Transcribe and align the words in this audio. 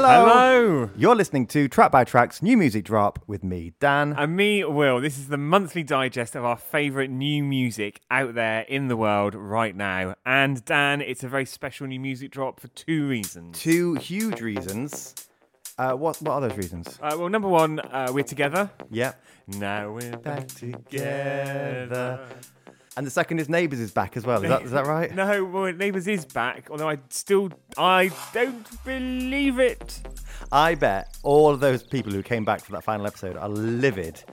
Hello. 0.00 0.28
Hello. 0.28 0.90
You're 0.96 1.16
listening 1.16 1.48
to 1.48 1.66
Track 1.66 1.90
by 1.90 2.04
Track's 2.04 2.40
new 2.40 2.56
music 2.56 2.84
drop 2.84 3.18
with 3.26 3.42
me, 3.42 3.72
Dan. 3.80 4.14
And 4.16 4.36
me, 4.36 4.62
Will. 4.62 5.00
This 5.00 5.18
is 5.18 5.26
the 5.26 5.36
monthly 5.36 5.82
digest 5.82 6.36
of 6.36 6.44
our 6.44 6.56
favourite 6.56 7.10
new 7.10 7.42
music 7.42 8.00
out 8.08 8.36
there 8.36 8.60
in 8.60 8.86
the 8.86 8.96
world 8.96 9.34
right 9.34 9.74
now. 9.74 10.14
And 10.24 10.64
Dan, 10.64 11.00
it's 11.00 11.24
a 11.24 11.28
very 11.28 11.44
special 11.44 11.88
new 11.88 11.98
music 11.98 12.30
drop 12.30 12.60
for 12.60 12.68
two 12.68 13.08
reasons. 13.08 13.58
Two 13.58 13.94
huge 13.94 14.40
reasons. 14.40 15.16
Uh, 15.76 15.94
what 15.94 16.22
what 16.22 16.30
are 16.30 16.40
those 16.42 16.56
reasons? 16.56 16.96
Uh, 17.02 17.16
well, 17.18 17.28
number 17.28 17.48
one, 17.48 17.80
uh, 17.80 18.12
we're 18.12 18.22
together. 18.22 18.70
Yep. 18.90 19.20
Now 19.48 19.90
we're 19.90 20.16
back 20.16 20.46
together. 20.46 22.24
And 22.98 23.06
the 23.06 23.12
second 23.12 23.38
is 23.38 23.48
Neighbours 23.48 23.78
is 23.78 23.92
back 23.92 24.16
as 24.16 24.26
well. 24.26 24.42
Is 24.42 24.48
that 24.48 24.62
is 24.62 24.70
that 24.72 24.84
right? 24.96 25.14
No, 25.14 25.44
well, 25.44 25.72
Neighbours 25.72 26.08
is 26.08 26.24
back, 26.24 26.66
although 26.68 26.88
I 26.88 26.98
still, 27.10 27.48
I 27.76 28.10
don't 28.34 28.66
believe 28.84 29.60
it. 29.60 30.00
I 30.50 30.74
bet 30.74 31.16
all 31.22 31.50
of 31.50 31.60
those 31.60 31.84
people 31.84 32.10
who 32.12 32.24
came 32.24 32.44
back 32.44 32.60
for 32.60 32.72
that 32.72 32.82
final 32.82 33.06
episode 33.06 33.36
are 33.36 33.48
livid. 33.48 34.24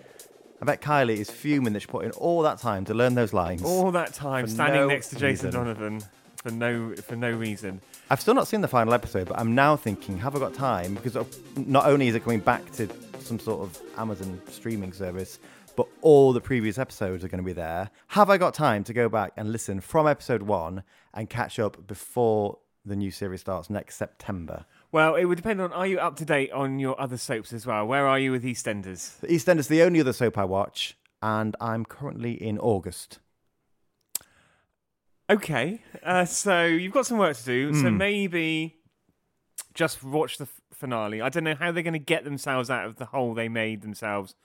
I 0.60 0.66
bet 0.66 0.82
Kylie 0.82 1.18
is 1.18 1.30
fuming 1.30 1.74
that 1.74 1.82
she 1.82 1.86
put 1.86 2.06
in 2.06 2.12
all 2.14 2.42
that 2.42 2.58
time 2.58 2.86
to 2.86 2.96
learn 2.96 3.14
those 3.14 3.34
lines. 3.34 3.62
All 3.62 3.92
that 3.92 4.16
time 4.16 4.46
For 4.46 4.52
standing 4.52 4.82
no 4.82 4.88
next 4.88 5.10
to 5.10 5.16
Jason 5.18 5.50
reason. 5.50 5.52
Donovan 5.52 6.02
for 6.38 6.50
no 6.50 6.96
for 6.96 7.16
no 7.16 7.30
reason. 7.30 7.82
I've 8.10 8.20
still 8.20 8.34
not 8.34 8.48
seen 8.48 8.62
the 8.62 8.68
final 8.68 8.96
episode, 8.96 9.28
but 9.28 9.38
I'm 9.40 9.54
now 9.54 9.76
thinking, 9.76 10.18
have 10.18 10.36
I 10.36 10.40
got 10.40 10.56
time? 10.56 10.96
Because 10.96 11.16
not 11.56 11.86
only 11.86 12.08
is 12.08 12.16
it 12.16 12.24
coming 12.24 12.40
back 12.40 12.72
to 12.74 12.90
some 13.20 13.40
sort 13.40 13.62
of 13.62 13.80
Amazon 14.00 14.42
streaming 14.50 14.92
service, 14.92 15.38
but 15.76 15.88
all 16.02 16.34
the 16.34 16.42
previous 16.42 16.78
episodes 16.78 17.24
are 17.24 17.28
going 17.28 17.44
to 17.44 17.46
be 17.46 17.54
there. 17.54 17.90
Have 18.10 18.30
I 18.30 18.38
got 18.38 18.54
time 18.54 18.84
to 18.86 18.94
go 18.94 19.10
back 19.10 19.34
and 19.38 19.52
listen 19.52 19.82
from 19.82 20.08
episode 20.08 20.44
one 20.44 20.84
and 21.14 21.30
catch 21.30 21.60
up 21.60 21.86
before 21.88 22.60
the 22.86 22.96
new 22.96 23.12
series 23.12 23.42
starts 23.42 23.70
next 23.70 23.96
September? 23.96 24.66
Well, 24.92 25.16
it 25.16 25.26
would 25.26 25.36
depend 25.38 25.60
on 25.62 25.74
are 25.74 25.88
you 25.88 26.00
up 26.00 26.16
to 26.18 26.26
date 26.26 26.52
on 26.52 26.80
your 26.80 27.00
other 27.02 27.18
soaps 27.18 27.52
as 27.52 27.66
well? 27.66 27.86
Where 27.86 28.08
are 28.08 28.20
you 28.20 28.32
with 28.32 28.44
EastEnders? 28.44 29.20
EastEnders 29.28 29.68
the 29.68 29.82
only 29.82 30.00
other 30.00 30.14
soap 30.14 30.38
I 30.38 30.46
watch, 30.46 30.96
and 31.22 31.56
I'm 31.60 31.84
currently 31.86 32.32
in 32.34 32.58
August. 32.60 33.20
Okay, 35.30 35.82
uh, 36.04 36.26
so 36.26 36.66
you've 36.66 36.94
got 36.94 37.08
some 37.08 37.18
work 37.18 37.36
to 37.38 37.44
do. 37.44 37.74
So 37.74 37.90
Hmm. 37.90 37.98
maybe 37.98 38.76
just 39.74 40.04
watch 40.04 40.38
the 40.38 40.48
finale. 40.72 41.22
I 41.22 41.30
don't 41.30 41.44
know 41.44 41.56
how 41.56 41.72
they're 41.72 41.82
going 41.84 41.94
to 41.94 42.00
get 42.00 42.24
themselves 42.24 42.70
out 42.70 42.86
of 42.86 42.98
the 42.98 43.06
hole 43.06 43.34
they 43.34 43.50
made 43.50 43.82
themselves 43.82 44.36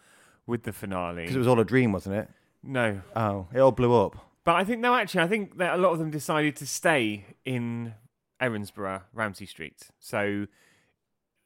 with 0.46 0.62
the 0.64 0.72
finale. 0.72 1.22
Because 1.22 1.36
it 1.36 1.38
was 1.40 1.48
all 1.48 1.60
a 1.60 1.64
dream, 1.64 1.92
wasn't 1.92 2.16
it? 2.16 2.28
no, 2.62 3.00
Oh, 3.16 3.46
it 3.54 3.58
all 3.60 3.72
blew 3.72 3.94
up. 3.94 4.16
but 4.44 4.54
I 4.56 4.64
think 4.64 4.80
no. 4.80 4.94
Actually, 4.94 5.22
I 5.24 5.28
think 5.28 5.58
that 5.58 5.74
a 5.74 5.76
lot 5.78 5.92
of 5.92 5.98
them 5.98 6.10
decided 6.10 6.56
to 6.56 6.66
stay 6.66 7.24
in 7.44 7.94
Erinsborough, 8.40 9.02
Ramsay 9.14 9.46
Street. 9.46 9.88
So, 9.98 10.46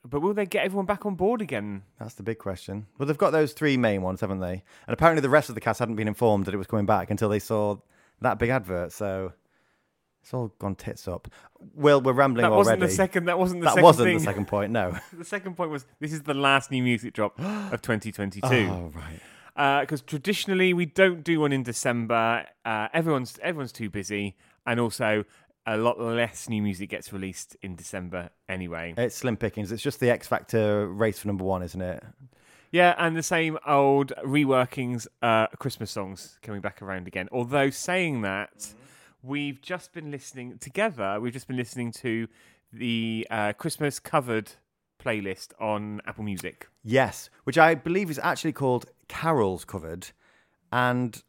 but 0.05 0.21
will 0.21 0.35
they 0.35 0.47
get 0.47 0.65
everyone 0.65 0.87
back 0.87 1.07
on 1.07 1.15
board 1.15 1.41
again? 1.41 1.83
That's 1.99 2.15
the 2.15 2.23
big 2.23 2.39
question. 2.39 2.87
Well, 2.99 3.07
they've 3.07 3.17
got 3.19 3.31
those 3.31 3.53
three 3.53 3.77
main 3.77 4.03
ones, 4.03 4.21
haven't 4.21 4.41
they? 4.41 4.63
And 4.87 4.93
apparently 4.93 5.21
the 5.23 5.31
rest 5.31 5.49
of 5.49 5.55
the 5.55 5.61
cast 5.61 5.79
hadn't 5.79 5.97
been 5.97 6.09
informed 6.09 6.45
that 6.47 6.55
it 6.55 6.59
was 6.59 6.67
coming 6.67 6.87
back 6.87 7.11
until 7.11 7.29
they 7.29 7.39
saw 7.39 7.77
that 8.21 8.39
big 8.39 8.51
advert. 8.51 8.93
So 8.93 9.33
it's 10.25 10.33
all 10.33 10.49
gone 10.59 10.75
tits 10.75 11.07
up. 11.07 11.29
Will, 11.75 12.01
we're 12.01 12.15
rambling 12.15 12.45
That 12.45 12.49
already. 12.53 12.57
wasn't 12.57 12.81
the 12.81 12.89
second. 12.89 13.27
That 13.27 13.39
wasn't 13.39 13.61
the 13.61 13.65
that 13.67 13.71
second 13.73 13.85
wasn't 13.85 14.07
thing. 14.07 14.17
the 14.19 14.25
second 14.25 14.49
point. 14.49 14.73
No. 14.73 14.99
The 15.13 15.25
second 15.25 15.55
point 15.55 15.71
was 15.71 15.85
this 16.01 16.15
is 16.15 16.23
the 16.23 16.33
last 16.33 16.71
new 16.71 16.83
music 16.83 17.13
drop 17.13 17.39
of 17.39 17.83
2022. 17.83 18.47
Oh 18.47 18.91
right. 18.95 19.81
because 19.83 20.01
traditionally 20.01 20.73
we 20.73 20.87
don't 20.87 21.23
do 21.23 21.41
one 21.41 21.53
in 21.53 21.63
December. 21.63 22.47
Uh, 22.65 22.89
everyone's 22.95 23.39
everyone's 23.43 23.71
too 23.73 23.91
busy, 23.91 24.35
and 24.67 24.81
also 24.81 25.25
a 25.67 25.77
lot 25.77 26.01
less 26.01 26.49
new 26.49 26.63
music 26.63 26.89
gets 26.89 27.13
released 27.13 27.55
in 27.61 27.77
December 27.77 28.31
anyway. 28.49 28.95
It's 28.97 29.17
slim 29.17 29.37
pickings. 29.37 29.73
It's 29.73 29.83
just 29.83 30.01
the 30.01 30.09
X 30.09 30.27
Factor 30.27 30.89
race 30.89 31.19
for 31.19 31.29
number 31.29 31.45
one, 31.45 31.63
isn't 31.63 31.83
it? 31.83 32.03
Yeah, 32.73 32.95
and 32.97 33.15
the 33.15 33.23
same 33.23 33.59
old 33.67 34.15
reworkings, 34.25 35.07
uh, 35.21 35.49
Christmas 35.59 35.91
songs 35.91 36.39
coming 36.43 36.63
back 36.63 36.81
around 36.81 37.07
again. 37.07 37.29
Although 37.31 37.69
saying 37.71 38.23
that, 38.23 38.75
we've 39.25 39.61
just 39.61 39.93
been 39.93 40.11
listening 40.11 40.59
together. 40.59 41.19
We've 41.21 41.33
just 41.33 41.49
been 41.49 41.57
listening 41.57 41.93
to 41.93 42.29
the 42.73 43.27
uh, 43.31 43.53
Christmas 43.55 43.99
covered 43.99 44.53
playlist 45.03 45.49
on 45.61 46.01
Apple 46.07 46.25
Music. 46.25 46.69
Yes, 46.83 47.31
which 47.45 47.59
I 47.59 47.75
believe 47.75 48.11
is 48.11 48.21
actually 48.23 48.53
called 48.53 48.87
Carols 49.09 49.65
Covered, 49.65 50.09
and 50.73 51.23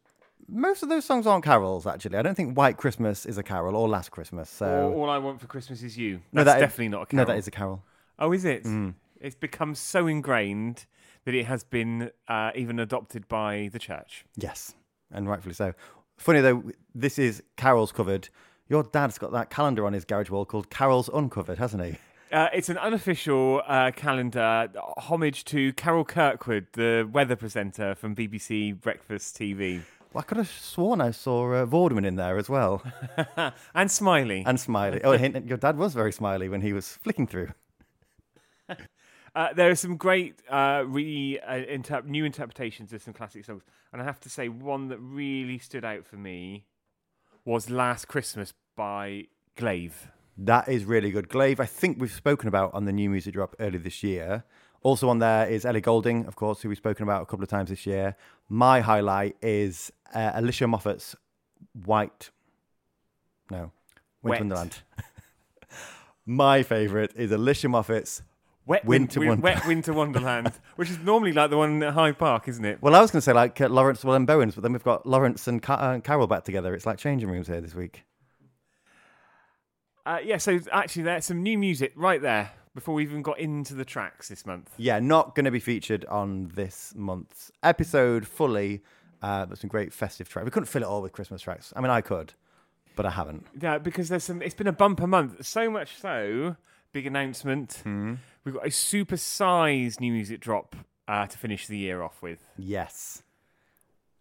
most 0.48 0.84
of 0.84 0.90
those 0.90 1.06
songs 1.06 1.26
aren't 1.26 1.44
carols. 1.44 1.88
Actually, 1.88 2.18
I 2.18 2.22
don't 2.22 2.36
think 2.36 2.58
White 2.58 2.78
Christmas 2.78 3.26
is 3.26 3.38
a 3.38 3.44
carol 3.44 3.76
or 3.76 3.88
Last 3.88 4.10
Christmas. 4.12 4.50
So 4.50 4.92
All, 4.94 5.04
All 5.04 5.10
I 5.10 5.18
want 5.18 5.40
for 5.42 5.48
Christmas 5.48 5.82
is 5.82 5.98
you. 5.98 6.22
No, 6.32 6.44
That's 6.44 6.56
that 6.56 6.58
is- 6.58 6.62
definitely 6.70 6.90
not 6.90 7.04
a 7.04 7.06
carol. 7.08 7.26
no, 7.26 7.32
that 7.34 7.38
is 7.40 7.48
a 7.48 7.52
carol. 7.52 7.84
Oh, 8.20 8.32
is 8.32 8.46
it? 8.46 8.64
Mm. 8.64 8.96
It's 9.20 9.36
become 9.36 9.76
so 9.76 10.08
ingrained 10.08 10.86
that 11.26 11.34
it 11.34 11.46
has 11.46 11.64
been 11.64 12.12
uh, 12.28 12.52
even 12.56 12.80
adopted 12.80 13.28
by 13.28 13.70
the 13.74 13.80
church. 13.80 14.26
Yes, 14.38 14.74
and 15.12 15.28
rightfully 15.28 15.56
so. 15.56 15.74
Funny 16.18 16.42
though, 16.42 16.64
this 16.94 17.20
is 17.20 17.44
Carol's 17.58 17.92
covered. 17.92 18.30
Your 18.68 18.84
dad's 18.84 19.18
got 19.18 19.32
that 19.34 19.50
calendar 19.50 19.86
on 19.86 19.94
his 19.94 20.06
garage 20.06 20.30
wall 20.30 20.46
called 20.46 20.70
Carol's 20.70 21.10
Uncovered, 21.10 21.58
hasn't 21.60 21.84
he? 21.84 21.98
Uh, 22.32 22.48
it's 22.54 22.70
an 22.70 22.78
unofficial 22.80 23.62
uh, 23.68 23.92
calendar 23.92 24.70
homage 24.98 25.46
to 25.46 25.72
Carol 25.74 26.04
Kirkwood, 26.04 26.68
the 26.74 27.08
weather 27.12 27.36
presenter 27.36 27.94
from 27.96 28.16
BBC 28.16 28.80
Breakfast 28.82 29.38
TV, 29.38 29.82
Well, 30.12 30.22
I 30.22 30.26
could 30.26 30.38
have 30.40 30.50
sworn 30.50 31.00
I 31.02 31.12
saw 31.12 31.54
uh, 31.54 31.66
Vorderman 31.68 32.06
in 32.06 32.16
there 32.16 32.38
as 32.38 32.50
well, 32.50 32.82
and 33.38 33.90
Smillie. 33.90 34.44
and 34.46 34.58
Smillie. 34.58 35.02
Oh, 35.04 35.12
your 35.14 35.58
dad 35.58 35.78
was 35.78 35.94
very 35.94 36.12
smiley 36.12 36.50
when 36.50 36.62
he 36.62 36.74
was 36.74 36.88
flicking 36.90 37.28
through. 37.28 37.50
Uh, 39.36 39.52
there 39.54 39.70
are 39.70 39.76
some 39.76 39.98
great 39.98 40.42
uh, 40.50 40.84
re 40.88 41.38
uh, 41.40 41.56
inter- 41.68 42.02
new 42.06 42.24
interpretations 42.24 42.94
of 42.94 43.04
some 43.04 43.14
classic 43.14 43.44
songs, 43.44 43.64
and 43.92 44.02
I 44.02 44.06
have 44.06 44.20
to 44.22 44.30
say 44.30 44.48
one 44.48 44.88
that 44.88 44.98
really 45.00 45.58
stood 45.58 45.84
out 45.84 46.06
for 46.06 46.16
me 46.16 46.66
was 47.44 47.70
"Last 47.70 48.08
Christmas" 48.08 48.54
by 48.78 49.26
Glaive. 49.58 50.10
That 50.38 50.70
is 50.70 50.86
really 50.86 51.12
good. 51.12 51.28
Glaive, 51.30 51.60
I 51.60 51.66
think 51.66 52.00
we've 52.00 52.12
spoken 52.12 52.48
about 52.48 52.74
on 52.74 52.86
the 52.86 52.92
new 52.94 53.10
music 53.10 53.34
drop 53.34 53.56
earlier 53.60 53.80
this 53.80 54.04
year. 54.04 54.44
Also 54.84 55.10
on 55.10 55.20
there 55.20 55.48
is 55.48 55.66
Ellie 55.66 55.82
Goulding, 55.82 56.26
of 56.28 56.36
course, 56.36 56.62
who 56.62 56.70
we've 56.70 56.78
spoken 56.78 57.04
about 57.04 57.22
a 57.22 57.26
couple 57.26 57.44
of 57.44 57.50
times 57.50 57.70
this 57.70 57.86
year. 57.86 58.16
My 58.50 58.82
highlight 58.82 59.36
is 59.42 59.92
uh, 60.14 60.32
Alicia 60.36 60.66
Moffet's 60.66 61.16
White. 61.86 62.30
No, 63.50 63.72
Winter. 64.22 64.44
Wonderland. 64.44 64.80
My 66.26 66.64
favourite 66.64 67.12
is 67.16 67.32
Alicia 67.32 67.68
Moffet's. 67.68 68.22
Wet 68.68 68.84
Winter 68.86 69.20
Win- 69.20 69.30
Wonderland. 69.30 69.60
Wet 69.60 69.68
Winter 69.68 69.94
Wonderland, 69.94 70.52
which 70.76 70.90
is 70.90 70.98
normally 71.00 71.32
like 71.34 71.50
the 71.52 71.58
one 71.58 71.84
at 71.84 71.94
Hyde 71.94 72.18
Park, 72.18 72.48
isn't 72.48 72.66
it? 72.66 72.82
Well, 72.82 72.96
I 72.96 73.02
was 73.02 73.12
going 73.12 73.20
to 73.20 73.22
say 73.26 73.34
like 73.34 73.62
uh, 73.62 73.68
Laurence 73.70 74.04
Llewelyn-Bowens, 74.04 74.56
but 74.56 74.62
then 74.64 74.74
we've 74.74 74.84
got 74.84 75.06
Lawrence 75.06 75.48
and, 75.48 75.62
Ca- 75.62 75.76
uh, 75.80 75.94
and 75.94 76.04
Carol 76.04 76.26
back 76.28 76.44
together. 76.46 76.74
It's 76.74 76.86
like 76.86 76.98
changing 76.98 77.30
rooms 77.30 77.48
here 77.48 77.62
this 77.62 77.76
week. 77.76 78.04
Uh, 80.06 80.20
yeah, 80.24 80.38
so 80.38 80.60
actually, 80.72 81.04
there's 81.04 81.26
some 81.26 81.42
new 81.42 81.58
music 81.58 81.92
right 81.96 82.22
there 82.22 82.52
before 82.76 82.94
we 82.94 83.04
even 83.04 83.22
got 83.22 83.40
into 83.40 83.74
the 83.74 83.86
tracks 83.86 84.28
this 84.30 84.46
month. 84.46 84.70
Yeah, 84.78 85.00
not 85.00 85.34
going 85.36 85.46
to 85.46 85.52
be 85.52 85.60
featured 85.60 86.06
on 86.06 86.52
this 86.54 86.94
month's 86.96 87.52
episode 87.64 88.28
fully. 88.28 88.84
Uh, 89.22 89.46
there's 89.46 89.62
some 89.62 89.70
great 89.70 89.94
festive 89.94 90.30
tracks. 90.30 90.46
We 90.46 90.52
couldn't 90.52 90.68
fill 90.68 90.84
it 90.84 90.88
all 90.88 91.02
with 91.02 91.12
Christmas 91.12 91.42
tracks. 91.42 91.74
I 91.76 91.82
mean, 91.82 91.90
I 91.90 92.02
could, 92.02 92.34
but 92.96 93.06
I 93.08 93.12
haven't. 93.12 93.48
Yeah, 93.60 93.80
because 93.80 94.10
there's 94.10 94.24
some. 94.24 94.42
It's 94.44 94.54
been 94.54 94.68
a 94.68 94.72
bumper 94.74 95.08
month, 95.08 95.46
so 95.46 95.72
much 95.72 95.98
so. 96.00 96.56
Big 96.94 97.08
announcement. 97.08 97.82
Hmm. 97.84 98.16
We've 98.46 98.54
got 98.54 98.68
a 98.68 98.72
super 98.72 99.18
sized 99.18 100.00
new 100.00 100.14
music 100.14 100.40
drop 100.40 100.76
uh, 101.08 101.26
to 101.26 101.38
finish 101.38 101.68
the 101.68 101.78
year 101.78 102.02
off 102.02 102.22
with. 102.22 102.40
Yes. 102.58 103.24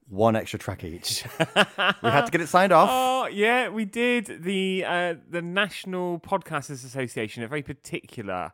One 0.08 0.34
extra 0.34 0.58
track 0.58 0.82
each. 0.82 1.24
we 1.38 2.10
had 2.10 2.26
to 2.26 2.32
get 2.32 2.40
it 2.40 2.48
signed 2.48 2.72
off. 2.72 2.88
Oh 2.90 3.26
yeah, 3.26 3.68
we 3.68 3.84
did. 3.84 4.42
The 4.42 4.84
uh, 4.86 5.14
the 5.30 5.40
National 5.40 6.18
Podcasters 6.18 6.84
Association 6.84 7.42
are 7.42 7.48
very 7.48 7.62
particular 7.62 8.52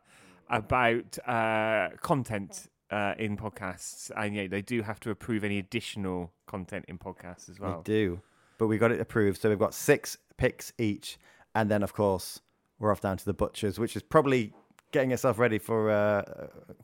about 0.49 1.19
uh, 1.27 1.89
content 2.01 2.69
uh, 2.91 3.15
in 3.19 3.37
podcasts, 3.37 4.11
and 4.17 4.35
yeah, 4.35 4.47
they 4.47 4.63
do 4.63 4.83
have 4.83 5.01
to 5.01 5.11
approve 5.11 5.43
any 5.43 5.59
additional 5.59 6.33
content 6.47 6.85
in 6.89 6.99
podcasts 6.99 7.49
as 7.49 7.59
well. 7.59 7.79
We 7.79 7.83
do. 7.85 8.21
But 8.59 8.67
we 8.67 8.79
got 8.79 8.93
it 8.93 9.01
approved. 9.01 9.41
So 9.41 9.49
we've 9.49 9.59
got 9.59 9.75
six 9.75 10.19
picks 10.37 10.73
each. 10.79 11.19
And 11.55 11.71
then, 11.71 11.83
of 11.83 11.93
course, 11.95 12.41
we're 12.79 12.93
off 12.93 13.01
down 13.01 13.17
to 13.17 13.25
the 13.25 13.33
Butchers, 13.33 13.79
which 13.79 13.97
is 13.97 14.03
probably 14.03 14.53
getting 14.91 15.13
itself 15.13 15.39
ready 15.39 15.59
for 15.59 15.91
uh, 15.91 16.23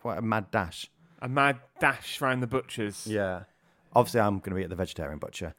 quite 0.01 0.19
a 0.19 0.23
mad 0.23 0.51
dash. 0.51 0.91
A 1.21 1.29
mad 1.29 1.59
dash 1.81 2.21
round 2.21 2.43
the 2.43 2.47
butchers. 2.47 3.07
Yeah. 3.07 3.45
Obviously, 3.95 4.21
I'm 4.21 4.39
going 4.39 4.51
to 4.51 4.57
be 4.57 4.63
at 4.63 4.71
the 4.71 4.77
vegetarian 4.77 5.19
butcher. 5.19 5.55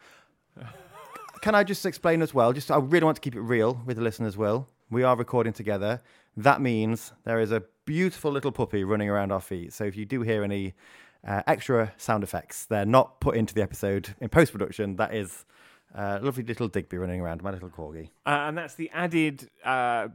Can 1.42 1.56
I 1.56 1.64
just 1.64 1.86
explain 1.86 2.22
as 2.22 2.34
well? 2.34 2.54
Just 2.54 2.72
I 2.72 2.78
really 2.78 3.06
want 3.06 3.16
to 3.16 3.22
keep 3.22 3.36
it 3.36 3.42
real 3.42 3.82
with 3.86 3.98
the 3.98 4.04
listeners. 4.04 4.38
Will 4.38 4.68
we 4.90 5.04
are 5.04 5.16
recording 5.16 5.54
together? 5.54 6.02
That 6.36 6.62
means 6.62 7.14
there 7.24 7.40
is 7.40 7.52
a 7.52 7.64
beautiful 7.86 8.32
little 8.32 8.52
puppy 8.52 8.84
running 8.84 9.10
around 9.10 9.32
our 9.32 9.42
feet. 9.42 9.74
So 9.74 9.84
if 9.84 9.96
you 9.96 10.06
do 10.06 10.22
hear 10.22 10.44
any 10.44 10.74
uh, 11.26 11.42
extra 11.48 11.94
sound 11.98 12.24
effects, 12.24 12.66
they're 12.66 12.86
not 12.86 13.20
put 13.20 13.36
into 13.36 13.54
the 13.54 13.62
episode 13.62 14.16
in 14.20 14.30
post 14.30 14.52
production. 14.52 14.96
That 14.98 15.14
is 15.14 15.46
uh, 15.96 16.20
lovely 16.22 16.44
little 16.44 16.68
Digby 16.68 16.98
running 16.98 17.22
around, 17.22 17.42
my 17.44 17.52
little 17.52 17.70
corgi. 17.70 18.10
Uh, 18.26 18.46
and 18.48 18.58
that's 18.58 18.76
the 18.76 18.90
added 18.92 19.50
uh, 19.64 20.10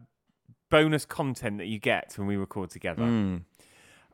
bonus 0.72 1.04
content 1.04 1.58
that 1.58 1.66
you 1.66 1.78
get 1.78 2.14
when 2.16 2.26
we 2.26 2.36
record 2.36 2.70
together, 2.70 3.02
Mm. 3.04 3.42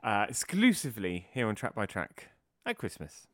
uh, 0.02 0.26
exclusively 0.28 1.26
here 1.32 1.46
on 1.48 1.54
Track 1.54 1.74
by 1.74 1.86
Track 1.86 2.28
at 2.66 2.76
Christmas, 2.76 3.26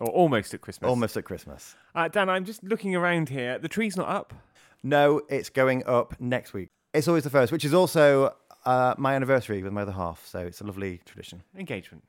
or 0.00 0.08
almost 0.08 0.52
at 0.54 0.60
Christmas. 0.60 0.88
Almost 0.88 1.16
at 1.16 1.24
Christmas. 1.24 1.76
Uh, 1.94 2.08
Dan, 2.08 2.28
I'm 2.28 2.44
just 2.44 2.62
looking 2.64 2.94
around 2.96 3.28
here. 3.28 3.58
The 3.58 3.68
tree's 3.68 3.96
not 3.96 4.08
up. 4.08 4.34
No, 4.82 5.22
it's 5.30 5.48
going 5.48 5.82
up 5.86 6.20
next 6.20 6.52
week. 6.52 6.68
It's 6.92 7.08
always 7.08 7.24
the 7.24 7.30
first, 7.30 7.50
which 7.52 7.64
is 7.64 7.72
also 7.72 8.34
uh, 8.66 8.94
my 8.98 9.14
anniversary 9.14 9.62
with 9.62 9.72
my 9.72 9.82
other 9.82 9.92
half. 9.92 10.26
So 10.26 10.40
it's 10.40 10.60
a 10.60 10.64
lovely 10.64 11.00
tradition. 11.04 11.42
Engagement. 11.56 12.02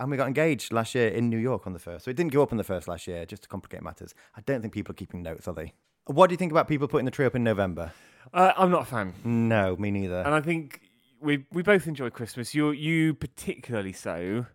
And 0.00 0.10
we 0.10 0.16
got 0.16 0.26
engaged 0.26 0.72
last 0.72 0.94
year 0.96 1.08
in 1.08 1.30
New 1.30 1.38
York 1.38 1.66
on 1.66 1.72
the 1.74 1.78
first. 1.78 2.04
So 2.04 2.10
it 2.10 2.16
didn't 2.16 2.32
go 2.32 2.42
up 2.42 2.50
on 2.52 2.58
the 2.58 2.64
first 2.64 2.88
last 2.88 3.06
year, 3.06 3.24
just 3.24 3.42
to 3.44 3.48
complicate 3.48 3.82
matters. 3.82 4.14
I 4.36 4.40
don't 4.40 4.60
think 4.60 4.74
people 4.74 4.92
are 4.92 4.96
keeping 4.96 5.22
notes, 5.22 5.46
are 5.46 5.54
they? 5.54 5.74
What 6.06 6.28
do 6.28 6.32
you 6.34 6.36
think 6.36 6.52
about 6.52 6.68
people 6.68 6.88
putting 6.88 7.04
the 7.04 7.10
tree 7.10 7.26
up 7.26 7.34
in 7.34 7.44
November? 7.44 7.92
Uh, 8.32 8.52
I'm 8.56 8.70
not 8.70 8.82
a 8.82 8.84
fan, 8.86 9.14
No, 9.24 9.76
me 9.76 9.90
neither. 9.90 10.20
and 10.20 10.34
I 10.34 10.40
think 10.40 10.80
we 11.20 11.44
we 11.52 11.62
both 11.62 11.86
enjoy 11.86 12.10
Christmas. 12.10 12.54
You 12.54 12.70
you 12.70 13.14
particularly 13.14 13.92
so, 13.92 14.46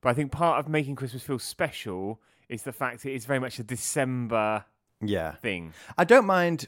but 0.00 0.08
I 0.08 0.14
think 0.14 0.32
part 0.32 0.58
of 0.58 0.68
making 0.68 0.96
Christmas 0.96 1.22
feel 1.22 1.38
special 1.38 2.20
is 2.48 2.62
the 2.62 2.72
fact 2.72 3.04
it 3.04 3.12
is 3.12 3.24
very 3.24 3.38
much 3.40 3.58
a 3.58 3.64
December 3.64 4.64
yeah. 5.00 5.32
thing. 5.36 5.72
I 5.98 6.04
don't 6.04 6.26
mind 6.26 6.66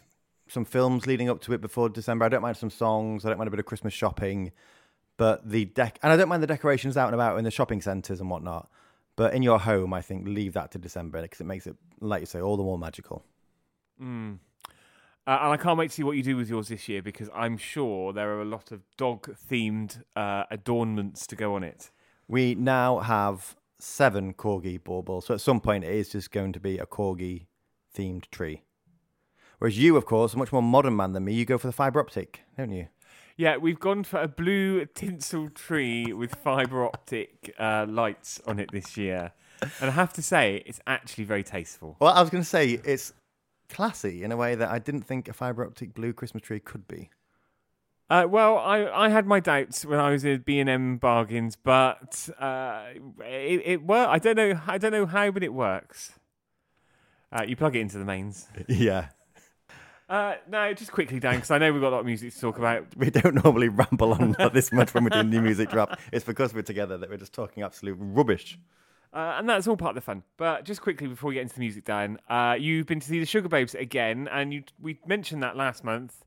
some 0.49 0.64
films 0.64 1.06
leading 1.06 1.29
up 1.29 1.41
to 1.43 1.52
it 1.52 1.61
before 1.61 1.88
December. 1.88 2.25
I 2.25 2.29
don't 2.29 2.43
mind 2.43 2.56
some 2.56 2.70
songs. 2.70 3.25
I 3.25 3.29
don't 3.29 3.38
mind 3.38 3.49
a 3.49 3.50
bit 3.50 3.61
of 3.61 3.67
Christmas 3.67 3.93
shopping. 3.94 4.52
But 5.17 5.49
the 5.49 5.64
deck, 5.67 5.99
and 6.02 6.12
I 6.12 6.17
don't 6.17 6.29
mind 6.29 6.43
the 6.43 6.46
decorations 6.46 6.96
out 6.96 7.06
and 7.06 7.14
about 7.14 7.38
in 7.38 7.44
the 7.44 7.50
shopping 7.50 7.81
centres 7.81 8.20
and 8.20 8.31
whatnot. 8.31 8.70
But 9.17 9.34
in 9.34 9.43
your 9.43 9.58
home, 9.58 9.93
I 9.93 10.00
think 10.00 10.29
leave 10.29 10.52
that 10.55 10.70
to 10.73 10.79
December 10.79 11.23
because 11.23 11.41
it 11.41 11.44
makes 11.44 11.67
it, 11.67 11.76
like 12.00 12.20
you 12.20 12.26
say, 12.26 12.41
all 12.41 12.56
the 12.56 12.62
more 12.62 12.79
magical. 12.79 13.25
Mm. 14.00 14.39
Uh, 15.27 15.39
and 15.43 15.53
I 15.53 15.56
can't 15.59 15.79
wait 15.79 15.91
to 15.91 15.95
see 15.95 16.03
what 16.03 16.17
you 16.17 16.23
do 16.23 16.37
with 16.37 16.49
yours 16.49 16.69
this 16.69 16.89
year 16.89 17.03
because 17.03 17.29
I'm 17.35 17.59
sure 17.59 18.15
there 18.15 18.31
are 18.31 18.41
a 18.41 18.47
lot 18.47 18.73
of 18.73 18.81
dog 18.97 19.37
themed 19.50 20.03
uh, 20.17 20.45
adornments 20.50 21.27
to 21.27 21.37
go 21.37 21.55
on 21.55 21.62
it. 21.62 21.91
We 22.27 22.55
now 22.55 23.00
have 23.00 23.56
seven 23.79 24.33
corgi 24.35 24.83
baubles. 24.83 25.27
So 25.27 25.35
at 25.35 25.41
some 25.41 25.61
point, 25.61 25.85
it 25.85 25.95
is 25.95 26.09
just 26.09 26.31
going 26.31 26.53
to 26.55 26.61
be 26.61 26.79
a 26.79 26.87
corgi 26.87 27.47
themed 27.95 28.31
tree. 28.31 28.62
Whereas 29.59 29.79
you, 29.79 29.97
of 29.97 30.06
course, 30.06 30.35
a 30.35 30.39
much 30.39 30.53
more 30.53 30.62
modern 30.62 30.97
man 30.97 31.12
than 31.12 31.25
me, 31.25 31.35
you 31.35 31.44
go 31.44 31.59
for 31.59 31.67
the 31.67 31.73
fibre 31.73 32.01
optic, 32.01 32.43
don't 32.56 32.73
you? 32.73 32.89
Yeah, 33.37 33.56
we've 33.56 33.79
gone 33.79 34.05
for 34.05 34.21
a 34.21 34.29
blue 34.29 34.85
tinsel 34.87 35.49
tree 35.51 36.12
with 36.12 36.35
fibre 36.35 36.85
optic 36.85 37.55
uh, 37.59 37.87
lights 37.89 38.41
on 38.47 38.59
it 38.59 38.71
this 38.73 38.97
year. 38.97 39.33
And 39.61 39.91
I 39.91 39.93
have 39.93 40.12
to 40.15 40.23
say, 40.23 40.62
it's 40.67 40.81
actually 40.87 41.25
very 41.25 41.43
tasteful. 41.43 41.97
Well, 42.01 42.12
I 42.12 42.21
was 42.21 42.31
going 42.31 42.43
to 42.43 42.49
say 42.49 42.81
it's 42.85 43.12
classy 43.69 44.23
in 44.23 44.32
a 44.32 44.37
way 44.37 44.55
that 44.55 44.70
I 44.70 44.79
didn't 44.79 45.03
think 45.03 45.29
a 45.29 45.32
fibre 45.32 45.67
optic 45.67 45.94
blue 45.94 46.12
Christmas 46.12 46.43
tree 46.43 46.61
could 46.61 46.87
be. 46.88 47.11
Uh, 48.11 48.26
well, 48.29 48.56
I, 48.56 48.87
I 48.87 49.09
had 49.11 49.26
my 49.26 49.38
doubts 49.38 49.85
when 49.85 49.99
I 49.99 50.11
was 50.11 50.25
at 50.25 50.44
B 50.47 50.61
and 50.61 50.69
M 50.69 50.97
bargains, 50.97 51.56
but 51.56 52.29
uh, 52.38 52.85
it, 53.20 53.62
it 53.65 53.82
worked. 53.82 54.11
I 54.11 54.19
don't 54.19 54.37
know. 54.37 54.61
I 54.67 54.79
don't 54.79 54.93
know 54.93 55.05
how, 55.05 55.31
but 55.31 55.43
it 55.43 55.53
works. 55.53 56.12
Uh, 57.31 57.44
you 57.47 57.55
plug 57.55 57.76
it 57.76 57.81
into 57.81 57.99
the 57.99 58.06
mains. 58.06 58.49
yeah. 58.69 59.09
Uh, 60.09 60.37
no, 60.49 60.73
just 60.73 60.91
quickly, 60.91 61.20
Dan, 61.20 61.35
because 61.35 61.50
I 61.50 61.59
know 61.59 61.70
we've 61.70 61.82
got 61.82 61.91
a 61.91 61.97
lot 61.97 62.00
of 62.00 62.06
music 62.06 62.32
to 62.32 62.41
talk 62.41 62.56
about. 62.56 62.87
We 62.97 63.11
don't 63.11 63.44
normally 63.44 63.69
ramble 63.69 64.15
on 64.15 64.35
this 64.55 64.73
much 64.73 64.94
when 64.94 65.05
we're 65.05 65.11
doing 65.11 65.29
new 65.29 65.43
music 65.43 65.69
drop. 65.69 66.00
It's 66.11 66.25
because 66.25 66.55
we're 66.55 66.62
together 66.62 66.97
that 66.97 67.11
we're 67.11 67.19
just 67.19 67.35
talking 67.35 67.62
absolute 67.62 67.99
rubbish. 68.00 68.59
Uh, 69.12 69.37
and 69.38 69.49
that's 69.49 69.66
all 69.66 69.76
part 69.76 69.90
of 69.90 69.94
the 69.96 70.00
fun. 70.00 70.22
But 70.37 70.64
just 70.64 70.82
quickly 70.82 71.06
before 71.06 71.28
we 71.28 71.34
get 71.34 71.43
into 71.43 71.55
the 71.55 71.60
music, 71.60 71.84
Dan, 71.84 72.19
uh, 72.28 72.56
you've 72.58 72.87
been 72.87 73.00
to 73.00 73.06
see 73.06 73.19
the 73.19 73.26
Sugababes 73.26 73.75
again, 73.75 74.28
and 74.31 74.52
you 74.52 74.64
we 74.81 74.99
mentioned 75.06 75.43
that 75.43 75.56
last 75.56 75.82
month. 75.82 76.25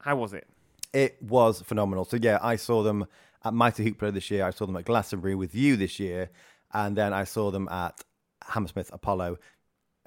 How 0.00 0.16
was 0.16 0.32
it? 0.32 0.48
It 0.92 1.22
was 1.22 1.60
phenomenal. 1.62 2.04
So 2.04 2.18
yeah, 2.20 2.38
I 2.42 2.56
saw 2.56 2.82
them 2.82 3.06
at 3.44 3.54
Mighty 3.54 3.84
Hoopla 3.90 4.12
this 4.12 4.30
year. 4.30 4.44
I 4.44 4.50
saw 4.50 4.66
them 4.66 4.76
at 4.76 4.84
Glastonbury 4.84 5.34
with 5.34 5.54
you 5.54 5.76
this 5.76 6.00
year, 6.00 6.30
and 6.72 6.96
then 6.96 7.12
I 7.12 7.24
saw 7.24 7.50
them 7.50 7.68
at 7.68 8.02
Hammersmith 8.46 8.90
Apollo, 8.92 9.38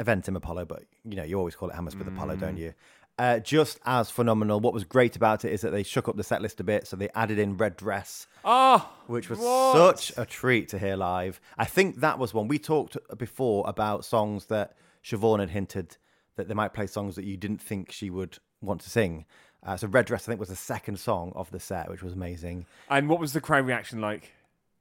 Eventim 0.01 0.35
Apollo, 0.35 0.65
but 0.65 0.83
you 1.03 1.15
know 1.15 1.23
you 1.23 1.37
always 1.37 1.55
call 1.55 1.69
it 1.69 1.75
Hammersmith 1.75 2.07
Apollo, 2.07 2.37
don't 2.37 2.57
you? 2.57 2.73
Uh, 3.17 3.39
just 3.39 3.79
as 3.85 4.09
phenomenal. 4.11 4.59
What 4.59 4.73
was 4.73 4.83
great 4.83 5.15
about 5.15 5.45
it 5.45 5.53
is 5.53 5.61
that 5.61 5.71
they 5.71 5.83
shook 5.83 6.09
up 6.09 6.17
the 6.17 6.23
set 6.23 6.41
list 6.41 6.59
a 6.59 6.65
bit, 6.65 6.85
so 6.85 6.97
they 6.97 7.07
added 7.15 7.39
in 7.39 7.55
Red 7.55 7.77
Dress, 7.77 8.27
Oh, 8.43 8.91
which 9.07 9.29
was 9.29 9.39
What? 9.39 9.99
such 9.99 10.11
a 10.17 10.25
treat 10.25 10.67
to 10.69 10.77
hear 10.79 10.97
live. 10.97 11.39
I 11.57 11.63
think 11.63 12.01
that 12.01 12.19
was 12.19 12.33
one 12.33 12.49
we 12.49 12.59
talked 12.59 12.97
before 13.17 13.63
about 13.69 14.03
songs 14.03 14.47
that 14.47 14.75
Siobhan 15.01 15.39
had 15.39 15.51
hinted 15.51 15.95
that 16.35 16.49
they 16.49 16.53
might 16.53 16.73
play 16.73 16.87
songs 16.87 17.15
that 17.15 17.23
you 17.23 17.37
didn't 17.37 17.61
think 17.61 17.89
she 17.89 18.09
would 18.09 18.37
want 18.61 18.81
to 18.81 18.89
sing. 18.89 19.25
Uh, 19.65 19.77
so 19.77 19.87
Red 19.87 20.05
Dress, 20.07 20.27
I 20.27 20.31
think, 20.31 20.39
was 20.41 20.49
the 20.49 20.55
second 20.57 20.99
song 20.99 21.31
of 21.35 21.49
the 21.51 21.59
set, 21.59 21.89
which 21.89 22.03
was 22.03 22.11
amazing. 22.13 22.65
and 22.89 23.07
what 23.07 23.21
was 23.21 23.31
the 23.31 23.39
crowd 23.41 23.65
reaction 23.65 24.01
like? 24.01 24.33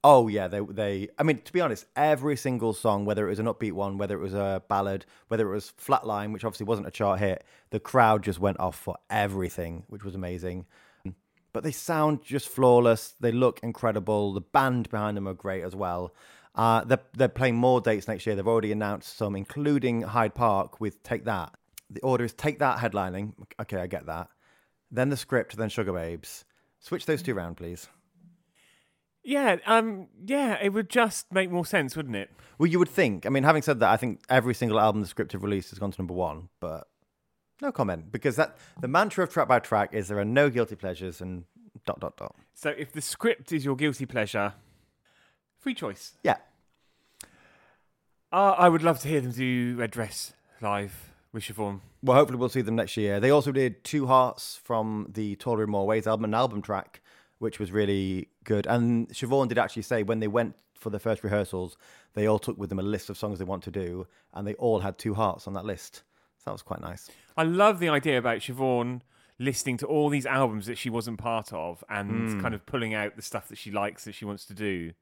Oh 0.06 0.28
yeah, 0.28 0.48
they 0.48 0.60
they. 0.60 1.08
I 1.18 1.22
mean, 1.22 1.40
to 1.40 1.52
be 1.52 1.62
honest, 1.62 1.86
every 1.96 2.36
single 2.36 2.74
song, 2.74 3.06
whether 3.06 3.26
it 3.26 3.30
was 3.30 3.38
an 3.38 3.46
upbeat 3.46 3.72
one, 3.72 3.96
whether 3.96 4.14
it 4.14 4.20
was 4.20 4.34
a 4.34 4.62
ballad, 4.68 5.06
whether 5.28 5.50
it 5.50 5.54
was 5.54 5.72
Flatline, 5.82 6.34
which 6.34 6.44
obviously 6.44 6.66
wasn't 6.66 6.86
a 6.86 6.90
chart 6.90 7.20
hit, 7.20 7.42
the 7.70 7.80
crowd 7.80 8.22
just 8.22 8.38
went 8.38 8.60
off 8.60 8.76
for 8.78 8.98
everything, 9.08 9.84
which 9.88 10.04
was 10.04 10.14
amazing. 10.14 10.66
But 11.54 11.62
they 11.62 11.72
sound 11.72 12.22
just 12.22 12.48
flawless. 12.48 13.14
They 13.18 13.32
look 13.32 13.60
incredible. 13.62 14.34
The 14.34 14.42
band 14.42 14.90
behind 14.90 15.16
them 15.16 15.26
are 15.26 15.34
great 15.34 15.62
as 15.62 15.74
well. 15.74 16.12
Uh, 16.54 16.84
they're, 16.84 17.00
they're 17.14 17.28
playing 17.28 17.56
more 17.56 17.80
dates 17.80 18.06
next 18.06 18.26
year. 18.26 18.36
They've 18.36 18.46
already 18.46 18.72
announced 18.72 19.16
some, 19.16 19.34
including 19.36 20.02
Hyde 20.02 20.34
Park 20.34 20.80
with 20.80 21.02
Take 21.02 21.24
That. 21.24 21.54
The 21.88 22.00
order 22.00 22.24
is 22.24 22.32
Take 22.32 22.58
That 22.58 22.78
headlining. 22.78 23.34
Okay, 23.60 23.78
I 23.78 23.86
get 23.86 24.06
that. 24.06 24.28
Then 24.90 25.10
the 25.10 25.16
script, 25.16 25.56
then 25.56 25.68
Sugababes. 25.68 26.44
Switch 26.80 27.06
those 27.06 27.22
two 27.22 27.36
around, 27.36 27.56
please. 27.56 27.88
Yeah, 29.24 29.56
um, 29.66 30.08
yeah, 30.26 30.58
it 30.62 30.70
would 30.74 30.90
just 30.90 31.32
make 31.32 31.50
more 31.50 31.64
sense, 31.64 31.96
wouldn't 31.96 32.14
it? 32.16 32.30
Well, 32.58 32.66
you 32.68 32.78
would 32.78 32.88
think. 32.90 33.24
I 33.24 33.30
mean, 33.30 33.42
having 33.42 33.62
said 33.62 33.80
that, 33.80 33.90
I 33.90 33.96
think 33.96 34.20
every 34.28 34.54
single 34.54 34.78
album 34.78 35.00
the 35.00 35.08
script 35.08 35.32
have 35.32 35.42
released 35.42 35.70
has 35.70 35.78
gone 35.78 35.90
to 35.92 36.00
number 36.00 36.14
one, 36.14 36.50
but 36.60 36.86
no 37.62 37.72
comment 37.72 38.12
because 38.12 38.36
that 38.36 38.56
the 38.80 38.88
mantra 38.88 39.24
of 39.24 39.30
track 39.32 39.48
by 39.48 39.58
track 39.60 39.94
is 39.94 40.08
there 40.08 40.18
are 40.18 40.24
no 40.24 40.50
guilty 40.50 40.74
pleasures 40.76 41.20
and 41.20 41.44
dot 41.86 42.00
dot 42.00 42.16
dot. 42.16 42.34
So 42.54 42.70
if 42.76 42.92
the 42.92 43.00
script 43.00 43.50
is 43.50 43.64
your 43.64 43.76
guilty 43.76 44.04
pleasure, 44.06 44.52
free 45.58 45.74
choice. 45.74 46.12
Yeah, 46.22 46.36
Uh, 48.32 48.54
I 48.58 48.68
would 48.68 48.82
love 48.82 48.98
to 49.00 49.08
hear 49.08 49.20
them 49.20 49.30
do 49.32 49.76
Red 49.78 49.90
Dress 49.92 50.32
live 50.60 51.12
with 51.32 51.44
Siobhan. 51.44 51.80
well, 52.02 52.16
hopefully 52.16 52.38
we'll 52.38 52.48
see 52.48 52.60
them 52.62 52.76
next 52.76 52.96
year. 52.96 53.20
They 53.20 53.30
also 53.30 53.52
did 53.52 53.82
Two 53.84 54.06
Hearts 54.06 54.60
from 54.62 55.08
the 55.12 55.36
Taller 55.36 55.64
in 55.64 55.70
More 55.70 55.86
Ways 55.86 56.06
album, 56.06 56.24
an 56.24 56.34
album 56.34 56.60
track, 56.62 57.00
which 57.38 57.58
was 57.58 57.72
really 57.72 58.28
good. 58.44 58.66
And 58.66 59.08
Siobhan 59.08 59.48
did 59.48 59.58
actually 59.58 59.82
say 59.82 60.02
when 60.02 60.20
they 60.20 60.28
went 60.28 60.56
for 60.74 60.90
the 60.90 60.98
first 60.98 61.24
rehearsals, 61.24 61.76
they 62.14 62.26
all 62.26 62.38
took 62.38 62.58
with 62.58 62.68
them 62.68 62.78
a 62.78 62.82
list 62.82 63.10
of 63.10 63.16
songs 63.16 63.38
they 63.38 63.44
want 63.44 63.62
to 63.64 63.70
do, 63.70 64.06
and 64.32 64.46
they 64.46 64.54
all 64.54 64.80
had 64.80 64.98
Two 64.98 65.14
Hearts 65.14 65.46
on 65.46 65.54
that 65.54 65.64
list. 65.64 66.02
So 66.38 66.42
that 66.46 66.52
was 66.52 66.62
quite 66.62 66.80
nice. 66.80 67.10
I 67.36 67.44
love 67.44 67.80
the 67.80 67.88
idea 67.88 68.18
about 68.18 68.38
Siobhan 68.38 69.00
listening 69.38 69.76
to 69.78 69.86
all 69.86 70.08
these 70.08 70.26
albums 70.26 70.66
that 70.66 70.78
she 70.78 70.90
wasn't 70.90 71.18
part 71.18 71.52
of 71.52 71.82
and 71.88 72.30
hmm. 72.32 72.40
kind 72.40 72.54
of 72.54 72.64
pulling 72.66 72.94
out 72.94 73.16
the 73.16 73.22
stuff 73.22 73.48
that 73.48 73.58
she 73.58 73.70
likes 73.70 74.04
that 74.04 74.14
she 74.14 74.24
wants 74.24 74.44
to 74.46 74.54
do. 74.54 74.92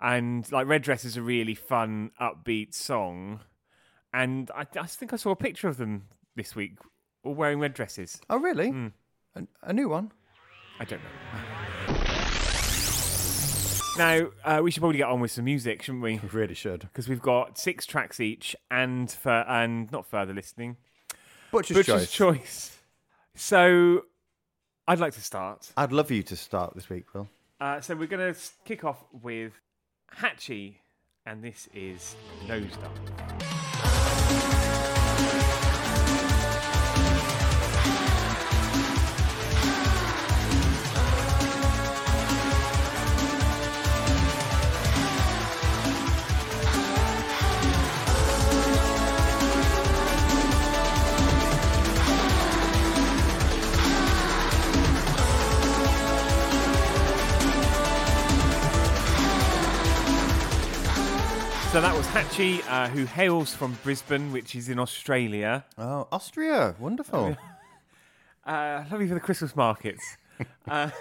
And 0.00 0.50
like 0.52 0.66
Red 0.66 0.82
Dress 0.82 1.04
is 1.04 1.16
a 1.16 1.22
really 1.22 1.54
fun, 1.54 2.10
upbeat 2.20 2.74
song. 2.74 3.40
And 4.12 4.50
I, 4.54 4.66
I 4.78 4.86
think 4.86 5.12
I 5.12 5.16
saw 5.16 5.30
a 5.30 5.36
picture 5.36 5.68
of 5.68 5.76
them 5.76 6.04
this 6.34 6.56
week, 6.56 6.78
all 7.22 7.34
wearing 7.34 7.60
red 7.60 7.74
dresses. 7.74 8.20
Oh, 8.30 8.38
really? 8.38 8.70
Hmm. 8.70 8.88
A, 9.34 9.42
a 9.62 9.72
new 9.72 9.88
one? 9.88 10.12
I 10.80 10.84
don't 10.84 11.00
know. 11.02 11.94
Now, 13.98 14.28
uh, 14.44 14.60
we 14.62 14.70
should 14.70 14.80
probably 14.80 14.98
get 14.98 15.08
on 15.08 15.18
with 15.18 15.32
some 15.32 15.44
music, 15.44 15.82
shouldn't 15.82 16.04
we? 16.04 16.20
We 16.22 16.28
really 16.28 16.54
should. 16.54 16.82
Because 16.82 17.08
we've 17.08 17.20
got 17.20 17.58
six 17.58 17.84
tracks 17.84 18.20
each 18.20 18.54
and 18.70 19.10
for 19.10 19.40
and 19.48 19.90
not 19.90 20.06
further 20.06 20.32
listening. 20.32 20.76
Butcher's, 21.50 21.78
Butcher's 21.78 22.08
choice. 22.08 22.38
choice. 22.38 22.78
So, 23.34 24.02
I'd 24.86 25.00
like 25.00 25.14
to 25.14 25.20
start. 25.20 25.72
I'd 25.76 25.90
love 25.90 26.12
you 26.12 26.22
to 26.22 26.36
start 26.36 26.76
this 26.76 26.88
week, 26.88 27.12
Will. 27.12 27.28
Uh, 27.60 27.80
so 27.80 27.96
we're 27.96 28.06
going 28.06 28.32
to 28.32 28.40
kick 28.64 28.84
off 28.84 29.02
with 29.10 29.58
Hatchie, 30.16 30.76
and 31.26 31.42
this 31.42 31.68
is 31.74 32.14
Nosedive. 32.46 33.37
So 61.78 61.82
that 61.82 61.96
was 61.96 62.08
Hatchie, 62.08 62.60
uh, 62.68 62.88
who 62.88 63.04
hails 63.04 63.54
from 63.54 63.78
Brisbane, 63.84 64.32
which 64.32 64.56
is 64.56 64.68
in 64.68 64.80
Australia. 64.80 65.64
Oh, 65.78 66.08
Austria. 66.10 66.74
Wonderful. 66.80 67.36
Uh, 68.44 68.82
lovely 68.90 69.06
for 69.06 69.14
the 69.14 69.20
Christmas 69.20 69.54
markets. 69.54 70.16
and 70.66 70.92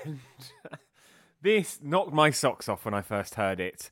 this 1.42 1.80
knocked 1.82 2.14
my 2.14 2.30
socks 2.30 2.70
off 2.70 2.86
when 2.86 2.94
I 2.94 3.02
first 3.02 3.36
heard 3.36 3.60
it 3.60 3.90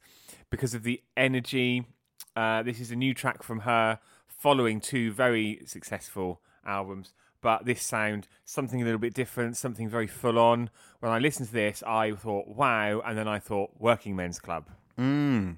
because 0.51 0.75
of 0.75 0.83
the 0.83 1.01
energy. 1.17 1.87
Uh, 2.35 2.61
this 2.61 2.79
is 2.79 2.91
a 2.91 2.95
new 2.95 3.15
track 3.15 3.41
from 3.41 3.61
her 3.61 3.97
following 4.27 4.79
two 4.79 5.11
very 5.11 5.61
successful 5.65 6.39
albums. 6.67 7.13
But 7.41 7.65
this 7.65 7.81
sound, 7.81 8.27
something 8.43 8.79
a 8.79 8.85
little 8.85 8.99
bit 8.99 9.15
different, 9.15 9.57
something 9.57 9.89
very 9.89 10.07
full 10.07 10.37
on. 10.37 10.69
When 10.99 11.11
I 11.11 11.17
listened 11.17 11.47
to 11.47 11.53
this, 11.53 11.81
I 11.81 12.11
thought, 12.11 12.47
wow. 12.49 12.99
And 12.99 13.17
then 13.17 13.27
I 13.27 13.39
thought, 13.39 13.71
Working 13.79 14.15
Men's 14.15 14.37
Club. 14.37 14.69
Mm. 14.99 15.57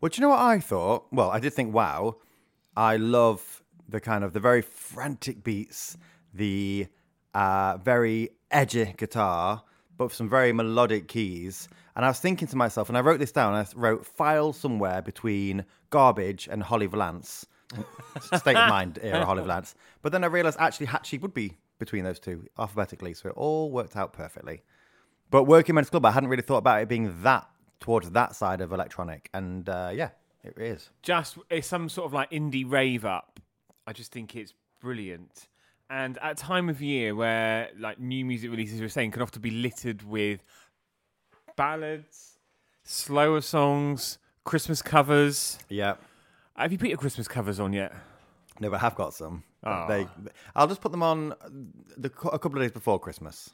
Well, 0.00 0.10
you 0.14 0.20
know 0.20 0.28
what 0.28 0.40
I 0.40 0.60
thought? 0.60 1.06
Well, 1.10 1.30
I 1.30 1.40
did 1.40 1.52
think, 1.54 1.74
wow, 1.74 2.16
I 2.76 2.96
love 2.96 3.62
the 3.88 4.00
kind 4.00 4.22
of 4.22 4.32
the 4.32 4.40
very 4.40 4.62
frantic 4.62 5.42
beats, 5.42 5.96
the 6.32 6.86
uh, 7.34 7.78
very 7.78 8.30
edgy 8.50 8.94
guitar, 8.96 9.64
but 9.96 10.12
some 10.12 10.28
very 10.28 10.52
melodic 10.52 11.08
keys. 11.08 11.68
And 11.96 12.04
I 12.04 12.08
was 12.08 12.20
thinking 12.20 12.46
to 12.48 12.56
myself, 12.56 12.88
and 12.88 12.96
I 12.96 13.00
wrote 13.00 13.18
this 13.18 13.32
down. 13.32 13.54
I 13.54 13.66
wrote 13.74 14.06
file 14.06 14.52
somewhere 14.52 15.02
between 15.02 15.64
garbage 15.90 16.48
and 16.48 16.62
Holly 16.62 16.86
Valance. 16.86 17.44
State 18.22 18.56
of 18.56 18.68
mind 18.70 18.98
era 19.02 19.26
Holly 19.26 19.42
Valance. 19.42 19.74
But 20.00 20.12
then 20.12 20.22
I 20.22 20.28
realised 20.28 20.58
actually 20.60 20.86
Hatchie 20.86 21.18
would 21.18 21.34
be 21.34 21.58
between 21.80 22.04
those 22.04 22.20
two 22.20 22.46
alphabetically, 22.56 23.14
so 23.14 23.30
it 23.30 23.34
all 23.36 23.72
worked 23.72 23.96
out 23.96 24.12
perfectly. 24.12 24.62
But 25.30 25.44
Working 25.44 25.74
Men's 25.74 25.90
Club, 25.90 26.04
I 26.06 26.12
hadn't 26.12 26.28
really 26.28 26.42
thought 26.42 26.58
about 26.58 26.82
it 26.82 26.88
being 26.88 27.22
that 27.22 27.48
towards 27.80 28.10
that 28.10 28.34
side 28.34 28.60
of 28.60 28.72
electronic, 28.72 29.28
and 29.32 29.68
uh, 29.68 29.90
yeah, 29.92 30.10
it 30.44 30.58
is. 30.58 30.90
Just 31.02 31.38
it's 31.50 31.66
some 31.66 31.88
sort 31.88 32.06
of 32.06 32.12
like 32.12 32.30
indie 32.30 32.68
rave 32.70 33.04
up. 33.04 33.40
I 33.86 33.92
just 33.92 34.12
think 34.12 34.36
it's 34.36 34.54
brilliant. 34.80 35.48
And 35.90 36.18
at 36.18 36.32
a 36.32 36.34
time 36.34 36.68
of 36.68 36.82
year 36.82 37.14
where 37.14 37.70
like 37.78 37.98
new 37.98 38.24
music 38.24 38.50
releases, 38.50 38.80
we're 38.80 38.88
saying, 38.88 39.12
can 39.12 39.22
often 39.22 39.40
be 39.40 39.50
littered 39.50 40.02
with 40.02 40.42
ballads, 41.56 42.38
slower 42.84 43.40
songs, 43.40 44.18
Christmas 44.44 44.82
covers. 44.82 45.58
Yeah. 45.68 45.94
Have 46.56 46.72
you 46.72 46.78
put 46.78 46.88
your 46.88 46.98
Christmas 46.98 47.26
covers 47.28 47.58
on 47.58 47.72
yet? 47.72 47.94
No, 48.60 48.70
but 48.70 48.76
I 48.76 48.80
have 48.80 48.96
got 48.96 49.14
some. 49.14 49.44
Oh. 49.64 49.86
They, 49.88 50.06
I'll 50.54 50.66
just 50.66 50.80
put 50.80 50.92
them 50.92 51.02
on 51.02 51.34
the, 51.96 52.08
a 52.08 52.38
couple 52.38 52.56
of 52.56 52.62
days 52.62 52.72
before 52.72 52.98
Christmas. 52.98 53.50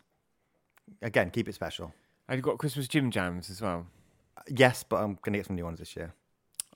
Again, 1.02 1.30
keep 1.30 1.48
it 1.48 1.54
special. 1.54 1.94
Have 2.28 2.38
you 2.38 2.42
got 2.42 2.58
Christmas 2.58 2.88
gym 2.88 3.10
jams 3.10 3.50
as 3.50 3.60
well? 3.60 3.86
Yes, 4.48 4.82
but 4.82 4.96
I'm 4.96 5.18
going 5.22 5.32
to 5.32 5.38
get 5.38 5.46
some 5.46 5.56
new 5.56 5.64
ones 5.64 5.78
this 5.78 5.96
year. 5.96 6.12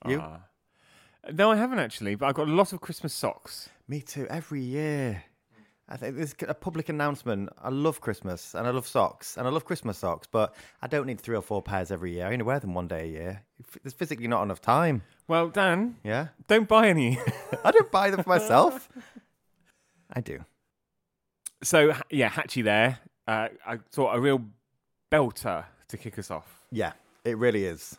You? 0.07 0.19
Ah. 0.21 0.39
No, 1.33 1.51
I 1.51 1.55
haven't 1.57 1.79
actually, 1.79 2.15
but 2.15 2.27
I've 2.27 2.35
got 2.35 2.47
a 2.47 2.51
lot 2.53 2.71
of 2.73 2.81
Christmas 2.81 3.13
socks. 3.13 3.69
Me 3.87 4.01
too. 4.01 4.25
Every 4.29 4.61
year. 4.61 5.23
I 5.91 5.97
think 5.97 6.15
there's 6.17 6.35
a 6.47 6.53
public 6.53 6.87
announcement. 6.89 7.49
I 7.61 7.69
love 7.69 7.99
Christmas 7.99 8.53
and 8.53 8.67
I 8.67 8.69
love 8.69 8.87
socks 8.87 9.37
and 9.37 9.47
I 9.47 9.49
love 9.49 9.65
Christmas 9.65 9.97
socks, 9.97 10.27
but 10.31 10.53
I 10.83 10.87
don't 10.87 11.07
need 11.07 11.19
three 11.19 11.35
or 11.35 11.41
four 11.41 11.63
pairs 11.63 11.89
every 11.91 12.13
year. 12.13 12.27
I 12.27 12.31
only 12.31 12.43
wear 12.43 12.59
them 12.59 12.75
one 12.75 12.87
day 12.87 13.01
a 13.05 13.07
year. 13.07 13.43
There's 13.83 13.93
physically 13.95 14.27
not 14.27 14.43
enough 14.43 14.61
time. 14.61 15.01
Well, 15.27 15.49
Dan, 15.49 15.97
Yeah. 16.03 16.27
don't 16.47 16.67
buy 16.67 16.89
any. 16.89 17.17
I 17.65 17.71
don't 17.71 17.91
buy 17.91 18.11
them 18.11 18.21
for 18.21 18.29
myself. 18.29 18.87
I 20.13 20.21
do. 20.21 20.45
so 21.63 21.93
yeah, 22.11 22.29
Hatchie 22.29 22.63
there. 22.63 22.99
Uh, 23.27 23.47
I 23.65 23.77
thought 23.91 24.15
a 24.15 24.19
real 24.19 24.43
belter 25.11 25.65
to 25.87 25.97
kick 25.97 26.19
us 26.19 26.29
off. 26.31 26.61
Yeah, 26.71 26.93
it 27.29 27.37
really 27.37 27.65
is. 27.65 27.97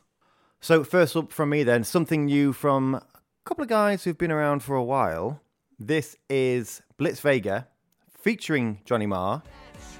So, 0.60 0.84
first 0.84 1.16
up 1.16 1.32
from 1.32 1.50
me, 1.50 1.62
then, 1.62 1.84
something 1.84 2.26
new 2.26 2.52
from 2.52 2.96
a 2.96 3.02
couple 3.44 3.62
of 3.62 3.68
guys 3.68 4.04
who've 4.04 4.18
been 4.18 4.30
around 4.30 4.62
for 4.62 4.76
a 4.76 4.84
while. 4.84 5.40
This 5.78 6.16
is 6.28 6.82
Blitz 6.98 7.20
Vega 7.20 7.68
featuring 8.10 8.80
Johnny 8.84 9.06
Marr, 9.06 9.42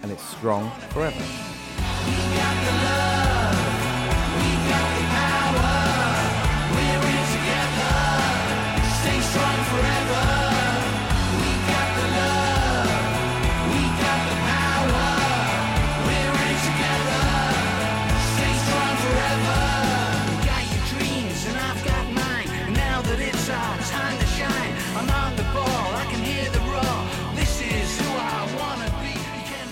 and 0.03 0.13
it's 0.13 0.23
Strong 0.23 0.71
Forever. 0.91 3.00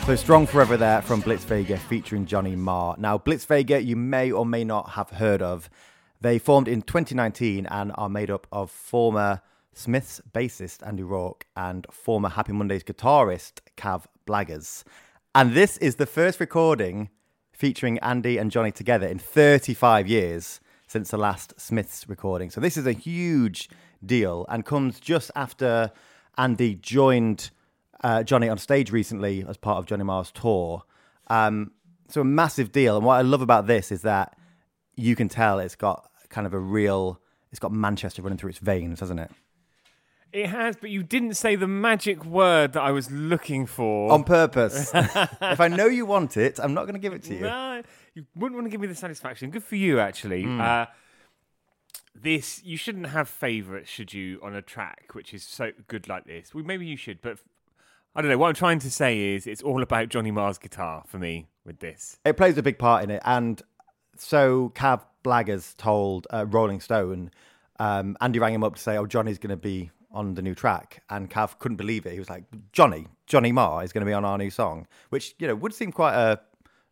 So, 0.08 0.16
Strong 0.16 0.46
Forever 0.46 0.78
there 0.78 1.02
from 1.02 1.20
Blitz 1.20 1.44
Vega 1.44 1.76
featuring 1.76 2.24
Johnny 2.24 2.56
Marr. 2.56 2.94
Now, 2.96 3.18
Blitz 3.18 3.44
Vega, 3.44 3.82
you 3.82 3.94
may 3.94 4.32
or 4.32 4.46
may 4.46 4.64
not 4.64 4.92
have 4.92 5.10
heard 5.10 5.42
of. 5.42 5.68
They 6.18 6.38
formed 6.38 6.66
in 6.66 6.80
2019 6.80 7.66
and 7.66 7.92
are 7.94 8.08
made 8.08 8.30
up 8.30 8.46
of 8.50 8.70
former 8.70 9.42
Smiths 9.74 10.22
bassist 10.32 10.78
Andy 10.86 11.02
Rourke 11.02 11.44
and 11.54 11.86
former 11.90 12.30
Happy 12.30 12.52
Mondays 12.52 12.82
guitarist 12.84 13.60
Cav 13.76 14.06
Blaggers. 14.26 14.82
And 15.34 15.52
this 15.52 15.76
is 15.76 15.96
the 15.96 16.06
first 16.06 16.40
recording 16.40 17.10
featuring 17.52 17.98
Andy 17.98 18.38
and 18.38 18.50
Johnny 18.50 18.72
together 18.72 19.06
in 19.06 19.18
35 19.18 20.08
years 20.08 20.58
since 20.86 21.10
the 21.10 21.18
last 21.18 21.52
Smiths 21.60 22.08
recording. 22.08 22.48
So 22.48 22.62
this 22.62 22.78
is 22.78 22.86
a 22.86 22.92
huge 22.92 23.68
deal 24.02 24.46
and 24.48 24.64
comes 24.64 25.00
just 25.00 25.30
after 25.36 25.92
Andy 26.38 26.76
joined 26.76 27.50
uh, 28.02 28.22
Johnny 28.22 28.48
on 28.48 28.58
stage 28.58 28.90
recently 28.90 29.44
as 29.48 29.56
part 29.56 29.78
of 29.78 29.86
Johnny 29.86 30.04
Marr's 30.04 30.30
tour. 30.30 30.82
Um, 31.28 31.72
so 32.08 32.20
a 32.20 32.24
massive 32.24 32.72
deal. 32.72 32.96
And 32.96 33.04
what 33.04 33.14
I 33.14 33.22
love 33.22 33.42
about 33.42 33.66
this 33.66 33.92
is 33.92 34.02
that 34.02 34.36
you 34.96 35.14
can 35.14 35.28
tell 35.28 35.58
it's 35.58 35.76
got 35.76 36.10
kind 36.28 36.46
of 36.46 36.54
a 36.54 36.58
real, 36.58 37.20
it's 37.50 37.60
got 37.60 37.72
Manchester 37.72 38.22
running 38.22 38.38
through 38.38 38.50
its 38.50 38.58
veins, 38.58 39.00
hasn't 39.00 39.20
it? 39.20 39.30
It 40.30 40.50
has, 40.50 40.76
but 40.76 40.90
you 40.90 41.02
didn't 41.02 41.34
say 41.34 41.56
the 41.56 41.66
magic 41.66 42.24
word 42.24 42.74
that 42.74 42.82
I 42.82 42.90
was 42.90 43.10
looking 43.10 43.64
for. 43.64 44.12
On 44.12 44.24
purpose. 44.24 44.90
if 44.94 45.60
I 45.60 45.68
know 45.68 45.86
you 45.86 46.04
want 46.04 46.36
it, 46.36 46.60
I'm 46.60 46.74
not 46.74 46.82
going 46.82 46.94
to 46.94 47.00
give 47.00 47.14
it 47.14 47.22
to 47.24 47.34
you. 47.34 47.40
No, 47.40 47.82
you 48.14 48.26
wouldn't 48.36 48.54
want 48.54 48.66
to 48.66 48.70
give 48.70 48.80
me 48.80 48.88
the 48.88 48.94
satisfaction. 48.94 49.50
Good 49.50 49.64
for 49.64 49.76
you, 49.76 50.00
actually. 50.00 50.42
Hmm. 50.42 50.60
Uh, 50.60 50.86
this 52.14 52.62
you 52.62 52.76
shouldn't 52.76 53.06
have 53.06 53.28
favourites, 53.28 53.88
should 53.88 54.12
you, 54.12 54.38
on 54.42 54.54
a 54.54 54.60
track 54.60 55.10
which 55.12 55.32
is 55.32 55.44
so 55.44 55.72
good 55.86 56.08
like 56.08 56.26
this? 56.26 56.54
Well, 56.54 56.64
maybe 56.64 56.84
you 56.84 56.96
should, 56.96 57.22
but 57.22 57.38
I 58.14 58.22
don't 58.22 58.30
know. 58.30 58.38
What 58.38 58.48
I'm 58.48 58.54
trying 58.54 58.80
to 58.80 58.90
say 58.90 59.34
is, 59.34 59.46
it's 59.46 59.62
all 59.62 59.82
about 59.82 60.08
Johnny 60.08 60.30
Marr's 60.30 60.58
guitar 60.58 61.04
for 61.06 61.18
me 61.18 61.48
with 61.64 61.78
this. 61.78 62.18
It 62.24 62.36
plays 62.36 62.58
a 62.58 62.62
big 62.62 62.78
part 62.78 63.04
in 63.04 63.10
it. 63.10 63.22
And 63.24 63.62
so 64.16 64.72
Cav 64.74 65.02
Blaggers 65.24 65.76
told 65.76 66.26
uh, 66.30 66.46
Rolling 66.48 66.80
Stone, 66.80 67.30
um, 67.78 68.16
Andy 68.20 68.38
rang 68.38 68.54
him 68.54 68.64
up 68.64 68.74
to 68.74 68.82
say, 68.82 68.96
oh, 68.96 69.06
Johnny's 69.06 69.38
going 69.38 69.50
to 69.50 69.56
be 69.56 69.90
on 70.10 70.34
the 70.34 70.42
new 70.42 70.54
track. 70.54 71.02
And 71.10 71.30
Cav 71.30 71.58
couldn't 71.58 71.76
believe 71.76 72.06
it. 72.06 72.12
He 72.12 72.18
was 72.18 72.30
like, 72.30 72.44
Johnny, 72.72 73.06
Johnny 73.26 73.52
Marr 73.52 73.84
is 73.84 73.92
going 73.92 74.02
to 74.02 74.08
be 74.08 74.14
on 74.14 74.24
our 74.24 74.38
new 74.38 74.50
song, 74.50 74.86
which, 75.10 75.34
you 75.38 75.46
know, 75.46 75.54
would 75.54 75.74
seem 75.74 75.92
quite 75.92 76.14
a 76.14 76.40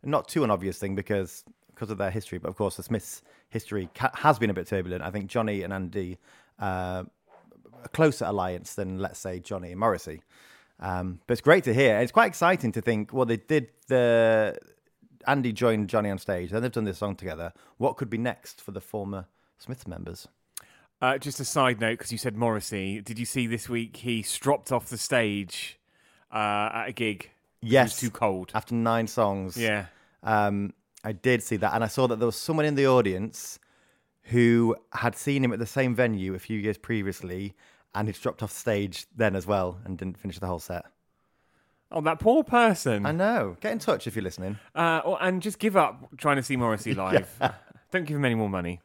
not 0.03 0.27
too 0.27 0.43
an 0.43 0.51
obvious 0.51 0.77
thing 0.77 0.95
because 0.95 1.43
because 1.73 1.89
of 1.91 1.97
their 1.97 2.11
history. 2.11 2.37
But 2.37 2.49
of 2.49 2.55
course, 2.55 2.77
the 2.77 2.83
Smiths' 2.83 3.21
history 3.49 3.89
ca- 3.93 4.11
has 4.15 4.39
been 4.39 4.49
a 4.49 4.53
bit 4.53 4.67
turbulent. 4.67 5.03
I 5.03 5.11
think 5.11 5.27
Johnny 5.27 5.61
and 5.63 5.73
Andy, 5.73 6.17
uh, 6.59 7.03
a 7.83 7.89
closer 7.89 8.25
alliance 8.25 8.73
than, 8.75 8.99
let's 8.99 9.19
say, 9.19 9.39
Johnny 9.39 9.71
and 9.71 9.79
Morrissey. 9.79 10.21
Um, 10.79 11.19
but 11.25 11.33
it's 11.33 11.41
great 11.41 11.63
to 11.65 11.73
hear. 11.73 11.97
It's 11.99 12.11
quite 12.11 12.27
exciting 12.27 12.71
to 12.73 12.81
think, 12.81 13.11
well, 13.13 13.25
they 13.25 13.37
did 13.37 13.69
the 13.87 14.57
Andy 15.25 15.51
joined 15.51 15.89
Johnny 15.89 16.09
on 16.09 16.17
stage, 16.19 16.51
then 16.51 16.61
they've 16.61 16.71
done 16.71 16.85
this 16.85 16.99
song 16.99 17.15
together. 17.15 17.51
What 17.77 17.97
could 17.97 18.09
be 18.09 18.17
next 18.17 18.61
for 18.61 18.71
the 18.71 18.79
former 18.81 19.25
Smiths 19.57 19.87
members? 19.87 20.27
Uh, 21.01 21.17
just 21.17 21.39
a 21.39 21.45
side 21.45 21.79
note, 21.79 21.93
because 21.97 22.11
you 22.11 22.17
said 22.17 22.35
Morrissey. 22.37 23.01
Did 23.01 23.19
you 23.19 23.25
see 23.25 23.45
this 23.47 23.67
week 23.69 23.97
he 23.97 24.21
stropped 24.23 24.71
off 24.71 24.87
the 24.89 24.97
stage 24.97 25.79
uh, 26.31 26.69
at 26.73 26.85
a 26.89 26.91
gig? 26.91 27.29
It 27.61 27.69
Yes. 27.69 27.91
was 27.91 27.99
too 27.99 28.09
cold. 28.11 28.51
After 28.55 28.73
nine 28.75 29.07
songs, 29.07 29.57
Yeah. 29.57 29.87
um, 30.23 30.73
I 31.03 31.11
did 31.11 31.43
see 31.43 31.57
that, 31.57 31.73
and 31.73 31.83
I 31.83 31.87
saw 31.87 32.07
that 32.07 32.17
there 32.19 32.25
was 32.25 32.35
someone 32.35 32.65
in 32.65 32.75
the 32.75 32.87
audience 32.87 33.59
who 34.23 34.75
had 34.93 35.15
seen 35.15 35.43
him 35.43 35.53
at 35.53 35.59
the 35.59 35.65
same 35.65 35.95
venue 35.95 36.33
a 36.35 36.39
few 36.39 36.57
years 36.59 36.77
previously, 36.77 37.55
and 37.97 38.07
he'd 38.07 38.15
dropped 38.21 38.41
off 38.43 38.51
stage 38.51 39.05
then 39.15 39.35
as 39.35 39.45
well 39.45 39.79
and 39.85 39.97
didn't 39.97 40.17
finish 40.17 40.39
the 40.39 40.47
whole 40.47 40.59
set. 40.59 40.85
Oh, 41.91 42.01
that 42.01 42.19
poor 42.19 42.43
person. 42.43 43.05
I 43.05 43.11
know. 43.13 43.55
Get 43.61 43.71
in 43.71 43.79
touch 43.79 44.07
if 44.07 44.15
you're 44.15 44.23
listening. 44.23 44.59
Uh, 44.75 45.01
or, 45.05 45.17
and 45.23 45.41
just 45.41 45.57
give 45.57 45.77
up 45.77 46.09
trying 46.17 46.35
to 46.35 46.43
see 46.43 46.55
Morrissey 46.57 46.93
live. 46.95 47.29
Don't 47.91 48.05
give 48.05 48.17
him 48.17 48.25
any 48.25 48.35
more 48.35 48.49
money. 48.49 48.81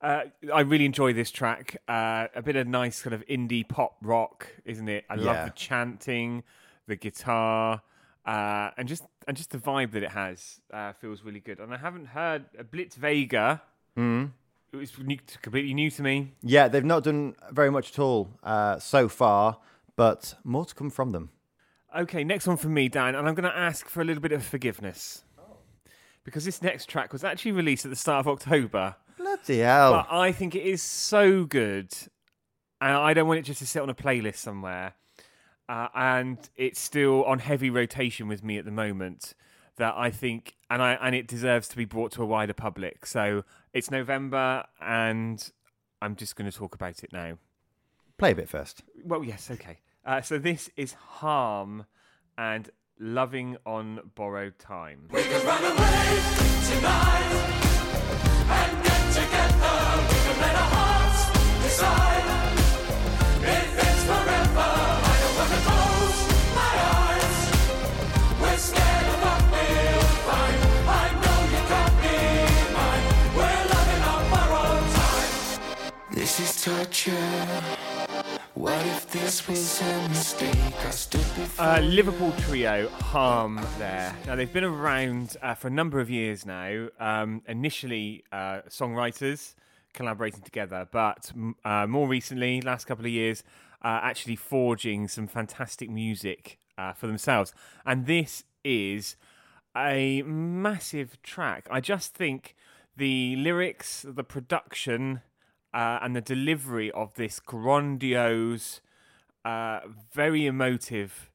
Uh, 0.00 0.22
I 0.54 0.60
really 0.60 0.84
enjoy 0.84 1.12
this 1.12 1.32
track. 1.32 1.76
Uh, 1.88 2.28
a 2.36 2.40
bit 2.42 2.54
of 2.54 2.68
nice 2.68 3.02
kind 3.02 3.12
of 3.14 3.26
indie 3.26 3.66
pop 3.68 3.96
rock, 4.02 4.46
isn't 4.64 4.88
it? 4.88 5.04
I 5.10 5.16
Yeah. 5.16 5.22
love 5.24 5.44
the 5.46 5.52
chanting, 5.56 6.44
the 6.86 6.94
guitar, 6.94 7.82
uh, 8.24 8.70
and 8.76 8.86
just 8.86 9.02
and 9.26 9.36
just 9.36 9.50
the 9.50 9.58
vibe 9.58 9.90
that 9.92 10.02
it 10.04 10.12
has 10.12 10.60
uh, 10.72 10.92
feels 10.92 11.24
really 11.24 11.40
good. 11.40 11.58
And 11.58 11.74
I 11.74 11.78
haven't 11.78 12.06
heard 12.06 12.44
a 12.56 12.62
Blitz 12.62 12.94
Vega. 12.94 13.60
Mm. 13.96 14.30
It 14.72 14.76
was 14.76 14.98
new, 14.98 15.18
completely 15.42 15.72
new 15.74 15.90
to 15.90 16.02
me. 16.02 16.32
Yeah, 16.42 16.68
they've 16.68 16.84
not 16.84 17.04
done 17.04 17.34
very 17.50 17.70
much 17.70 17.92
at 17.92 17.98
all 17.98 18.30
uh, 18.42 18.78
so 18.78 19.08
far, 19.08 19.58
but 19.96 20.34
more 20.44 20.66
to 20.66 20.74
come 20.74 20.90
from 20.90 21.12
them. 21.12 21.30
Okay, 21.96 22.22
next 22.22 22.46
one 22.46 22.58
from 22.58 22.74
me, 22.74 22.88
Dan, 22.88 23.14
and 23.14 23.26
I'm 23.26 23.34
going 23.34 23.50
to 23.50 23.56
ask 23.56 23.88
for 23.88 24.02
a 24.02 24.04
little 24.04 24.20
bit 24.20 24.32
of 24.32 24.44
forgiveness. 24.44 25.24
Because 26.22 26.44
this 26.44 26.60
next 26.60 26.86
track 26.86 27.12
was 27.14 27.24
actually 27.24 27.52
released 27.52 27.86
at 27.86 27.90
the 27.90 27.96
start 27.96 28.26
of 28.26 28.28
October, 28.28 28.96
Bloody 29.16 29.58
hell. 29.60 29.92
but 29.92 30.14
I 30.14 30.32
think 30.32 30.54
it 30.54 30.62
is 30.66 30.82
so 30.82 31.44
good, 31.44 31.90
and 32.82 32.92
I 32.92 33.14
don't 33.14 33.26
want 33.26 33.38
it 33.40 33.44
just 33.44 33.60
to 33.60 33.66
sit 33.66 33.80
on 33.80 33.88
a 33.88 33.94
playlist 33.94 34.36
somewhere. 34.36 34.92
Uh, 35.70 35.88
and 35.94 36.38
it's 36.56 36.80
still 36.80 37.24
on 37.24 37.38
heavy 37.38 37.70
rotation 37.70 38.28
with 38.28 38.42
me 38.44 38.58
at 38.58 38.66
the 38.66 38.70
moment. 38.70 39.32
That 39.76 39.94
I 39.96 40.10
think, 40.10 40.54
and 40.68 40.82
I 40.82 40.94
and 40.94 41.14
it 41.14 41.26
deserves 41.28 41.68
to 41.68 41.76
be 41.76 41.84
brought 41.84 42.10
to 42.12 42.22
a 42.22 42.26
wider 42.26 42.52
public. 42.52 43.06
So 43.06 43.44
it's 43.72 43.90
November, 43.90 44.64
and 44.80 45.50
I'm 46.00 46.16
just 46.16 46.36
going 46.36 46.50
to 46.50 46.56
talk 46.56 46.74
about 46.74 47.02
it 47.04 47.12
now. 47.12 47.38
Play 48.16 48.32
a 48.32 48.34
bit 48.34 48.48
first. 48.48 48.82
Well, 49.04 49.22
yes, 49.24 49.50
okay. 49.50 49.78
Uh, 50.04 50.20
so 50.20 50.38
this 50.38 50.70
is 50.76 50.92
Harm 50.94 51.86
and 52.36 52.70
Loving 52.98 53.56
on 53.64 54.00
Borrowed 54.14 54.58
Time. 54.58 55.08
This 55.10 55.26
Uh, 81.56 81.80
Liverpool 81.84 82.32
trio 82.40 82.88
Harm 82.88 83.60
there. 83.78 84.12
Now 84.26 84.34
they've 84.34 84.52
been 84.52 84.64
around 84.64 85.36
uh, 85.40 85.54
for 85.54 85.68
a 85.68 85.70
number 85.70 86.00
of 86.00 86.10
years 86.10 86.44
now. 86.44 86.88
Um, 86.98 87.42
initially, 87.46 88.24
uh, 88.32 88.62
songwriters 88.68 89.54
collaborating 89.94 90.40
together, 90.40 90.88
but 90.90 91.30
uh, 91.64 91.86
more 91.86 92.08
recently, 92.08 92.60
last 92.60 92.86
couple 92.86 93.04
of 93.04 93.12
years, 93.12 93.44
uh, 93.84 94.00
actually 94.02 94.34
forging 94.34 95.06
some 95.06 95.28
fantastic 95.28 95.88
music 95.88 96.58
uh, 96.76 96.92
for 96.92 97.06
themselves. 97.06 97.54
And 97.86 98.06
this 98.06 98.42
is 98.64 99.16
a 99.76 100.22
massive 100.22 101.22
track. 101.22 101.68
I 101.70 101.80
just 101.80 102.14
think 102.14 102.56
the 102.96 103.36
lyrics, 103.36 104.04
the 104.08 104.24
production, 104.24 105.20
uh, 105.74 105.98
and 106.02 106.16
the 106.16 106.20
delivery 106.20 106.90
of 106.90 107.14
this 107.14 107.40
grandiose, 107.40 108.80
uh, 109.44 109.80
very 110.12 110.46
emotive 110.46 111.30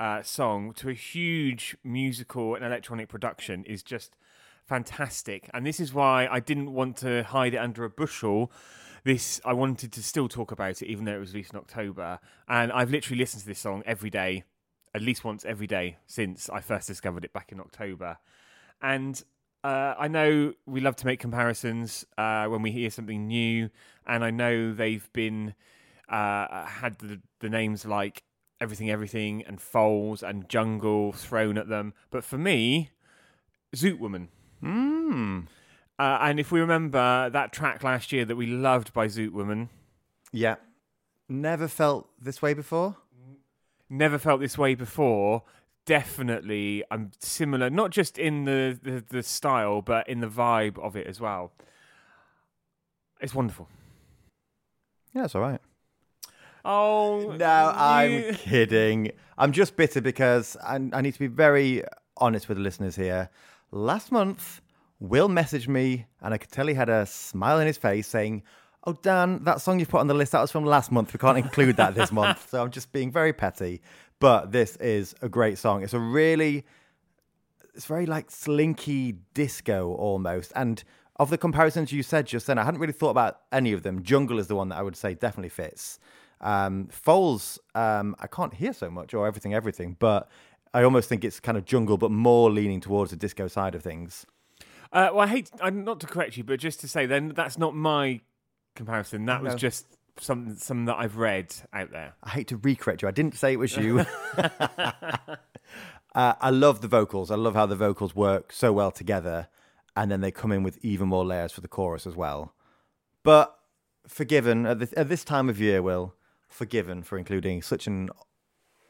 uh, 0.00 0.22
song 0.22 0.72
to 0.74 0.88
a 0.90 0.94
huge 0.94 1.76
musical 1.82 2.54
and 2.54 2.64
electronic 2.64 3.08
production 3.08 3.64
is 3.64 3.82
just 3.82 4.16
fantastic. 4.64 5.48
And 5.54 5.66
this 5.66 5.80
is 5.80 5.92
why 5.92 6.28
I 6.30 6.40
didn't 6.40 6.72
want 6.72 6.96
to 6.98 7.24
hide 7.24 7.54
it 7.54 7.58
under 7.58 7.84
a 7.84 7.90
bushel. 7.90 8.52
This 9.04 9.40
I 9.44 9.54
wanted 9.54 9.92
to 9.92 10.02
still 10.02 10.28
talk 10.28 10.52
about 10.52 10.82
it, 10.82 10.86
even 10.86 11.04
though 11.04 11.16
it 11.16 11.20
was 11.20 11.32
released 11.32 11.52
in 11.52 11.58
October. 11.58 12.20
And 12.48 12.70
I've 12.72 12.90
literally 12.90 13.18
listened 13.18 13.42
to 13.42 13.48
this 13.48 13.58
song 13.58 13.82
every 13.86 14.10
day, 14.10 14.44
at 14.94 15.02
least 15.02 15.24
once 15.24 15.44
every 15.44 15.66
day 15.66 15.96
since 16.06 16.50
I 16.50 16.60
first 16.60 16.86
discovered 16.86 17.24
it 17.24 17.32
back 17.32 17.50
in 17.50 17.60
October. 17.60 18.18
And 18.82 19.22
uh, 19.64 19.94
I 19.98 20.08
know 20.08 20.54
we 20.66 20.80
love 20.80 20.96
to 20.96 21.06
make 21.06 21.20
comparisons 21.20 22.04
uh, 22.16 22.46
when 22.46 22.62
we 22.62 22.70
hear 22.70 22.90
something 22.90 23.26
new, 23.26 23.70
and 24.06 24.24
I 24.24 24.30
know 24.30 24.72
they've 24.72 25.08
been 25.12 25.54
uh, 26.08 26.64
had 26.66 26.98
the, 26.98 27.20
the 27.40 27.48
names 27.50 27.84
like 27.84 28.22
Everything 28.60 28.90
Everything 28.90 29.44
and 29.46 29.60
Foals 29.60 30.22
and 30.22 30.48
Jungle 30.48 31.12
thrown 31.12 31.58
at 31.58 31.68
them. 31.68 31.92
But 32.10 32.24
for 32.24 32.38
me, 32.38 32.90
Zoot 33.76 33.98
Woman. 33.98 34.28
Uh, 35.98 36.18
and 36.20 36.38
if 36.40 36.50
we 36.52 36.60
remember 36.60 37.28
that 37.30 37.52
track 37.52 37.82
last 37.82 38.12
year 38.12 38.24
that 38.24 38.36
we 38.36 38.46
loved 38.46 38.92
by 38.92 39.06
Zoot 39.06 39.32
Woman, 39.32 39.68
Yeah. 40.32 40.56
Never 41.28 41.68
felt 41.68 42.08
this 42.20 42.40
way 42.40 42.54
before. 42.54 42.96
never 43.90 44.18
felt 44.18 44.40
this 44.40 44.56
way 44.58 44.74
before. 44.74 45.42
Definitely, 45.88 46.84
I'm 46.90 47.12
similar, 47.18 47.70
not 47.70 47.92
just 47.92 48.18
in 48.18 48.44
the, 48.44 48.78
the, 48.82 49.02
the 49.08 49.22
style, 49.22 49.80
but 49.80 50.06
in 50.06 50.20
the 50.20 50.26
vibe 50.28 50.78
of 50.78 50.96
it 50.96 51.06
as 51.06 51.18
well. 51.18 51.50
It's 53.22 53.34
wonderful. 53.34 53.68
Yeah, 55.14 55.24
it's 55.24 55.34
all 55.34 55.40
right. 55.40 55.60
Oh 56.62 57.34
No, 57.38 57.72
I'm 57.74 58.12
you- 58.12 58.32
kidding. 58.34 59.12
I'm 59.38 59.52
just 59.52 59.76
bitter 59.76 60.02
because 60.02 60.58
I, 60.62 60.74
I 60.92 61.00
need 61.00 61.14
to 61.14 61.18
be 61.18 61.26
very 61.26 61.82
honest 62.18 62.48
with 62.50 62.58
the 62.58 62.62
listeners 62.62 62.94
here. 62.94 63.30
Last 63.70 64.12
month, 64.12 64.60
Will 65.00 65.30
messaged 65.30 65.68
me, 65.68 66.04
and 66.20 66.34
I 66.34 66.36
could 66.38 66.50
tell 66.52 66.66
he 66.66 66.74
had 66.74 66.90
a 66.90 67.06
smile 67.06 67.60
in 67.60 67.66
his 67.66 67.78
face 67.78 68.06
saying, 68.06 68.42
Oh, 68.84 68.92
Dan, 68.92 69.42
that 69.44 69.60
song 69.62 69.80
you 69.80 69.86
put 69.86 70.00
on 70.00 70.06
the 70.06 70.14
list, 70.14 70.32
that 70.32 70.40
was 70.42 70.52
from 70.52 70.64
last 70.66 70.92
month. 70.92 71.14
We 71.14 71.18
can't 71.18 71.38
include 71.38 71.76
that 71.78 71.94
this 71.94 72.12
month. 72.20 72.50
So 72.50 72.62
I'm 72.62 72.70
just 72.70 72.92
being 72.92 73.10
very 73.10 73.32
petty. 73.32 73.80
But 74.20 74.52
this 74.52 74.76
is 74.76 75.14
a 75.22 75.28
great 75.28 75.58
song. 75.58 75.82
It's 75.82 75.94
a 75.94 75.98
really, 75.98 76.64
it's 77.74 77.86
very 77.86 78.06
like 78.06 78.30
slinky 78.30 79.16
disco 79.34 79.94
almost. 79.94 80.52
And 80.56 80.82
of 81.16 81.30
the 81.30 81.38
comparisons 81.38 81.92
you 81.92 82.02
said 82.02 82.26
just 82.26 82.46
then, 82.46 82.58
I 82.58 82.64
hadn't 82.64 82.80
really 82.80 82.92
thought 82.92 83.10
about 83.10 83.40
any 83.52 83.72
of 83.72 83.82
them. 83.82 84.02
Jungle 84.02 84.38
is 84.38 84.46
the 84.46 84.56
one 84.56 84.68
that 84.70 84.78
I 84.78 84.82
would 84.82 84.96
say 84.96 85.14
definitely 85.14 85.50
fits. 85.50 85.98
Um, 86.40 86.88
Foals, 86.90 87.58
um, 87.74 88.14
I 88.20 88.28
can't 88.28 88.54
hear 88.54 88.72
so 88.72 88.90
much, 88.90 89.14
or 89.14 89.26
everything, 89.26 89.54
everything, 89.54 89.96
but 89.98 90.28
I 90.72 90.82
almost 90.82 91.08
think 91.08 91.24
it's 91.24 91.40
kind 91.40 91.58
of 91.58 91.64
jungle, 91.64 91.98
but 91.98 92.10
more 92.10 92.50
leaning 92.50 92.80
towards 92.80 93.10
the 93.10 93.16
disco 93.16 93.48
side 93.48 93.74
of 93.74 93.82
things. 93.82 94.24
Uh, 94.92 95.10
well, 95.12 95.20
I 95.20 95.26
hate 95.26 95.50
not 95.60 96.00
to 96.00 96.06
correct 96.06 96.36
you, 96.36 96.44
but 96.44 96.60
just 96.60 96.80
to 96.80 96.88
say, 96.88 97.06
then 97.06 97.32
that's 97.34 97.58
not 97.58 97.74
my 97.74 98.20
comparison. 98.76 99.26
That 99.26 99.42
was 99.42 99.54
just 99.56 99.97
some 100.20 100.56
some 100.56 100.84
that 100.86 100.96
I've 100.96 101.16
read 101.16 101.54
out 101.72 101.90
there. 101.90 102.14
I 102.22 102.30
hate 102.30 102.48
to 102.48 102.56
re-correct 102.56 103.02
you. 103.02 103.08
I 103.08 103.12
didn't 103.12 103.34
say 103.36 103.52
it 103.52 103.58
was 103.58 103.76
you. 103.76 104.00
uh, 104.36 105.34
I 106.14 106.50
love 106.50 106.80
the 106.80 106.88
vocals. 106.88 107.30
I 107.30 107.36
love 107.36 107.54
how 107.54 107.66
the 107.66 107.76
vocals 107.76 108.14
work 108.14 108.52
so 108.52 108.72
well 108.72 108.90
together, 108.90 109.48
and 109.96 110.10
then 110.10 110.20
they 110.20 110.30
come 110.30 110.52
in 110.52 110.62
with 110.62 110.78
even 110.84 111.08
more 111.08 111.24
layers 111.24 111.52
for 111.52 111.60
the 111.60 111.68
chorus 111.68 112.06
as 112.06 112.16
well. 112.16 112.54
But 113.22 113.54
forgiven 114.06 114.66
at 114.66 114.78
this, 114.78 114.94
at 114.96 115.08
this 115.08 115.24
time 115.24 115.48
of 115.48 115.60
year, 115.60 115.82
Will 115.82 116.14
forgiven 116.48 117.02
for 117.02 117.18
including 117.18 117.62
such 117.62 117.86
an 117.86 118.08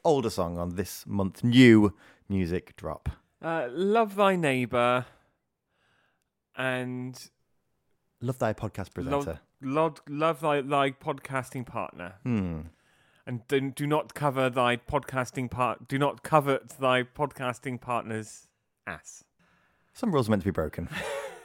older 0.04 0.30
song 0.30 0.58
on 0.58 0.76
this 0.76 1.04
month's 1.06 1.42
new 1.42 1.92
music 2.28 2.76
drop. 2.76 3.08
Uh, 3.42 3.68
Love 3.70 4.14
thy 4.16 4.36
neighbor, 4.36 5.06
and 6.56 7.30
Love 8.20 8.38
thy 8.38 8.52
podcast 8.52 8.92
presenter. 8.94 9.16
love, 9.16 9.38
love, 9.62 10.00
love 10.08 10.40
thy, 10.40 10.60
thy 10.60 10.90
podcasting 10.90 11.66
partner, 11.66 12.14
Hmm. 12.22 12.60
and 13.26 13.46
do, 13.48 13.70
do 13.70 13.86
not 13.86 14.14
cover 14.14 14.48
thy 14.50 14.76
podcasting 14.76 15.50
part. 15.50 15.88
Do 15.88 15.98
not 15.98 16.22
covet 16.22 16.70
thy 16.80 17.02
podcasting 17.02 17.80
partner's 17.80 18.48
ass. 18.86 19.24
Some 19.92 20.12
rules 20.12 20.28
are 20.28 20.30
meant 20.30 20.42
to 20.42 20.46
be 20.48 20.52
broken. 20.52 20.88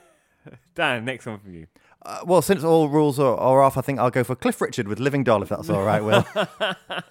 Dan, 0.75 1.05
next 1.05 1.25
one 1.25 1.39
for 1.39 1.49
you. 1.49 1.67
Uh, 2.05 2.19
well, 2.25 2.41
since 2.41 2.63
all 2.63 2.89
rules 2.89 3.17
are, 3.17 3.35
are 3.37 3.61
off, 3.63 3.77
I 3.77 3.81
think 3.81 3.97
I'll 3.99 4.11
go 4.11 4.23
for 4.25 4.35
Cliff 4.35 4.59
Richard 4.61 4.87
with 4.87 4.99
Living 4.99 5.23
Doll, 5.23 5.41
if 5.41 5.49
that's 5.49 5.69
all 5.69 5.83
right, 5.83 6.03
Will. 6.03 6.25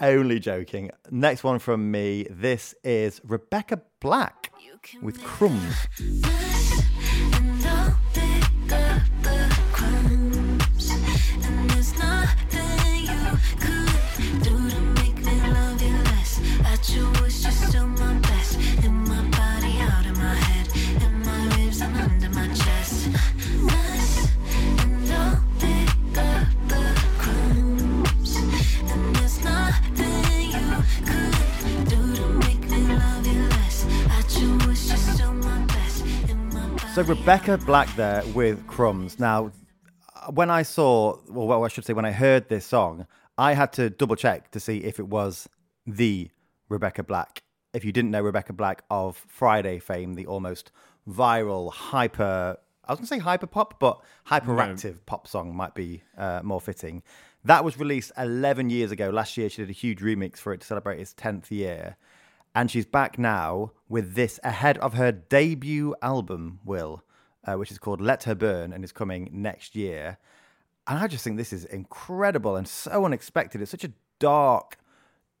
Only 0.00 0.38
joking. 0.38 0.90
Next 1.10 1.42
one 1.42 1.58
from 1.58 1.90
me. 1.90 2.26
This 2.30 2.74
is 2.84 3.20
Rebecca 3.24 3.80
Black 4.00 4.52
with 5.02 5.22
Crumbs. 5.24 5.74
So 36.96 37.02
Rebecca 37.02 37.58
Black 37.58 37.94
there 37.94 38.22
with 38.34 38.66
Crumbs. 38.66 39.18
Now, 39.18 39.52
when 40.30 40.48
I 40.48 40.62
saw, 40.62 41.18
well, 41.28 41.46
well, 41.46 41.62
I 41.62 41.68
should 41.68 41.84
say, 41.84 41.92
when 41.92 42.06
I 42.06 42.10
heard 42.10 42.48
this 42.48 42.64
song, 42.64 43.06
I 43.36 43.52
had 43.52 43.70
to 43.74 43.90
double 43.90 44.16
check 44.16 44.50
to 44.52 44.60
see 44.60 44.78
if 44.78 44.98
it 44.98 45.06
was 45.06 45.46
the 45.86 46.30
Rebecca 46.70 47.02
Black. 47.02 47.42
If 47.74 47.84
you 47.84 47.92
didn't 47.92 48.12
know 48.12 48.22
Rebecca 48.22 48.54
Black 48.54 48.82
of 48.90 49.22
Friday 49.28 49.78
fame, 49.78 50.14
the 50.14 50.24
almost 50.24 50.72
viral 51.06 51.70
hyper, 51.70 52.56
I 52.86 52.92
was 52.92 53.00
going 53.00 53.08
to 53.08 53.14
say 53.14 53.18
hyper 53.18 53.46
pop, 53.46 53.78
but 53.78 54.00
hyperactive 54.30 55.04
pop 55.04 55.28
song 55.28 55.54
might 55.54 55.74
be 55.74 56.02
uh, 56.16 56.40
more 56.42 56.62
fitting. 56.62 57.02
That 57.44 57.62
was 57.62 57.78
released 57.78 58.10
11 58.16 58.70
years 58.70 58.90
ago. 58.90 59.10
Last 59.10 59.36
year, 59.36 59.50
she 59.50 59.60
did 59.60 59.68
a 59.68 59.74
huge 59.74 60.00
remix 60.00 60.38
for 60.38 60.54
it 60.54 60.62
to 60.62 60.66
celebrate 60.66 60.98
its 60.98 61.12
10th 61.12 61.50
year. 61.50 61.98
And 62.56 62.70
she's 62.70 62.86
back 62.86 63.18
now 63.18 63.72
with 63.86 64.14
this 64.14 64.40
ahead 64.42 64.78
of 64.78 64.94
her 64.94 65.12
debut 65.12 65.94
album, 66.00 66.58
Will, 66.64 67.02
uh, 67.44 67.56
which 67.56 67.70
is 67.70 67.76
called 67.78 68.00
Let 68.00 68.22
Her 68.22 68.34
Burn 68.34 68.72
and 68.72 68.82
is 68.82 68.92
coming 68.92 69.28
next 69.30 69.76
year. 69.76 70.16
And 70.86 70.98
I 70.98 71.06
just 71.06 71.22
think 71.22 71.36
this 71.36 71.52
is 71.52 71.66
incredible 71.66 72.56
and 72.56 72.66
so 72.66 73.04
unexpected. 73.04 73.60
It's 73.60 73.72
such 73.72 73.84
a 73.84 73.92
dark, 74.18 74.78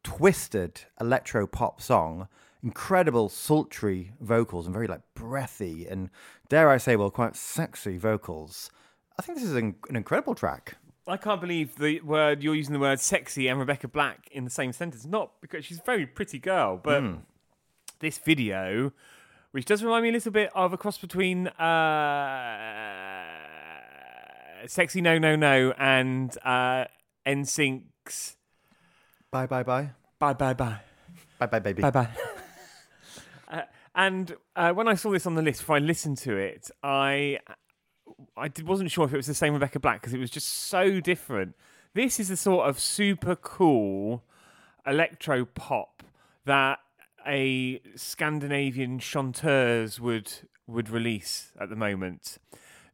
twisted 0.04 0.82
electro 1.00 1.46
pop 1.46 1.80
song. 1.80 2.28
Incredible, 2.62 3.30
sultry 3.30 4.12
vocals 4.20 4.66
and 4.66 4.74
very 4.74 4.86
like 4.86 5.00
breathy 5.14 5.86
and, 5.86 6.10
dare 6.50 6.68
I 6.68 6.76
say, 6.76 6.96
well, 6.96 7.10
quite 7.10 7.34
sexy 7.34 7.96
vocals. 7.96 8.70
I 9.18 9.22
think 9.22 9.38
this 9.38 9.48
is 9.48 9.54
an, 9.54 9.76
an 9.88 9.96
incredible 9.96 10.34
track. 10.34 10.76
I 11.08 11.16
can't 11.16 11.40
believe 11.40 11.76
the 11.76 12.00
word 12.00 12.42
you're 12.42 12.54
using 12.54 12.72
the 12.72 12.80
word 12.80 12.98
sexy 12.98 13.46
and 13.46 13.58
Rebecca 13.60 13.86
Black 13.86 14.28
in 14.32 14.44
the 14.44 14.50
same 14.50 14.72
sentence. 14.72 15.04
Not 15.04 15.40
because 15.40 15.64
she's 15.64 15.78
a 15.78 15.82
very 15.82 16.04
pretty 16.06 16.38
girl, 16.38 16.80
but 16.82 17.02
this 18.00 18.18
video, 18.18 18.92
which 19.52 19.64
does 19.66 19.84
remind 19.84 20.02
me 20.02 20.08
a 20.08 20.12
little 20.12 20.32
bit 20.32 20.50
of 20.54 20.72
a 20.72 20.76
cross 20.76 20.98
between 20.98 21.46
uh, 21.46 23.24
"Sexy 24.66 25.00
No 25.00 25.18
No 25.18 25.36
No" 25.36 25.72
and 25.78 26.36
uh, 26.44 26.86
NSYNC's 27.24 28.36
Bye, 29.30 29.46
bye, 29.46 29.62
bye. 29.62 29.90
"Bye 30.18 30.32
Bye 30.32 30.54
Bye." 30.54 30.80
Bye, 31.38 31.46
bye, 31.46 31.58
baby. 31.58 31.82
Bye 31.82 31.90
bye. 31.90 32.08
uh, 33.48 33.62
and 33.94 34.34
uh, 34.56 34.72
when 34.72 34.88
I 34.88 34.94
saw 34.94 35.10
this 35.10 35.26
on 35.26 35.34
the 35.34 35.42
list, 35.42 35.60
before 35.60 35.76
I 35.76 35.80
listened 35.80 36.18
to 36.18 36.36
it, 36.36 36.70
I 36.82 37.38
I 38.36 38.50
wasn't 38.64 38.90
sure 38.90 39.04
if 39.04 39.12
it 39.12 39.16
was 39.16 39.26
the 39.26 39.34
same 39.34 39.52
Rebecca 39.54 39.78
Black 39.80 40.00
because 40.00 40.14
it 40.14 40.18
was 40.18 40.30
just 40.30 40.48
so 40.48 41.00
different. 41.00 41.54
This 41.94 42.18
is 42.20 42.28
the 42.28 42.36
sort 42.36 42.68
of 42.68 42.78
super 42.80 43.36
cool 43.36 44.22
electro 44.86 45.44
pop 45.44 46.02
that 46.44 46.78
a 47.26 47.80
Scandinavian 47.94 48.98
chanteuse 48.98 49.98
would 50.00 50.32
would 50.66 50.88
release 50.90 51.52
at 51.60 51.68
the 51.68 51.76
moment, 51.76 52.38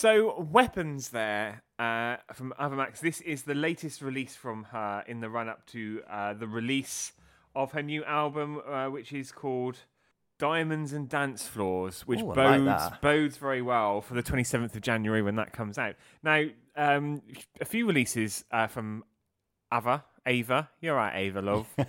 So, 0.00 0.40
Weapons 0.50 1.10
there 1.10 1.62
uh, 1.78 2.16
from 2.32 2.54
Ava 2.58 2.74
Max. 2.74 3.00
This 3.00 3.20
is 3.20 3.42
the 3.42 3.54
latest 3.54 4.00
release 4.00 4.34
from 4.34 4.64
her 4.72 5.04
in 5.06 5.20
the 5.20 5.28
run 5.28 5.46
up 5.46 5.66
to 5.72 6.00
uh, 6.10 6.32
the 6.32 6.46
release 6.46 7.12
of 7.54 7.72
her 7.72 7.82
new 7.82 8.02
album, 8.04 8.62
uh, 8.66 8.86
which 8.86 9.12
is 9.12 9.30
called 9.30 9.76
Diamonds 10.38 10.94
and 10.94 11.06
Dance 11.06 11.46
Floors, 11.46 12.06
which 12.06 12.20
Ooh, 12.20 12.30
I 12.30 12.34
like 12.34 12.64
bodes, 12.64 12.64
that. 12.64 13.02
bodes 13.02 13.36
very 13.36 13.60
well 13.60 14.00
for 14.00 14.14
the 14.14 14.22
27th 14.22 14.74
of 14.74 14.80
January 14.80 15.20
when 15.20 15.36
that 15.36 15.52
comes 15.52 15.76
out. 15.76 15.96
Now, 16.22 16.46
um, 16.76 17.20
a 17.60 17.66
few 17.66 17.86
releases 17.86 18.42
uh, 18.50 18.68
from 18.68 19.04
Ava. 19.70 20.02
Ava. 20.24 20.70
You're 20.80 20.96
right, 20.96 21.14
Ava, 21.14 21.42
love. 21.42 21.66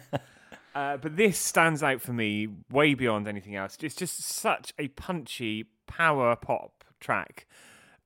Uh, 0.73 0.95
but 0.95 1.17
this 1.17 1.37
stands 1.37 1.83
out 1.83 2.01
for 2.01 2.13
me 2.13 2.47
way 2.71 2.93
beyond 2.93 3.27
anything 3.27 3.57
else. 3.57 3.77
It's 3.81 3.93
just 3.93 4.23
such 4.23 4.73
a 4.79 4.87
punchy 4.87 5.65
power 5.85 6.33
pop 6.37 6.85
track 7.01 7.45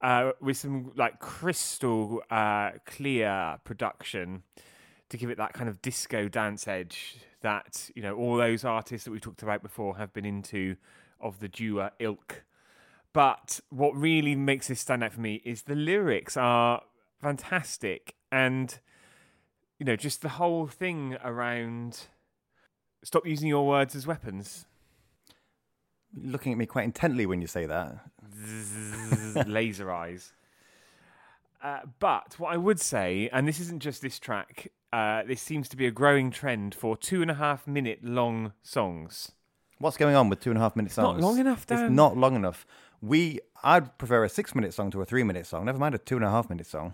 uh, 0.06 0.34
with 0.40 0.56
some 0.56 0.92
like 0.96 1.20
crystal 1.20 2.22
uh, 2.30 2.70
clear 2.86 3.58
production 3.64 4.44
to 5.10 5.18
give 5.18 5.32
it 5.32 5.38
that 5.38 5.54
kind 5.54 5.68
of 5.68 5.82
disco 5.82 6.28
dance 6.28 6.68
edge 6.68 7.18
that 7.42 7.90
you 7.96 8.04
know 8.04 8.16
all 8.16 8.38
those 8.38 8.64
artists 8.64 9.06
that 9.06 9.12
we 9.12 9.20
talked 9.20 9.42
about 9.42 9.64
before 9.64 9.98
have 9.98 10.14
been 10.14 10.24
into 10.24 10.76
of 11.20 11.40
the 11.40 11.48
Dua 11.48 11.92
ilk. 11.98 12.44
But 13.14 13.60
what 13.70 13.96
really 13.96 14.36
makes 14.36 14.68
this 14.68 14.80
stand 14.80 15.04
out 15.04 15.12
for 15.12 15.22
me 15.22 15.42
is 15.44 15.64
the 15.64 15.76
lyrics 15.76 16.38
are 16.38 16.84
fantastic 17.20 18.14
and 18.32 18.78
you 19.80 19.88
know 19.88 19.96
just 19.96 20.22
the 20.22 20.30
whole 20.30 20.68
thing 20.68 21.18
around 21.24 22.02
stop 23.04 23.26
using 23.26 23.48
your 23.48 23.66
words 23.66 23.96
as 23.96 24.06
weapons 24.06 24.68
Looking 26.18 26.54
at 26.54 26.58
me 26.58 26.66
quite 26.66 26.86
intently 26.86 27.26
when 27.26 27.42
you 27.42 27.48
say 27.48 27.66
that. 27.66 27.98
Laser 29.48 29.92
eyes. 29.92 30.34
Uh, 31.62 31.80
but 32.00 32.38
what 32.38 32.54
I 32.54 32.58
would 32.58 32.80
say, 32.80 33.30
and 33.34 33.48
this 33.48 33.60
isn't 33.60 33.82
just 33.82 34.02
this 34.02 34.20
track, 34.20 34.72
uh, 34.94 35.24
this 35.24 35.42
seems 35.42 35.68
to 35.70 35.76
be 35.76 35.88
a 35.88 35.92
growing 35.92 36.30
trend 36.30 36.76
for 36.76 36.96
two 36.96 37.22
and 37.22 37.32
a 37.32 37.34
half 37.34 37.66
minute 37.66 38.04
long 38.04 38.54
songs. 38.62 39.32
What's 39.80 39.98
going 39.98 40.16
on 40.16 40.30
with 40.30 40.40
two 40.40 40.52
and 40.52 40.58
a 40.58 40.62
half 40.62 40.76
minute 40.76 40.92
songs? 40.92 41.22
not 41.22 41.28
long 41.28 41.40
enough, 41.40 41.66
Dan. 41.66 41.86
It's 41.86 41.92
not 41.92 42.16
long 42.16 42.36
enough. 42.36 42.66
We, 43.02 43.40
I'd 43.64 43.98
prefer 43.98 44.24
a 44.24 44.30
six 44.30 44.56
minute 44.56 44.74
song 44.74 44.92
to 44.92 45.02
a 45.02 45.06
three 45.06 45.24
minute 45.24 45.48
song. 45.48 45.66
Never 45.66 45.80
mind 45.80 45.96
a 45.96 45.98
two 45.98 46.16
and 46.16 46.24
a 46.24 46.30
half 46.30 46.50
minute 46.50 46.68
song. 46.68 46.94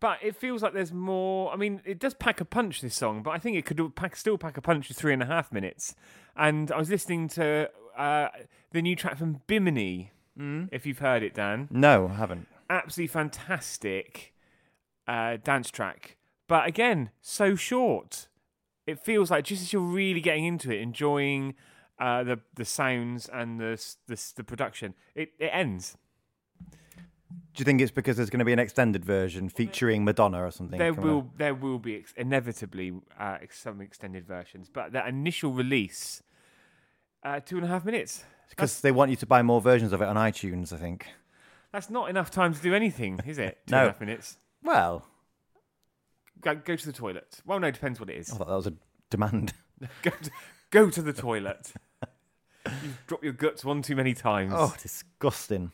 But 0.00 0.18
it 0.22 0.36
feels 0.36 0.62
like 0.62 0.74
there's 0.74 0.92
more. 0.92 1.50
I 1.52 1.56
mean, 1.56 1.80
it 1.84 1.98
does 1.98 2.14
pack 2.14 2.40
a 2.40 2.44
punch, 2.44 2.82
this 2.82 2.94
song, 2.94 3.22
but 3.22 3.30
I 3.30 3.38
think 3.38 3.56
it 3.56 3.64
could 3.64 3.96
pack, 3.96 4.16
still 4.16 4.36
pack 4.36 4.58
a 4.58 4.60
punch 4.60 4.88
for 4.88 4.94
three 4.94 5.14
and 5.14 5.22
a 5.22 5.26
half 5.26 5.50
minutes. 5.50 5.94
And 6.36 6.70
I 6.70 6.76
was 6.76 6.90
listening 6.90 7.28
to 7.30 7.70
uh, 7.96 8.28
the 8.72 8.82
new 8.82 8.96
track 8.96 9.16
from 9.16 9.40
Bimini, 9.46 10.10
if 10.36 10.86
you've 10.86 10.98
heard 10.98 11.22
it, 11.22 11.34
Dan. 11.34 11.68
No, 11.70 12.08
I 12.08 12.14
haven't. 12.14 12.46
absolutely 12.70 13.08
fantastic 13.08 14.34
uh, 15.06 15.36
dance 15.42 15.70
track. 15.70 16.16
But 16.48 16.66
again, 16.66 17.10
so 17.20 17.54
short. 17.54 18.28
It 18.86 18.98
feels 18.98 19.30
like 19.30 19.44
just 19.44 19.62
as 19.62 19.72
you're 19.72 19.80
really 19.82 20.20
getting 20.20 20.44
into 20.44 20.70
it, 20.70 20.80
enjoying 20.80 21.54
uh, 21.98 22.22
the 22.24 22.40
the 22.54 22.64
sounds 22.64 23.28
and 23.32 23.58
the 23.60 23.82
the, 24.08 24.32
the 24.36 24.44
production, 24.44 24.94
it, 25.14 25.30
it 25.38 25.50
ends. 25.52 25.96
Do 27.54 27.60
you 27.60 27.64
think 27.64 27.80
it's 27.80 27.90
because 27.92 28.16
there's 28.16 28.30
going 28.30 28.40
to 28.40 28.44
be 28.44 28.52
an 28.52 28.58
extended 28.58 29.04
version 29.04 29.48
featuring 29.48 30.04
Madonna 30.04 30.44
or 30.44 30.50
something? 30.50 30.78
There 30.78 30.92
will 30.92 31.18
up? 31.20 31.38
there 31.38 31.54
will 31.54 31.78
be 31.78 31.96
ex- 31.96 32.12
inevitably 32.16 32.92
uh, 33.18 33.38
some 33.50 33.80
extended 33.80 34.26
versions, 34.26 34.68
but 34.72 34.92
that 34.92 35.06
initial 35.08 35.52
release, 35.52 36.22
uh, 37.22 37.40
two 37.40 37.56
and 37.56 37.64
a 37.64 37.68
half 37.68 37.84
minutes. 37.84 38.24
Because 38.50 38.80
they 38.80 38.92
want 38.92 39.10
you 39.10 39.16
to 39.18 39.26
buy 39.26 39.42
more 39.42 39.60
versions 39.60 39.92
of 39.92 40.00
it 40.02 40.08
on 40.08 40.16
iTunes. 40.16 40.72
I 40.72 40.76
think. 40.76 41.06
That's 41.72 41.90
not 41.90 42.08
enough 42.08 42.30
time 42.30 42.54
to 42.54 42.60
do 42.60 42.74
anything, 42.74 43.18
is 43.26 43.38
it? 43.38 43.58
Two 43.66 43.72
No. 43.72 43.78
and 43.78 43.86
a 43.88 43.90
half 43.92 44.00
minutes. 44.00 44.38
Well, 44.62 45.04
Go, 46.40 46.54
go 46.54 46.76
to 46.76 46.86
the 46.86 46.92
toilet. 46.92 47.40
Well, 47.46 47.58
no, 47.58 47.70
depends 47.70 47.98
what 47.98 48.10
it 48.10 48.16
is. 48.16 48.30
I 48.30 48.36
thought 48.36 48.48
that 48.48 48.54
was 48.54 48.66
a 48.66 48.74
demand. 49.10 49.54
Go, 50.02 50.10
to, 50.10 50.30
go 50.70 50.90
to 50.90 51.02
the 51.02 51.12
toilet. 51.12 51.72
You've 52.66 53.02
dropped 53.06 53.24
your 53.24 53.32
guts 53.32 53.64
one 53.64 53.82
too 53.82 53.96
many 53.96 54.14
times. 54.14 54.52
Oh, 54.54 54.74
disgusting. 54.80 55.72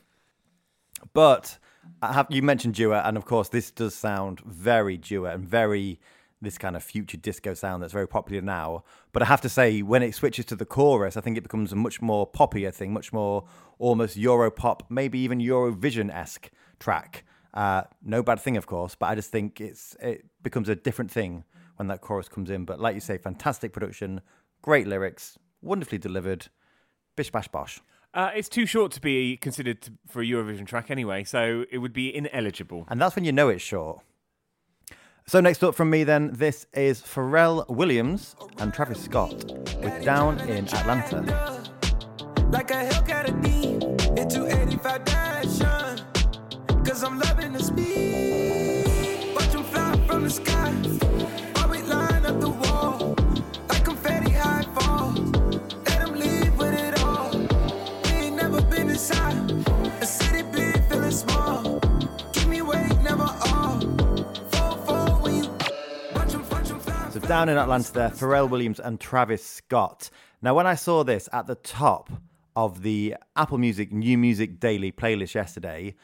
But 1.13 1.59
I 2.03 2.13
have 2.13 2.27
you 2.31 2.43
mentioned 2.43 2.75
duet, 2.75 3.05
and 3.05 3.17
of 3.17 3.25
course, 3.25 3.49
this 3.49 3.71
does 3.71 3.95
sound 3.95 4.41
very 4.41 4.97
duet 4.97 5.35
and 5.35 5.45
very 5.47 6.01
this 6.43 6.59
kind 6.59 6.77
of 6.77 6.83
future 6.83 7.17
disco 7.17 7.55
sound 7.55 7.83
that's 7.83 7.93
very 7.93 8.09
popular 8.09 8.41
now. 8.41 8.85
But 9.13 9.23
I 9.23 9.27
have 9.27 9.41
to 9.43 9.49
say, 9.49 9.83
when 9.83 10.03
it 10.03 10.15
switches 10.15 10.45
to 10.47 10.57
the 10.57 10.65
chorus, 10.65 11.17
I 11.17 11.21
think 11.21 11.37
it 11.37 11.43
becomes 11.43 11.73
a 11.73 11.77
much 11.77 12.01
more 12.01 12.31
poppier 12.31 12.73
thing, 12.73 12.93
much 12.93 13.13
more 13.13 13.45
almost 13.79 14.19
Europop, 14.19 14.83
maybe 14.89 15.19
even 15.19 15.39
Eurovision 15.39 16.13
esque 16.13 16.51
track. 16.79 17.25
Uh, 17.53 17.83
no 18.03 18.23
bad 18.23 18.41
thing, 18.41 18.57
of 18.57 18.67
course, 18.67 18.95
but 18.95 19.07
I 19.07 19.15
just 19.15 19.31
think 19.31 19.61
it's 19.61 19.97
it 20.01 20.25
becomes 20.43 20.69
a 20.69 20.77
different 20.77 21.11
thing 21.11 21.45
when 21.77 21.89
that 21.89 22.01
chorus 22.01 22.29
comes 22.29 22.51
in. 22.51 22.65
But 22.65 22.81
like 22.81 22.95
you 22.95 23.01
say, 23.01 23.19
fantastic 23.19 23.73
production, 23.73 24.21
great 24.63 24.87
lyrics, 24.87 25.39
wonderfully 25.61 25.99
delivered. 25.99 26.49
Bish 27.17 27.31
bash 27.31 27.49
bosh. 27.49 27.81
Uh, 28.13 28.31
it's 28.35 28.49
too 28.49 28.67
short 28.67 28.91
to 28.93 29.01
be 29.01 29.37
considered 29.37 29.89
for 30.09 30.21
a 30.21 30.25
Eurovision 30.25 30.67
track 30.67 30.91
anyway, 30.91 31.23
so 31.23 31.65
it 31.71 31.79
would 31.79 31.93
be 31.93 32.15
ineligible. 32.15 32.85
And 32.89 33.01
that's 33.01 33.15
when 33.15 33.25
you 33.25 33.33
know 33.33 33.49
it's 33.49 33.63
short. 33.63 34.01
So 35.31 35.41
next 35.41 35.63
up 35.63 35.77
from 35.77 35.91
me 35.91 36.03
then, 36.03 36.33
this 36.33 36.67
is 36.75 37.01
Pharrell 37.03 37.65
Williams 37.69 38.35
and 38.59 38.75
Travis 38.75 39.01
Scott 39.01 39.33
with 39.81 40.05
Down 40.05 40.41
in 40.41 40.67
Atlanta. 40.67 41.63
like 42.51 42.73
a 42.73 42.85
Hellcat 42.89 43.29
into 44.19 44.47
85 44.61 45.05
Dashan. 45.05 46.85
Cause 46.85 47.05
I'm 47.05 47.21
loving 47.21 47.53
the 47.53 47.63
speed. 47.63 49.33
Watch 49.37 49.67
fly 49.71 50.05
from 50.09 50.25
the 50.25 50.31
sky. 50.31 51.00
Down 67.31 67.49
in 67.49 67.57
Atlanta 67.57 67.93
there, 67.93 68.11
Pharrell 68.11 68.51
Williams 68.51 68.81
and 68.81 68.99
Travis 68.99 69.47
Scott. 69.47 70.11
Now 70.43 70.53
when 70.53 70.67
I 70.67 70.75
saw 70.75 71.05
this 71.05 71.29
at 71.33 71.47
the 71.47 71.55
top 71.55 72.11
of 72.57 72.83
the 72.83 73.15
Apple 73.37 73.57
Music 73.57 73.93
New 73.93 74.19
Music 74.19 74.59
Daily 74.59 74.91
playlist 74.91 75.35
yesterday, 75.35 75.95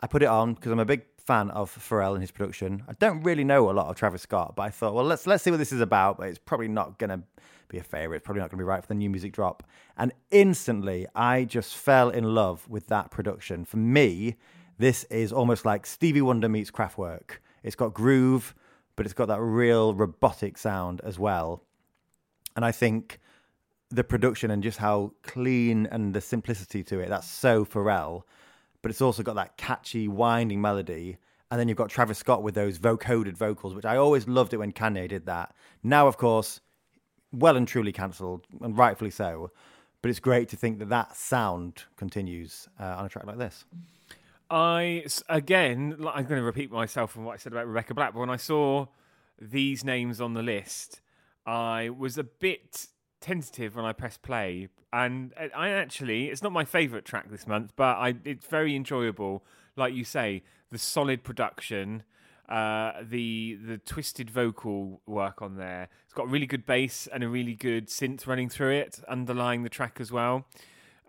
I 0.00 0.08
put 0.08 0.24
it 0.24 0.26
on 0.26 0.54
because 0.54 0.72
I'm 0.72 0.80
a 0.80 0.84
big 0.84 1.02
fan 1.16 1.50
of 1.50 1.72
Pharrell 1.72 2.14
and 2.14 2.20
his 2.20 2.32
production. 2.32 2.82
I 2.88 2.94
don't 2.94 3.22
really 3.22 3.44
know 3.44 3.70
a 3.70 3.72
lot 3.72 3.86
of 3.86 3.94
Travis 3.94 4.22
Scott, 4.22 4.54
but 4.56 4.64
I 4.64 4.70
thought, 4.70 4.94
well, 4.94 5.04
let's 5.04 5.28
let's 5.28 5.44
see 5.44 5.52
what 5.52 5.58
this 5.58 5.70
is 5.70 5.80
about. 5.80 6.18
But 6.18 6.26
it's 6.26 6.40
probably 6.40 6.66
not 6.66 6.98
gonna 6.98 7.22
be 7.68 7.78
a 7.78 7.84
favorite. 7.84 8.16
It's 8.16 8.24
probably 8.24 8.40
not 8.40 8.50
gonna 8.50 8.60
be 8.60 8.66
right 8.66 8.82
for 8.82 8.88
the 8.88 8.96
new 8.96 9.10
music 9.10 9.32
drop. 9.32 9.62
And 9.96 10.10
instantly, 10.32 11.06
I 11.14 11.44
just 11.44 11.76
fell 11.76 12.10
in 12.10 12.34
love 12.34 12.68
with 12.68 12.88
that 12.88 13.12
production. 13.12 13.64
For 13.64 13.76
me, 13.76 14.34
this 14.78 15.04
is 15.04 15.32
almost 15.32 15.64
like 15.64 15.86
Stevie 15.86 16.22
Wonder 16.22 16.48
meets 16.48 16.72
Kraftwerk. 16.72 17.38
It's 17.62 17.76
got 17.76 17.94
groove, 17.94 18.56
but 18.96 19.06
it's 19.06 19.14
got 19.14 19.28
that 19.28 19.40
real 19.40 19.94
robotic 19.94 20.58
sound 20.58 21.00
as 21.02 21.18
well. 21.18 21.62
And 22.56 22.64
I 22.64 22.72
think 22.72 23.18
the 23.90 24.04
production 24.04 24.50
and 24.50 24.62
just 24.62 24.78
how 24.78 25.12
clean 25.22 25.86
and 25.86 26.14
the 26.14 26.20
simplicity 26.20 26.82
to 26.84 27.00
it, 27.00 27.08
that's 27.08 27.28
so 27.28 27.64
Pharrell. 27.64 28.22
But 28.82 28.90
it's 28.90 29.00
also 29.00 29.22
got 29.22 29.36
that 29.36 29.56
catchy, 29.56 30.08
winding 30.08 30.60
melody. 30.60 31.18
And 31.50 31.60
then 31.60 31.68
you've 31.68 31.78
got 31.78 31.90
Travis 31.90 32.18
Scott 32.18 32.42
with 32.42 32.54
those 32.54 32.78
vocoded 32.78 33.36
vocals, 33.36 33.74
which 33.74 33.84
I 33.84 33.96
always 33.96 34.26
loved 34.26 34.52
it 34.52 34.58
when 34.58 34.72
Kanye 34.72 35.08
did 35.08 35.26
that. 35.26 35.54
Now, 35.82 36.06
of 36.06 36.16
course, 36.16 36.60
well 37.32 37.56
and 37.56 37.66
truly 37.66 37.92
cancelled, 37.92 38.46
and 38.60 38.76
rightfully 38.76 39.10
so. 39.10 39.50
But 40.02 40.10
it's 40.10 40.20
great 40.20 40.48
to 40.50 40.56
think 40.56 40.78
that 40.80 40.90
that 40.90 41.16
sound 41.16 41.84
continues 41.96 42.68
uh, 42.78 42.96
on 42.98 43.06
a 43.06 43.08
track 43.08 43.26
like 43.26 43.38
this. 43.38 43.64
I 44.50 45.04
again, 45.28 45.96
I'm 46.00 46.24
going 46.24 46.40
to 46.40 46.42
repeat 46.42 46.70
myself 46.70 47.12
from 47.12 47.24
what 47.24 47.34
I 47.34 47.36
said 47.38 47.52
about 47.52 47.66
Rebecca 47.66 47.94
Black. 47.94 48.12
But 48.12 48.20
when 48.20 48.30
I 48.30 48.36
saw 48.36 48.86
these 49.40 49.84
names 49.84 50.20
on 50.20 50.34
the 50.34 50.42
list, 50.42 51.00
I 51.46 51.90
was 51.90 52.18
a 52.18 52.24
bit 52.24 52.86
tentative 53.20 53.74
when 53.74 53.84
I 53.84 53.92
pressed 53.92 54.22
play, 54.22 54.68
and 54.92 55.32
I- 55.38 55.70
actually, 55.70 56.28
it's 56.28 56.42
not 56.42 56.52
my 56.52 56.64
favourite 56.64 57.04
track 57.04 57.30
this 57.30 57.46
month, 57.46 57.72
but 57.74 57.96
I, 57.96 58.14
it's 58.24 58.46
very 58.46 58.76
enjoyable. 58.76 59.44
Like 59.76 59.94
you 59.94 60.04
say, 60.04 60.42
the 60.70 60.78
solid 60.78 61.24
production, 61.24 62.02
uh, 62.48 62.92
the 63.02 63.58
the 63.66 63.78
twisted 63.78 64.30
vocal 64.30 65.00
work 65.06 65.40
on 65.40 65.56
there. 65.56 65.88
It's 66.04 66.14
got 66.14 66.28
really 66.28 66.46
good 66.46 66.66
bass 66.66 67.08
and 67.12 67.24
a 67.24 67.28
really 67.28 67.54
good 67.54 67.88
synth 67.88 68.26
running 68.26 68.48
through 68.50 68.72
it, 68.72 69.00
underlying 69.08 69.62
the 69.62 69.70
track 69.70 69.96
as 70.00 70.12
well. 70.12 70.46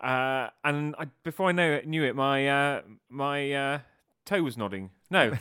Uh, 0.02 0.50
and 0.64 0.96
I, 1.00 1.06
before 1.24 1.50
I 1.50 1.52
know 1.52 1.72
it, 1.74 1.88
knew 1.88 2.04
it, 2.04 2.16
my 2.16 2.48
uh, 2.48 2.82
my 3.10 3.52
uh, 3.52 3.80
toe 4.26 4.44
was 4.44 4.58
nodding. 4.58 4.92
No, 5.10 5.34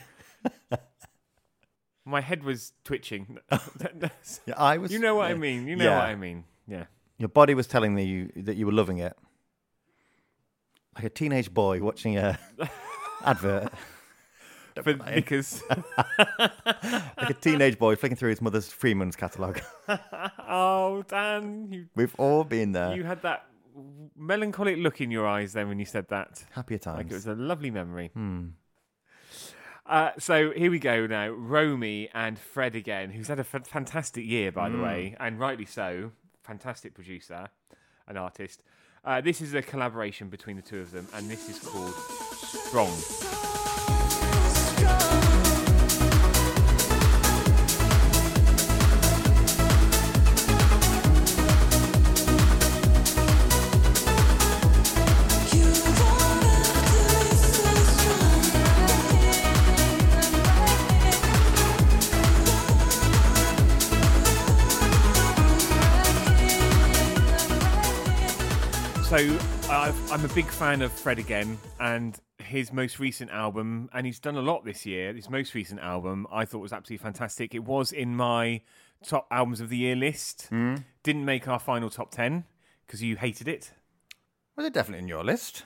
my 2.04 2.20
head 2.20 2.42
was 2.44 2.72
twitching. 2.84 3.38
Yeah, 4.46 4.54
I 4.56 4.78
was. 4.78 4.92
you 4.92 4.98
know 4.98 5.14
what 5.16 5.30
I 5.30 5.34
mean. 5.34 5.66
You 5.66 5.76
know 5.76 5.84
Yeah. 5.84 5.96
what 5.98 6.04
I 6.08 6.14
mean. 6.14 6.44
Yeah. 6.66 6.84
Your 7.18 7.28
body 7.28 7.54
was 7.54 7.66
telling 7.66 7.96
you 7.98 8.30
that 8.36 8.56
you 8.56 8.66
were 8.66 8.72
loving 8.72 8.98
it, 8.98 9.16
like 10.96 11.04
a 11.04 11.10
teenage 11.10 11.52
boy 11.52 11.80
watching 11.80 12.16
a 12.18 12.38
advert. 13.24 13.72
But 14.74 15.14
because 15.14 15.62
like 15.68 17.30
a 17.30 17.34
teenage 17.40 17.78
boy 17.78 17.94
flicking 17.96 18.16
through 18.16 18.30
his 18.30 18.42
mother's 18.42 18.68
Freeman's 18.68 19.14
catalogue. 19.16 19.60
oh 20.48 21.04
Dan, 21.08 21.68
you 21.70 21.86
We've 21.94 22.14
all 22.18 22.42
been 22.44 22.72
there. 22.72 22.94
you 22.96 23.04
had 23.04 23.22
that 23.22 23.46
melancholic 24.16 24.76
look 24.78 25.00
in 25.00 25.10
your 25.10 25.26
eyes 25.26 25.52
then 25.52 25.68
when 25.68 25.78
you 25.78 25.84
said 25.84 26.08
that. 26.08 26.44
Happier 26.52 26.78
times. 26.78 26.96
Like 26.98 27.10
it 27.10 27.14
was 27.14 27.26
a 27.26 27.34
lovely 27.34 27.70
memory. 27.70 28.10
Hmm. 28.14 28.48
Uh, 29.86 30.10
so 30.18 30.50
here 30.52 30.70
we 30.70 30.78
go 30.78 31.06
now. 31.06 31.28
Romy 31.28 32.08
and 32.14 32.38
Fred 32.38 32.74
again, 32.74 33.10
who's 33.10 33.28
had 33.28 33.38
a 33.38 33.46
f- 33.52 33.66
fantastic 33.66 34.24
year, 34.24 34.50
by 34.50 34.68
Hmm. 34.70 34.76
the 34.78 34.82
way, 34.82 35.16
and 35.20 35.38
rightly 35.38 35.66
so. 35.66 36.12
Fantastic 36.42 36.94
producer 36.94 37.48
and 38.08 38.16
artist. 38.16 38.62
Uh, 39.04 39.20
this 39.20 39.40
is 39.42 39.52
a 39.54 39.60
collaboration 39.62 40.28
between 40.30 40.56
the 40.56 40.62
two 40.62 40.80
of 40.80 40.90
them, 40.90 41.06
and 41.14 41.28
this 41.30 41.48
is 41.50 41.58
called 41.58 41.92
Strong. 41.94 42.92
So 69.16 69.38
I'm 69.70 70.24
a 70.24 70.28
big 70.34 70.50
fan 70.50 70.82
of 70.82 70.90
Fred 70.90 71.20
again, 71.20 71.56
and 71.78 72.18
his 72.38 72.72
most 72.72 72.98
recent 72.98 73.30
album, 73.30 73.88
and 73.92 74.06
he's 74.06 74.18
done 74.18 74.34
a 74.34 74.42
lot 74.42 74.64
this 74.64 74.84
year. 74.84 75.14
His 75.14 75.30
most 75.30 75.54
recent 75.54 75.78
album, 75.78 76.26
I 76.32 76.44
thought 76.44 76.58
was 76.58 76.72
absolutely 76.72 77.04
fantastic. 77.04 77.54
It 77.54 77.62
was 77.62 77.92
in 77.92 78.16
my 78.16 78.62
top 79.04 79.28
albums 79.30 79.60
of 79.60 79.68
the 79.68 79.76
year 79.76 79.94
list. 79.94 80.48
Mm. 80.50 80.82
Didn't 81.04 81.24
make 81.24 81.46
our 81.46 81.60
final 81.60 81.90
top 81.90 82.10
ten 82.10 82.42
because 82.84 83.04
you 83.04 83.14
hated 83.14 83.46
it. 83.46 83.70
Was 84.56 84.66
it 84.66 84.72
definitely 84.72 85.04
in 85.04 85.08
your 85.08 85.22
list? 85.22 85.62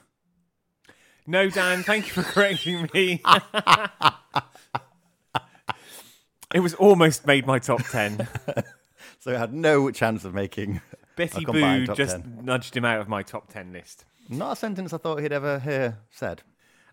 No, 1.27 1.49
Dan, 1.49 1.83
thank 1.85 2.07
you 2.07 2.23
for 2.23 2.23
correcting 2.31 2.91
me. 2.93 3.23
it 6.55 6.61
was 6.61 6.75
almost 6.75 7.27
made 7.27 7.47
my 7.47 7.59
top 7.59 7.81
ten. 7.85 8.29
So 9.21 9.33
it 9.33 9.39
had 9.39 9.53
no 9.53 9.91
chance 9.91 10.25
of 10.25 10.33
making 10.33 10.81
Betty 11.18 11.44
Boo 11.44 11.87
just 11.94 12.16
10. 12.16 12.40
nudged 12.42 12.76
him 12.76 12.85
out 12.85 13.00
of 13.00 13.09
my 13.09 13.22
top 13.22 13.52
ten 13.52 13.72
list. 13.72 14.04
Not 14.28 14.52
a 14.52 14.57
sentence 14.57 14.92
I 14.92 14.98
thought 14.98 15.20
he'd 15.20 15.33
ever 15.33 15.59
hear 15.59 15.98
said. 16.11 16.42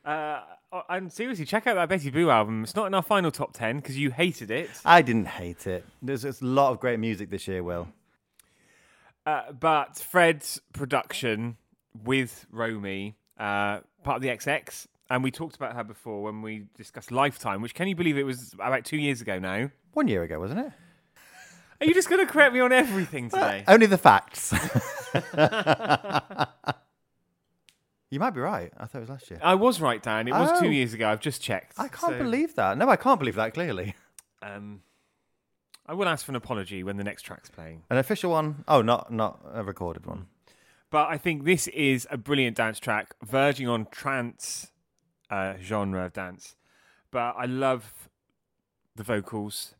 Uh, 0.03 0.41
and 0.89 1.11
seriously, 1.11 1.45
check 1.45 1.67
out 1.67 1.75
that 1.75 1.89
Betty 1.89 2.09
Boo 2.09 2.29
album. 2.29 2.63
It's 2.63 2.75
not 2.75 2.87
in 2.87 2.93
our 2.93 3.01
final 3.01 3.31
top 3.31 3.53
10 3.53 3.77
because 3.77 3.97
you 3.97 4.11
hated 4.11 4.51
it. 4.51 4.69
I 4.83 5.01
didn't 5.01 5.27
hate 5.27 5.67
it. 5.67 5.85
There's, 6.01 6.23
there's 6.23 6.41
a 6.41 6.45
lot 6.45 6.71
of 6.71 6.79
great 6.79 6.99
music 6.99 7.29
this 7.29 7.47
year, 7.47 7.63
Will. 7.63 7.87
Uh, 9.25 9.51
but 9.51 9.97
Fred's 9.97 10.61
production 10.73 11.57
with 12.03 12.45
Romy, 12.51 13.15
uh, 13.37 13.79
part 14.03 14.17
of 14.17 14.21
the 14.21 14.29
XX, 14.29 14.87
and 15.09 15.23
we 15.23 15.31
talked 15.31 15.55
about 15.55 15.75
her 15.75 15.83
before 15.83 16.23
when 16.23 16.41
we 16.41 16.65
discussed 16.77 17.11
Lifetime, 17.11 17.61
which 17.61 17.73
can 17.73 17.87
you 17.87 17.95
believe 17.95 18.17
it 18.17 18.23
was 18.23 18.53
about 18.53 18.85
two 18.85 18.97
years 18.97 19.21
ago 19.21 19.39
now? 19.39 19.71
One 19.93 20.07
year 20.07 20.23
ago, 20.23 20.39
wasn't 20.39 20.59
it? 20.61 20.71
Are 21.81 21.85
you 21.87 21.93
just 21.93 22.09
going 22.09 22.25
to 22.25 22.31
correct 22.31 22.53
me 22.53 22.59
on 22.61 22.71
everything 22.71 23.29
today? 23.29 23.63
Only 23.67 23.85
the 23.87 23.97
facts. 23.97 24.53
You 28.11 28.19
might 28.19 28.29
be 28.31 28.39
right. 28.39 28.71
I 28.77 28.85
thought 28.85 28.99
it 28.99 29.01
was 29.01 29.09
last 29.09 29.29
year. 29.31 29.39
I 29.43 29.55
was 29.55 29.81
right, 29.81 30.01
Dan. 30.01 30.27
It 30.27 30.31
was 30.31 30.49
Oh. 30.53 30.61
two 30.61 30.71
years 30.71 30.93
ago. 30.93 31.09
I've 31.09 31.19
just 31.19 31.41
checked. 31.41 31.73
I 31.77 31.87
can't 31.87 32.13
So, 32.13 32.17
believe 32.17 32.55
that. 32.55 32.77
No, 32.77 32.87
I 32.87 32.95
can't 32.95 33.19
believe 33.19 33.35
that. 33.35 33.53
Clearly, 33.53 33.95
Um, 34.41 34.83
I 35.87 35.93
will 35.95 36.07
ask 36.07 36.25
for 36.25 36.31
an 36.31 36.35
apology 36.35 36.83
when 36.83 36.97
the 36.97 37.03
next 37.03 37.23
track's 37.23 37.49
playing. 37.49 37.83
an 37.89 37.97
official 37.97 38.31
one. 38.31 38.63
Oh, 38.67 38.81
not 38.81 39.11
not 39.11 39.41
a 39.51 39.63
recorded 39.63 40.05
one. 40.05 40.27
But 40.91 41.09
I 41.09 41.17
think 41.17 41.43
this 41.43 41.67
is 41.69 42.07
a 42.11 42.15
brilliant 42.17 42.55
dance 42.55 42.79
track, 42.79 43.15
verging 43.23 43.67
on 43.67 43.87
trance 43.87 44.71
uh, 45.29 45.55
genre 45.59 46.05
of 46.05 46.13
dance. 46.13 46.55
But 47.11 47.35
I 47.37 47.45
love 47.45 48.07
the 48.95 49.03
vocals, 49.03 49.73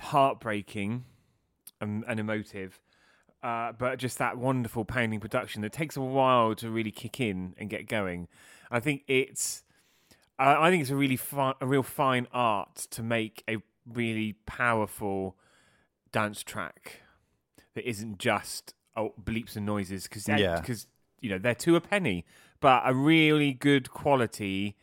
heartbreaking 0.00 1.04
and, 1.80 2.04
and 2.06 2.20
emotive. 2.20 2.80
Uh, 3.42 3.72
but 3.72 3.98
just 3.98 4.18
that 4.18 4.36
wonderful 4.36 4.84
pounding 4.84 5.20
production 5.20 5.62
that 5.62 5.72
takes 5.72 5.96
a 5.96 6.00
while 6.00 6.54
to 6.56 6.68
really 6.70 6.90
kick 6.90 7.20
in 7.20 7.54
and 7.56 7.70
get 7.70 7.86
going. 7.86 8.26
I 8.70 8.80
think 8.80 9.02
it's, 9.06 9.62
uh, 10.40 10.56
I 10.58 10.70
think 10.70 10.80
it's 10.82 10.90
a 10.90 10.96
really 10.96 11.16
fun, 11.16 11.54
a 11.60 11.66
real 11.66 11.84
fine 11.84 12.26
art 12.32 12.74
to 12.90 13.02
make 13.02 13.44
a 13.48 13.58
really 13.86 14.34
powerful 14.44 15.36
dance 16.10 16.42
track 16.42 17.02
that 17.74 17.88
isn't 17.88 18.18
just 18.18 18.74
oh 18.96 19.14
bleeps 19.22 19.54
and 19.56 19.64
noises 19.64 20.04
because 20.04 20.26
Yeah. 20.26 20.60
because 20.60 20.86
you 21.20 21.30
know 21.30 21.38
they're 21.38 21.54
two 21.54 21.76
a 21.76 21.80
penny, 21.80 22.24
but 22.60 22.82
a 22.84 22.92
really 22.92 23.52
good 23.52 23.90
quality 23.90 24.76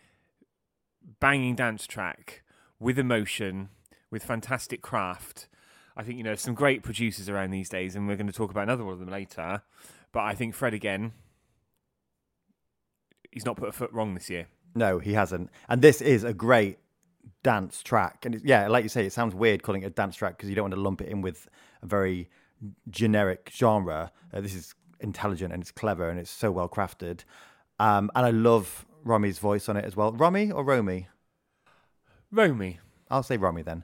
banging 1.19 1.55
dance 1.55 1.85
track 1.87 2.41
with 2.79 2.97
emotion, 2.97 3.69
with 4.15 4.23
fantastic 4.23 4.81
craft. 4.81 5.49
I 5.97 6.03
think 6.03 6.17
you 6.17 6.23
know 6.23 6.35
some 6.35 6.53
great 6.53 6.83
producers 6.83 7.27
around 7.27 7.51
these 7.51 7.67
days, 7.67 7.95
and 7.95 8.07
we're 8.07 8.15
going 8.15 8.27
to 8.27 8.33
talk 8.33 8.49
about 8.49 8.63
another 8.63 8.85
one 8.85 8.93
of 8.93 8.99
them 8.99 9.09
later. 9.09 9.61
But 10.13 10.21
I 10.21 10.33
think 10.33 10.55
Fred 10.55 10.73
again, 10.73 11.11
he's 13.29 13.45
not 13.45 13.57
put 13.57 13.67
a 13.67 13.73
foot 13.73 13.91
wrong 13.91 14.13
this 14.13 14.29
year. 14.29 14.47
No, 14.73 14.99
he 14.99 15.13
hasn't. 15.13 15.49
And 15.67 15.81
this 15.81 16.01
is 16.01 16.23
a 16.23 16.33
great 16.33 16.79
dance 17.43 17.83
track. 17.83 18.25
And 18.25 18.41
yeah, 18.45 18.69
like 18.69 18.83
you 18.83 18.89
say, 18.89 19.05
it 19.05 19.11
sounds 19.11 19.35
weird 19.35 19.63
calling 19.63 19.83
it 19.83 19.87
a 19.87 19.89
dance 19.89 20.15
track 20.15 20.37
because 20.37 20.47
you 20.47 20.55
don't 20.55 20.63
want 20.63 20.75
to 20.75 20.79
lump 20.79 21.01
it 21.01 21.09
in 21.09 21.21
with 21.21 21.49
a 21.81 21.85
very 21.85 22.29
generic 22.89 23.51
genre. 23.53 24.13
Uh, 24.33 24.39
this 24.39 24.55
is 24.55 24.73
intelligent 25.01 25.51
and 25.51 25.61
it's 25.61 25.71
clever 25.71 26.09
and 26.09 26.17
it's 26.17 26.31
so 26.31 26.51
well 26.51 26.69
crafted. 26.69 27.25
Um, 27.79 28.09
and 28.15 28.25
I 28.25 28.29
love 28.29 28.85
Romy's 29.03 29.39
voice 29.39 29.67
on 29.67 29.75
it 29.75 29.83
as 29.83 29.97
well. 29.97 30.13
Romy 30.13 30.51
or 30.51 30.63
Romy? 30.63 31.09
Romy, 32.31 32.79
I'll 33.15 33.23
say 33.23 33.37
Romy 33.37 33.61
then. 33.61 33.83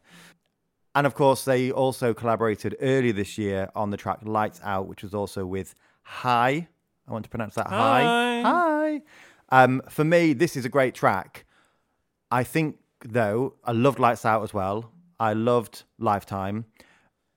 And 0.94 1.08
of 1.08 1.16
course, 1.16 1.46
they 1.46 1.72
also 1.72 2.14
collaborated 2.14 2.76
earlier 2.82 3.14
this 3.14 3.38
year 3.38 3.70
on 3.76 3.92
the 3.92 3.98
track 3.98 4.20
Lights 4.24 4.60
Out, 4.62 4.88
which 4.88 5.04
was 5.04 5.14
also 5.14 5.46
with 5.46 5.74
Hi. 6.04 6.68
I 7.08 7.12
want 7.12 7.24
to 7.24 7.30
pronounce 7.30 7.56
that 7.56 7.68
Hi. 7.68 8.04
Hi. 8.04 8.42
Hi. 8.44 9.02
Um, 9.64 9.82
for 9.90 10.04
me, 10.04 10.34
this 10.34 10.58
is 10.58 10.66
a 10.66 10.70
great 10.70 10.94
track. 10.94 11.46
I 12.30 12.44
think, 12.44 12.78
though, 13.06 13.56
I 13.64 13.72
loved 13.72 14.00
Lights 14.00 14.26
Out 14.26 14.44
as 14.44 14.54
well. 14.54 14.92
I 15.20 15.34
loved 15.34 15.84
Lifetime. 15.98 16.66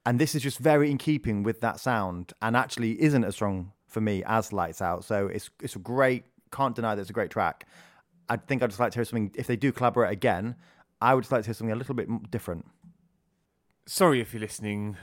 And 0.04 0.18
this 0.18 0.34
is 0.34 0.42
just 0.42 0.58
very 0.58 0.90
in 0.90 0.98
keeping 0.98 1.44
with 1.44 1.60
that 1.60 1.78
sound 1.78 2.32
and 2.42 2.56
actually 2.56 3.00
isn't 3.00 3.24
as 3.24 3.34
strong 3.36 3.72
for 3.86 4.00
me 4.00 4.24
as 4.26 4.52
Lights 4.52 4.82
Out. 4.82 5.04
So 5.04 5.28
it's, 5.28 5.50
it's 5.62 5.76
a 5.76 5.78
great, 5.78 6.24
can't 6.50 6.74
deny 6.74 6.96
that 6.96 7.00
it's 7.00 7.10
a 7.10 7.14
great 7.14 7.30
track. 7.30 7.66
I 8.28 8.36
think 8.36 8.62
I'd 8.62 8.70
just 8.70 8.80
like 8.80 8.92
to 8.92 8.98
hear 8.98 9.04
something, 9.04 9.30
if 9.36 9.46
they 9.46 9.56
do 9.56 9.70
collaborate 9.70 10.12
again, 10.12 10.56
I 11.04 11.12
would 11.14 11.20
just 11.20 11.32
like 11.32 11.42
to 11.42 11.48
hear 11.48 11.54
something 11.54 11.72
a 11.72 11.76
little 11.76 11.94
bit 11.94 12.30
different. 12.30 12.64
sorry 13.86 14.22
if 14.22 14.32
you're 14.32 14.40
listening, 14.40 14.96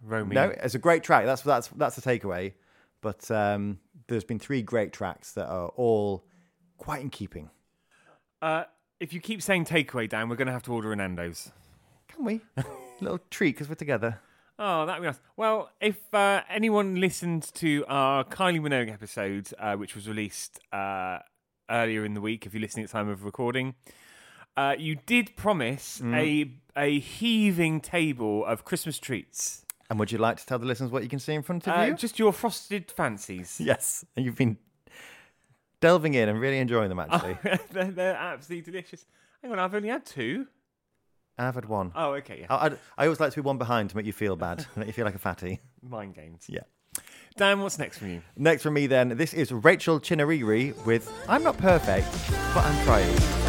Romy. 0.00 0.36
No, 0.36 0.44
it's 0.44 0.76
a 0.76 0.78
great 0.78 1.02
track. 1.02 1.24
That's 1.26 1.42
that's 1.42 1.66
that's 1.68 1.96
the 1.96 2.02
takeaway. 2.02 2.52
But 3.00 3.28
um, 3.32 3.80
there's 4.06 4.22
been 4.22 4.38
three 4.38 4.62
great 4.62 4.92
tracks 4.92 5.32
that 5.32 5.46
are 5.46 5.68
all 5.70 6.24
quite 6.78 7.00
in 7.00 7.10
keeping. 7.10 7.50
Uh, 8.40 8.64
if 9.00 9.12
you 9.12 9.20
keep 9.20 9.42
saying 9.42 9.64
takeaway, 9.64 10.08
Dan, 10.08 10.28
we're 10.28 10.36
going 10.36 10.46
to 10.46 10.52
have 10.52 10.62
to 10.64 10.72
order 10.72 10.92
an 10.92 10.98
Nando's. 10.98 11.50
Can 12.06 12.24
we? 12.24 12.40
little 13.00 13.18
treat 13.30 13.56
because 13.56 13.68
we're 13.68 13.74
together. 13.74 14.20
Oh, 14.56 14.86
that'd 14.86 15.02
be 15.02 15.06
nice. 15.06 15.18
Well, 15.36 15.70
if 15.80 15.98
uh, 16.14 16.42
anyone 16.48 17.00
listened 17.00 17.50
to 17.54 17.84
our 17.88 18.22
Kylie 18.22 18.60
Minogue 18.60 18.92
episode, 18.92 19.48
uh, 19.58 19.74
which 19.74 19.96
was 19.96 20.06
released 20.06 20.60
uh, 20.72 21.18
earlier 21.68 22.04
in 22.04 22.14
the 22.14 22.20
week, 22.20 22.46
if 22.46 22.54
you're 22.54 22.60
listening 22.60 22.84
at 22.84 22.90
the 22.90 22.92
time 22.92 23.08
of 23.08 23.24
recording, 23.24 23.74
uh, 24.60 24.74
you 24.86 24.94
did 25.14 25.26
promise 25.36 25.86
a 26.04 26.24
a 26.76 26.98
heaving 27.00 27.80
table 27.80 28.44
of 28.52 28.64
Christmas 28.64 28.98
treats. 28.98 29.64
And 29.88 29.98
would 29.98 30.12
you 30.12 30.18
like 30.18 30.36
to 30.40 30.46
tell 30.46 30.58
the 30.58 30.66
listeners 30.66 30.90
what 30.92 31.02
you 31.02 31.08
can 31.08 31.18
see 31.18 31.34
in 31.34 31.42
front 31.42 31.66
of 31.66 31.72
Uh, 31.76 31.82
you? 31.86 31.94
just 31.94 32.18
your 32.18 32.32
frosted 32.32 32.84
fancies. 33.00 33.60
Yes, 33.70 34.04
and 34.14 34.24
you've 34.24 34.36
been 34.44 34.56
delving 35.80 36.14
in 36.14 36.28
and 36.28 36.40
really 36.40 36.58
enjoying 36.58 36.88
them. 36.88 36.98
Actually, 37.04 37.36
they're, 37.72 37.90
they're 37.90 38.16
absolutely 38.16 38.70
delicious. 38.72 39.04
Hang 39.42 39.52
on, 39.52 39.58
I've 39.58 39.74
only 39.74 39.88
had 39.88 40.04
two. 40.06 40.46
I've 41.38 41.54
had 41.54 41.64
one. 41.64 41.92
Oh, 41.94 42.12
okay, 42.20 42.40
yeah. 42.40 42.46
I, 42.54 42.66
I, 42.66 42.70
I 42.98 43.04
always 43.06 43.18
like 43.20 43.32
to 43.32 43.42
be 43.42 43.46
one 43.46 43.58
behind 43.58 43.90
to 43.90 43.96
make 43.96 44.06
you 44.06 44.12
feel 44.12 44.36
bad, 44.36 44.66
make 44.76 44.86
you 44.88 44.92
feel 44.92 45.06
like 45.06 45.14
a 45.14 45.24
fatty. 45.30 45.60
Mind 45.82 46.14
games. 46.14 46.44
Yeah. 46.48 46.64
Dan, 47.36 47.60
what's 47.60 47.78
next 47.78 47.98
from 47.98 48.10
you? 48.10 48.20
Next 48.36 48.62
from 48.62 48.74
me, 48.74 48.86
then, 48.86 49.16
this 49.16 49.32
is 49.32 49.50
Rachel 49.52 49.98
Chinouriri 50.00 50.74
with 50.84 51.10
"I'm 51.28 51.42
Not 51.42 51.56
Perfect, 51.58 52.08
but 52.54 52.62
I'm 52.64 52.84
Trying." 52.84 53.39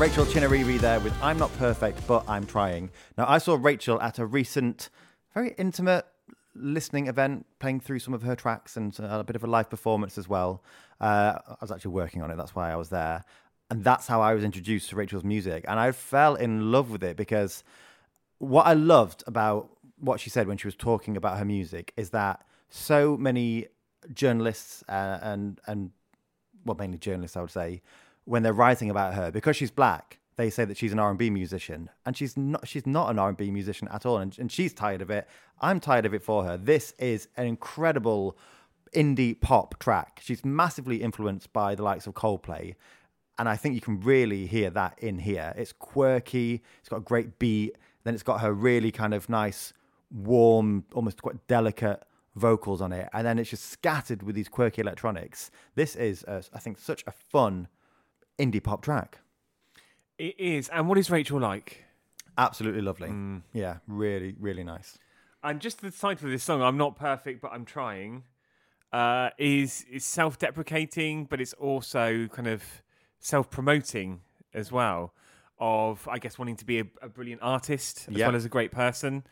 Rachel 0.00 0.24
Chinouriri 0.24 0.80
there 0.80 0.98
with 0.98 1.12
"I'm 1.22 1.36
Not 1.36 1.54
Perfect, 1.58 2.06
but 2.06 2.24
I'm 2.26 2.46
Trying." 2.46 2.88
Now, 3.18 3.26
I 3.28 3.36
saw 3.36 3.58
Rachel 3.60 4.00
at 4.00 4.18
a 4.18 4.24
recent, 4.24 4.88
very 5.34 5.54
intimate 5.58 6.06
listening 6.54 7.06
event, 7.06 7.44
playing 7.58 7.80
through 7.80 7.98
some 7.98 8.14
of 8.14 8.22
her 8.22 8.34
tracks 8.34 8.78
and 8.78 8.98
uh, 8.98 9.18
a 9.20 9.24
bit 9.24 9.36
of 9.36 9.44
a 9.44 9.46
live 9.46 9.68
performance 9.68 10.16
as 10.16 10.26
well. 10.26 10.64
Uh, 11.02 11.34
I 11.46 11.56
was 11.60 11.70
actually 11.70 11.90
working 11.90 12.22
on 12.22 12.30
it, 12.30 12.38
that's 12.38 12.54
why 12.54 12.72
I 12.72 12.76
was 12.76 12.88
there, 12.88 13.26
and 13.68 13.84
that's 13.84 14.06
how 14.06 14.22
I 14.22 14.32
was 14.32 14.42
introduced 14.42 14.88
to 14.88 14.96
Rachel's 14.96 15.22
music, 15.22 15.66
and 15.68 15.78
I 15.78 15.92
fell 15.92 16.34
in 16.34 16.72
love 16.72 16.90
with 16.90 17.04
it 17.04 17.18
because 17.18 17.62
what 18.38 18.66
I 18.66 18.72
loved 18.72 19.22
about 19.26 19.68
what 19.98 20.18
she 20.18 20.30
said 20.30 20.48
when 20.48 20.56
she 20.56 20.66
was 20.66 20.76
talking 20.76 21.14
about 21.14 21.36
her 21.36 21.44
music 21.44 21.92
is 21.98 22.08
that 22.10 22.46
so 22.70 23.18
many 23.18 23.66
journalists 24.14 24.82
uh, 24.88 25.18
and 25.20 25.60
and 25.66 25.90
well 26.64 26.78
mainly 26.78 26.96
journalists 26.96 27.36
I 27.36 27.42
would 27.42 27.50
say 27.50 27.82
when 28.30 28.42
they're 28.42 28.52
writing 28.52 28.90
about 28.90 29.14
her 29.14 29.30
because 29.30 29.56
she's 29.56 29.70
black 29.70 30.18
they 30.36 30.48
say 30.48 30.64
that 30.64 30.76
she's 30.76 30.92
an 30.92 30.98
R&B 30.98 31.28
musician 31.30 31.90
and 32.06 32.16
she's 32.16 32.36
not 32.36 32.66
she's 32.66 32.86
not 32.86 33.10
an 33.10 33.18
R&B 33.18 33.50
musician 33.50 33.88
at 33.88 34.06
all 34.06 34.18
and, 34.18 34.38
and 34.38 34.50
she's 34.50 34.72
tired 34.72 35.02
of 35.02 35.10
it 35.10 35.26
I'm 35.60 35.80
tired 35.80 36.06
of 36.06 36.14
it 36.14 36.22
for 36.22 36.44
her 36.44 36.56
this 36.56 36.94
is 36.98 37.28
an 37.36 37.46
incredible 37.46 38.36
indie 38.94 39.38
pop 39.38 39.78
track 39.78 40.20
she's 40.22 40.44
massively 40.44 41.02
influenced 41.02 41.52
by 41.52 41.74
the 41.74 41.82
likes 41.82 42.06
of 42.06 42.14
Coldplay 42.14 42.74
and 43.40 43.48
I 43.48 43.56
think 43.56 43.74
you 43.74 43.80
can 43.80 43.98
really 44.00 44.46
hear 44.46 44.68
that 44.68 44.98
in 44.98 45.18
here. 45.18 45.54
It's 45.56 45.72
quirky, 45.72 46.62
it's 46.78 46.90
got 46.90 46.96
a 46.98 47.00
great 47.00 47.38
beat, 47.38 47.74
then 48.04 48.12
it's 48.12 48.22
got 48.22 48.42
her 48.42 48.52
really 48.52 48.92
kind 48.92 49.14
of 49.14 49.30
nice, 49.30 49.72
warm, 50.10 50.84
almost 50.92 51.22
quite 51.22 51.46
delicate 51.46 52.02
vocals 52.36 52.82
on 52.82 52.92
it, 52.92 53.08
and 53.14 53.26
then 53.26 53.38
it's 53.38 53.48
just 53.48 53.70
scattered 53.70 54.22
with 54.22 54.34
these 54.34 54.50
quirky 54.50 54.82
electronics. 54.82 55.50
This 55.74 55.96
is, 55.96 56.22
I 56.28 56.58
think, 56.58 56.78
such 56.78 57.02
a 57.06 57.12
fun 57.12 57.68
indie 58.40 58.62
pop 58.62 58.82
track. 58.82 59.18
It 60.18 60.38
is. 60.38 60.68
And 60.68 60.88
what 60.88 60.98
is 60.98 61.10
Rachel 61.10 61.40
like? 61.40 61.84
Absolutely 62.36 62.80
lovely. 62.82 63.12
Yeah, 63.52 63.78
really, 63.86 64.34
really 64.38 64.64
nice. 64.64 64.98
And 65.42 65.60
just 65.60 65.80
the 65.80 65.90
title 65.90 66.26
of 66.26 66.32
this 66.32 66.44
song, 66.44 66.62
"I'm 66.62 66.76
not 66.76 66.96
perfect, 66.96 67.40
but 67.40 67.52
I'm 67.52 67.64
trying," 67.64 68.24
uh, 68.92 69.30
is 69.38 69.84
is 69.90 70.04
self-deprecating, 70.04 71.24
but 71.26 71.40
it's 71.40 71.54
also 71.54 72.26
kind 72.28 72.48
of 72.48 72.62
self-promoting 73.18 74.20
as 74.52 74.70
well. 74.72 75.14
Of 75.58 76.08
I 76.08 76.18
guess 76.18 76.38
wanting 76.38 76.56
to 76.56 76.64
be 76.64 76.80
a, 76.80 76.84
a 77.02 77.08
brilliant 77.08 77.42
artist 77.42 78.06
as 78.08 78.16
Yeah. 78.16 78.26
well 78.26 78.36
as 78.36 78.44
a 78.44 78.48
great 78.48 78.70
person. 78.72 79.24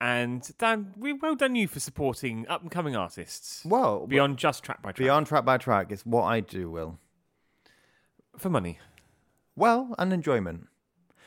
And 0.00 0.48
Dan, 0.58 0.92
we 0.96 1.12
well 1.12 1.34
done 1.36 1.54
you 1.54 1.66
for 1.68 1.80
supporting 1.80 2.46
up 2.48 2.62
and 2.62 2.70
coming 2.70 2.94
artists 2.96 3.64
Well, 3.64 4.06
beyond 4.06 4.38
just 4.38 4.62
track 4.64 4.82
by 4.82 4.90
track 4.90 4.98
beyond 5.04 5.26
track 5.28 5.44
by 5.44 5.56
track, 5.58 5.90
it's 5.92 6.04
what 6.04 6.24
I 6.24 6.40
do, 6.40 6.70
Will. 6.70 6.98
For 8.38 8.50
money. 8.50 8.78
Well, 9.56 9.94
and 9.98 10.12
enjoyment. 10.12 10.68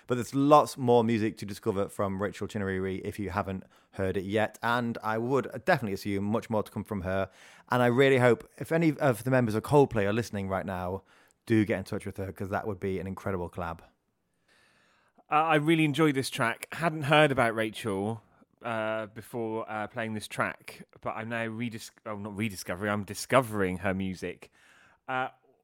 But 0.07 0.15
there's 0.15 0.33
lots 0.33 0.77
more 0.77 1.03
music 1.03 1.37
to 1.39 1.45
discover 1.45 1.89
from 1.89 2.21
Rachel 2.21 2.47
Chinouriri 2.47 3.01
if 3.03 3.19
you 3.19 3.29
haven't 3.29 3.63
heard 3.91 4.15
it 4.15 4.23
yet. 4.23 4.57
And 4.63 4.97
I 5.03 5.17
would 5.17 5.49
definitely 5.65 5.93
assume 5.93 6.23
much 6.23 6.49
more 6.49 6.63
to 6.63 6.71
come 6.71 6.83
from 6.83 7.01
her. 7.01 7.29
And 7.69 7.83
I 7.83 7.87
really 7.87 8.17
hope 8.17 8.49
if 8.57 8.71
any 8.71 8.97
of 8.97 9.23
the 9.23 9.31
members 9.31 9.55
of 9.55 9.63
Coldplay 9.63 10.05
are 10.05 10.13
listening 10.13 10.47
right 10.47 10.65
now, 10.65 11.03
do 11.45 11.65
get 11.65 11.77
in 11.77 11.83
touch 11.83 12.05
with 12.05 12.17
her 12.17 12.27
because 12.27 12.49
that 12.49 12.67
would 12.67 12.79
be 12.79 12.99
an 12.99 13.07
incredible 13.07 13.49
collab. 13.49 13.79
Uh, 15.29 15.35
I 15.35 15.55
really 15.55 15.83
enjoyed 15.83 16.15
this 16.15 16.29
track. 16.29 16.67
Hadn't 16.71 17.03
heard 17.03 17.31
about 17.31 17.53
Rachel 17.53 18.21
uh, 18.63 19.07
before 19.07 19.69
uh, 19.69 19.87
playing 19.87 20.13
this 20.13 20.27
track, 20.27 20.85
but 21.01 21.11
I'm 21.17 21.29
now 21.29 21.47
redis- 21.47 21.91
oh, 22.05 22.15
not 22.15 22.37
rediscovering. 22.37 22.91
I'm 22.91 23.03
discovering 23.03 23.79
her 23.79 23.93
music. 23.93 24.51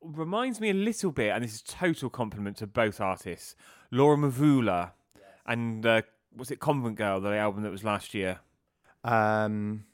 Reminds 0.03 0.59
me 0.59 0.69
a 0.69 0.73
little 0.73 1.11
bit, 1.11 1.31
and 1.31 1.43
this 1.43 1.55
is 1.55 1.61
total 1.61 2.09
compliment 2.09 2.57
to 2.57 2.67
both 2.67 2.99
artists, 2.99 3.55
Laura 3.89 4.17
Mvula 4.17 4.91
and 5.45 5.85
uh, 5.85 6.01
was 6.35 6.51
it 6.51 6.59
Convent 6.59 6.97
Girl, 6.97 7.19
the 7.19 7.35
album 7.35 7.63
that 7.63 7.71
was 7.71 7.83
last 7.83 8.13
year. 8.13 8.39
Um, 9.03 9.85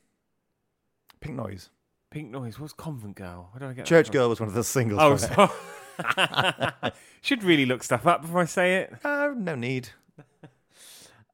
Pink 1.19 1.35
Noise. 1.35 1.69
Pink 2.11 2.31
Noise. 2.31 2.59
What's 2.59 2.73
Convent 2.73 3.15
Girl? 3.15 3.49
Where 3.51 3.59
did 3.59 3.69
I 3.69 3.73
get 3.73 3.85
Church? 3.85 4.11
Girl 4.11 4.29
was 4.29 4.39
one 4.39 4.49
of 4.49 4.55
the 4.55 4.63
singles. 4.63 4.99
Oh, 5.01 5.15
sorry. 5.17 6.91
Should 7.21 7.43
really 7.43 7.65
look 7.65 7.83
stuff 7.83 8.07
up 8.07 8.21
before 8.21 8.41
I 8.41 8.45
say 8.45 8.75
it. 8.77 8.93
Uh, 9.03 9.31
no 9.35 9.55
need. 9.55 9.89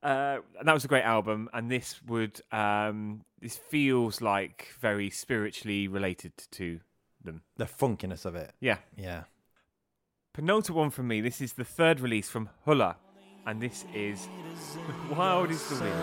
Uh, 0.02 0.40
and 0.60 0.68
that 0.68 0.74
was 0.74 0.86
a 0.86 0.88
great 0.88 1.04
album, 1.04 1.50
and 1.52 1.72
this 1.72 2.00
would 2.06 2.40
um, 2.52 3.24
this 3.42 3.58
feels 3.58 4.22
like 4.22 4.68
very 4.80 5.10
spiritually 5.10 5.88
related 5.88 6.32
to 6.52 6.80
them. 7.26 7.42
The 7.58 7.66
funkiness 7.66 8.26
of 8.26 8.36
it. 8.36 8.54
Yeah. 8.60 8.78
Yeah. 8.96 9.24
Penultimate 10.34 10.78
one 10.78 10.90
from 10.90 11.08
me. 11.08 11.22
This 11.22 11.42
is 11.42 11.54
the 11.54 11.64
third 11.64 12.00
release 12.00 12.30
from 12.30 12.50
Hula, 12.66 12.98
and 13.46 13.62
this 13.62 13.86
is 13.94 14.28
Wild 15.10 15.52
is 15.52 15.70
the 15.70 15.86
Wind. 15.86 15.94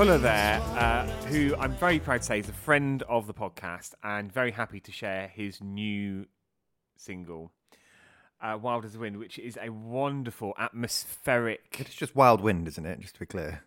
Hulla 0.00 0.16
there, 0.16 0.62
uh, 0.78 1.04
who 1.26 1.54
I'm 1.56 1.72
very 1.72 1.98
proud 1.98 2.22
to 2.22 2.26
say 2.26 2.38
is 2.38 2.48
a 2.48 2.54
friend 2.54 3.02
of 3.02 3.26
the 3.26 3.34
podcast 3.34 3.92
and 4.02 4.32
very 4.32 4.50
happy 4.50 4.80
to 4.80 4.90
share 4.90 5.28
his 5.28 5.60
new 5.60 6.24
single, 6.96 7.52
uh, 8.40 8.56
Wild 8.58 8.86
as 8.86 8.94
the 8.94 8.98
Wind, 8.98 9.18
which 9.18 9.38
is 9.38 9.58
a 9.60 9.68
wonderful 9.68 10.54
atmospheric. 10.58 11.76
It's 11.80 11.94
just 11.94 12.16
Wild 12.16 12.40
Wind, 12.40 12.66
isn't 12.66 12.86
it? 12.86 13.00
Just 13.00 13.12
to 13.16 13.20
be 13.20 13.26
clear. 13.26 13.64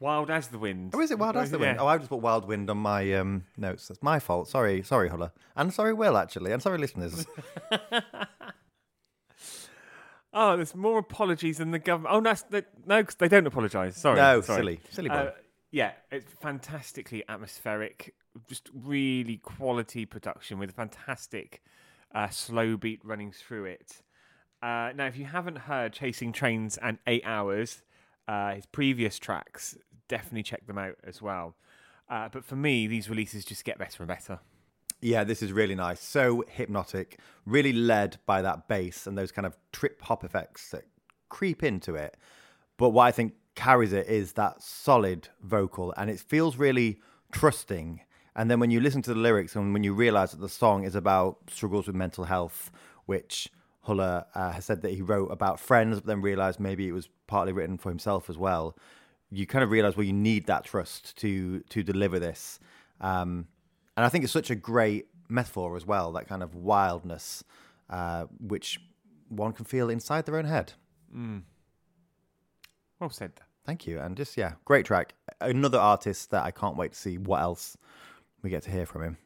Wild 0.00 0.30
as 0.30 0.48
the 0.48 0.58
Wind. 0.58 0.92
Oh, 0.94 1.02
is 1.02 1.10
it 1.10 1.18
Wild 1.18 1.36
as 1.36 1.50
the 1.50 1.58
Wind? 1.58 1.76
Yeah. 1.76 1.82
Oh, 1.82 1.86
I 1.86 1.98
just 1.98 2.08
put 2.08 2.20
Wild 2.20 2.46
Wind 2.46 2.70
on 2.70 2.78
my 2.78 3.12
um, 3.12 3.44
notes. 3.58 3.88
That's 3.88 4.02
my 4.02 4.20
fault. 4.20 4.48
Sorry, 4.48 4.82
sorry, 4.82 5.10
Hulla. 5.10 5.34
And 5.54 5.70
sorry, 5.70 5.92
Will, 5.92 6.16
actually. 6.16 6.50
And 6.52 6.62
sorry, 6.62 6.78
listeners. 6.78 7.26
Oh, 10.30 10.56
there's 10.56 10.74
more 10.74 10.98
apologies 10.98 11.56
than 11.56 11.70
the 11.70 11.78
government. 11.78 12.14
Oh, 12.14 12.20
no, 12.20 12.62
no, 12.86 13.02
they 13.18 13.28
don't 13.28 13.46
apologise. 13.46 13.96
Sorry. 13.96 14.16
no, 14.16 14.42
sorry. 14.42 14.60
silly. 14.60 14.80
Silly 14.90 15.08
boy. 15.08 15.14
Uh, 15.14 15.30
yeah, 15.70 15.92
it's 16.10 16.32
fantastically 16.40 17.24
atmospheric, 17.28 18.14
just 18.48 18.70
really 18.72 19.36
quality 19.38 20.06
production 20.06 20.58
with 20.58 20.70
a 20.70 20.72
fantastic 20.72 21.62
uh, 22.14 22.28
slow 22.28 22.76
beat 22.76 23.00
running 23.04 23.32
through 23.32 23.66
it. 23.66 24.02
Uh, 24.62 24.90
now, 24.94 25.06
if 25.06 25.16
you 25.16 25.24
haven't 25.24 25.58
heard 25.58 25.92
Chasing 25.92 26.32
Trains 26.32 26.78
and 26.78 26.98
Eight 27.06 27.24
Hours, 27.24 27.82
uh, 28.26 28.54
his 28.54 28.66
previous 28.66 29.18
tracks, 29.18 29.76
definitely 30.08 30.42
check 30.42 30.66
them 30.66 30.78
out 30.78 30.96
as 31.04 31.22
well. 31.22 31.54
Uh, 32.08 32.28
but 32.30 32.44
for 32.44 32.56
me, 32.56 32.86
these 32.86 33.08
releases 33.08 33.44
just 33.44 33.64
get 33.64 33.78
better 33.78 34.02
and 34.02 34.08
better. 34.08 34.40
Yeah, 35.00 35.22
this 35.22 35.42
is 35.42 35.52
really 35.52 35.74
nice. 35.74 36.00
So 36.00 36.44
hypnotic, 36.48 37.20
really 37.46 37.72
led 37.72 38.18
by 38.26 38.42
that 38.42 38.66
bass 38.66 39.06
and 39.06 39.16
those 39.16 39.30
kind 39.30 39.46
of 39.46 39.56
trip 39.70 40.02
hop 40.02 40.24
effects 40.24 40.70
that 40.70 40.84
creep 41.28 41.62
into 41.62 41.94
it. 41.94 42.16
But 42.78 42.90
what 42.90 43.04
I 43.04 43.12
think 43.12 43.34
carries 43.58 43.92
it 43.92 44.06
is 44.06 44.34
that 44.34 44.62
solid 44.62 45.28
vocal 45.42 45.92
and 45.96 46.08
it 46.08 46.20
feels 46.20 46.56
really 46.56 47.00
trusting. 47.32 48.00
And 48.36 48.48
then 48.48 48.60
when 48.60 48.70
you 48.70 48.80
listen 48.80 49.02
to 49.02 49.12
the 49.12 49.18
lyrics 49.18 49.56
and 49.56 49.72
when 49.72 49.82
you 49.82 49.92
realize 49.92 50.30
that 50.30 50.40
the 50.40 50.48
song 50.48 50.84
is 50.84 50.94
about 50.94 51.38
struggles 51.50 51.88
with 51.88 51.96
mental 51.96 52.24
health, 52.24 52.70
which 53.06 53.50
Huller 53.86 54.26
uh, 54.34 54.52
has 54.52 54.64
said 54.64 54.82
that 54.82 54.92
he 54.92 55.02
wrote 55.02 55.32
about 55.32 55.58
friends, 55.58 55.96
but 55.96 56.06
then 56.06 56.22
realized 56.22 56.60
maybe 56.60 56.86
it 56.86 56.92
was 56.92 57.08
partly 57.26 57.52
written 57.52 57.78
for 57.78 57.88
himself 57.88 58.30
as 58.30 58.38
well. 58.38 58.76
You 59.30 59.44
kind 59.44 59.64
of 59.64 59.70
realize, 59.72 59.96
well, 59.96 60.06
you 60.06 60.12
need 60.12 60.46
that 60.46 60.64
trust 60.64 61.16
to 61.18 61.60
to 61.60 61.82
deliver 61.82 62.18
this. 62.20 62.60
Um, 63.00 63.48
and 63.96 64.06
I 64.06 64.08
think 64.08 64.22
it's 64.22 64.32
such 64.32 64.50
a 64.50 64.54
great 64.54 65.08
metaphor 65.28 65.76
as 65.76 65.84
well, 65.84 66.12
that 66.12 66.28
kind 66.28 66.42
of 66.42 66.54
wildness, 66.54 67.42
uh, 67.90 68.26
which 68.38 68.78
one 69.28 69.52
can 69.52 69.64
feel 69.64 69.90
inside 69.90 70.26
their 70.26 70.36
own 70.36 70.44
head. 70.44 70.74
Well 73.00 73.10
said. 73.10 73.32
Thank 73.68 73.86
you. 73.86 74.00
And 74.00 74.16
just, 74.16 74.38
yeah, 74.38 74.52
great 74.64 74.86
track. 74.86 75.12
Another 75.42 75.78
artist 75.78 76.30
that 76.30 76.42
I 76.42 76.50
can't 76.50 76.78
wait 76.78 76.92
to 76.92 76.98
see 76.98 77.18
what 77.18 77.42
else 77.42 77.76
we 78.42 78.48
get 78.48 78.62
to 78.62 78.70
hear 78.70 78.86
from 78.86 79.02
him. 79.02 79.18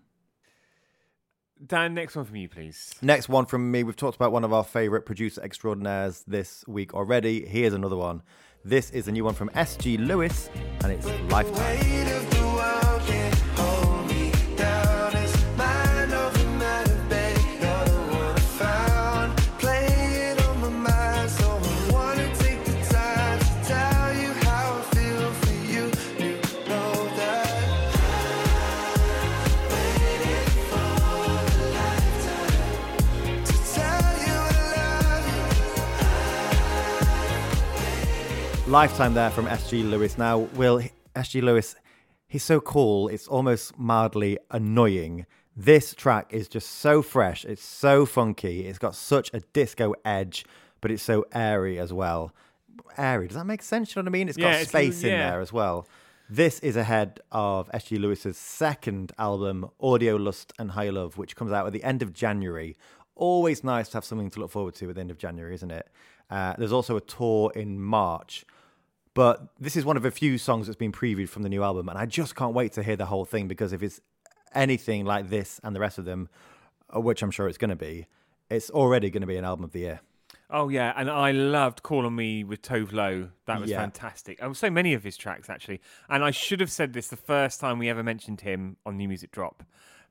Dan, 1.64 1.94
next 1.94 2.16
one 2.16 2.24
from 2.24 2.34
you, 2.34 2.48
please. 2.48 2.92
Next 3.00 3.28
one 3.28 3.46
from 3.46 3.70
me. 3.70 3.84
We've 3.84 3.94
talked 3.94 4.16
about 4.16 4.32
one 4.32 4.42
of 4.42 4.52
our 4.52 4.64
favourite 4.64 5.06
producer 5.06 5.40
extraordinaires 5.44 6.24
this 6.26 6.64
week 6.66 6.92
already. 6.92 7.46
Here's 7.46 7.72
another 7.72 7.94
one. 7.94 8.24
This 8.64 8.90
is 8.90 9.06
a 9.06 9.12
new 9.12 9.22
one 9.22 9.34
from 9.34 9.48
SG 9.50 10.04
Lewis, 10.04 10.50
and 10.82 10.90
it's 10.90 11.06
Lifetime. 11.30 12.31
Lifetime 38.72 39.12
there 39.12 39.28
from 39.28 39.44
SG 39.44 39.88
Lewis. 39.90 40.16
Now, 40.16 40.38
Will, 40.38 40.80
SG 41.14 41.42
Lewis, 41.42 41.76
he's 42.26 42.42
so 42.42 42.58
cool, 42.58 43.08
it's 43.08 43.28
almost 43.28 43.78
mildly 43.78 44.38
annoying. 44.50 45.26
This 45.54 45.92
track 45.94 46.32
is 46.32 46.48
just 46.48 46.70
so 46.70 47.02
fresh, 47.02 47.44
it's 47.44 47.62
so 47.62 48.06
funky, 48.06 48.66
it's 48.66 48.78
got 48.78 48.94
such 48.94 49.30
a 49.34 49.40
disco 49.52 49.94
edge, 50.06 50.46
but 50.80 50.90
it's 50.90 51.02
so 51.02 51.26
airy 51.34 51.78
as 51.78 51.92
well. 51.92 52.32
Airy, 52.96 53.26
does 53.28 53.36
that 53.36 53.44
make 53.44 53.62
sense? 53.62 53.94
You 53.94 54.00
know 54.00 54.06
what 54.06 54.10
I 54.10 54.18
mean? 54.18 54.28
It's 54.30 54.38
got 54.38 54.44
Yeah, 54.44 54.52
it's- 54.54 54.68
space 54.68 55.02
in 55.02 55.10
yeah. 55.10 55.30
there 55.32 55.40
as 55.42 55.52
well. 55.52 55.86
This 56.30 56.58
is 56.60 56.74
ahead 56.74 57.20
of 57.30 57.68
SG 57.74 57.98
Lewis's 58.00 58.38
second 58.38 59.12
album, 59.18 59.68
Audio 59.82 60.16
Lust 60.16 60.54
and 60.58 60.70
High 60.70 60.88
Love, 60.88 61.18
which 61.18 61.36
comes 61.36 61.52
out 61.52 61.66
at 61.66 61.74
the 61.74 61.84
end 61.84 62.00
of 62.00 62.14
January. 62.14 62.74
Always 63.16 63.62
nice 63.62 63.90
to 63.90 63.98
have 63.98 64.04
something 64.06 64.30
to 64.30 64.40
look 64.40 64.50
forward 64.50 64.74
to 64.76 64.88
at 64.88 64.94
the 64.94 65.00
end 65.02 65.10
of 65.10 65.18
January, 65.18 65.52
isn't 65.56 65.70
it? 65.70 65.90
Uh, 66.30 66.54
there's 66.56 66.72
also 66.72 66.96
a 66.96 67.00
tour 67.02 67.52
in 67.54 67.78
March. 67.78 68.46
But 69.14 69.48
this 69.60 69.76
is 69.76 69.84
one 69.84 69.96
of 69.96 70.04
a 70.04 70.10
few 70.10 70.38
songs 70.38 70.66
that's 70.66 70.76
been 70.76 70.92
previewed 70.92 71.28
from 71.28 71.42
the 71.42 71.48
new 71.50 71.62
album, 71.62 71.88
and 71.88 71.98
I 71.98 72.06
just 72.06 72.34
can't 72.34 72.54
wait 72.54 72.72
to 72.72 72.82
hear 72.82 72.96
the 72.96 73.06
whole 73.06 73.24
thing 73.24 73.46
because 73.46 73.72
if 73.72 73.82
it's 73.82 74.00
anything 74.54 75.04
like 75.04 75.28
this 75.28 75.60
and 75.62 75.76
the 75.76 75.80
rest 75.80 75.98
of 75.98 76.04
them, 76.04 76.28
uh, 76.94 77.00
which 77.00 77.22
I'm 77.22 77.30
sure 77.30 77.46
it's 77.48 77.58
going 77.58 77.70
to 77.70 77.76
be, 77.76 78.06
it's 78.50 78.70
already 78.70 79.10
going 79.10 79.20
to 79.20 79.26
be 79.26 79.36
an 79.36 79.44
album 79.44 79.64
of 79.64 79.72
the 79.72 79.80
year. 79.80 80.00
Oh 80.50 80.68
yeah, 80.68 80.92
and 80.96 81.10
I 81.10 81.30
loved 81.30 81.82
calling 81.82 82.14
Me" 82.14 82.44
with 82.44 82.60
Tove 82.62 82.92
Lo. 82.92 83.30
That 83.46 83.60
was 83.60 83.70
Yeah. 83.70 83.78
fantastic. 83.80 84.38
Oh, 84.42 84.52
so 84.52 84.70
many 84.70 84.92
of 84.92 85.02
his 85.02 85.16
tracks 85.16 85.48
actually. 85.48 85.80
And 86.10 86.22
I 86.22 86.30
should 86.30 86.60
have 86.60 86.70
said 86.70 86.92
this 86.92 87.08
the 87.08 87.16
first 87.16 87.58
time 87.60 87.78
we 87.78 87.88
ever 87.88 88.02
mentioned 88.02 88.42
him 88.42 88.76
on 88.84 88.96
New 88.98 89.08
Music 89.08 89.30
Drop. 89.32 89.62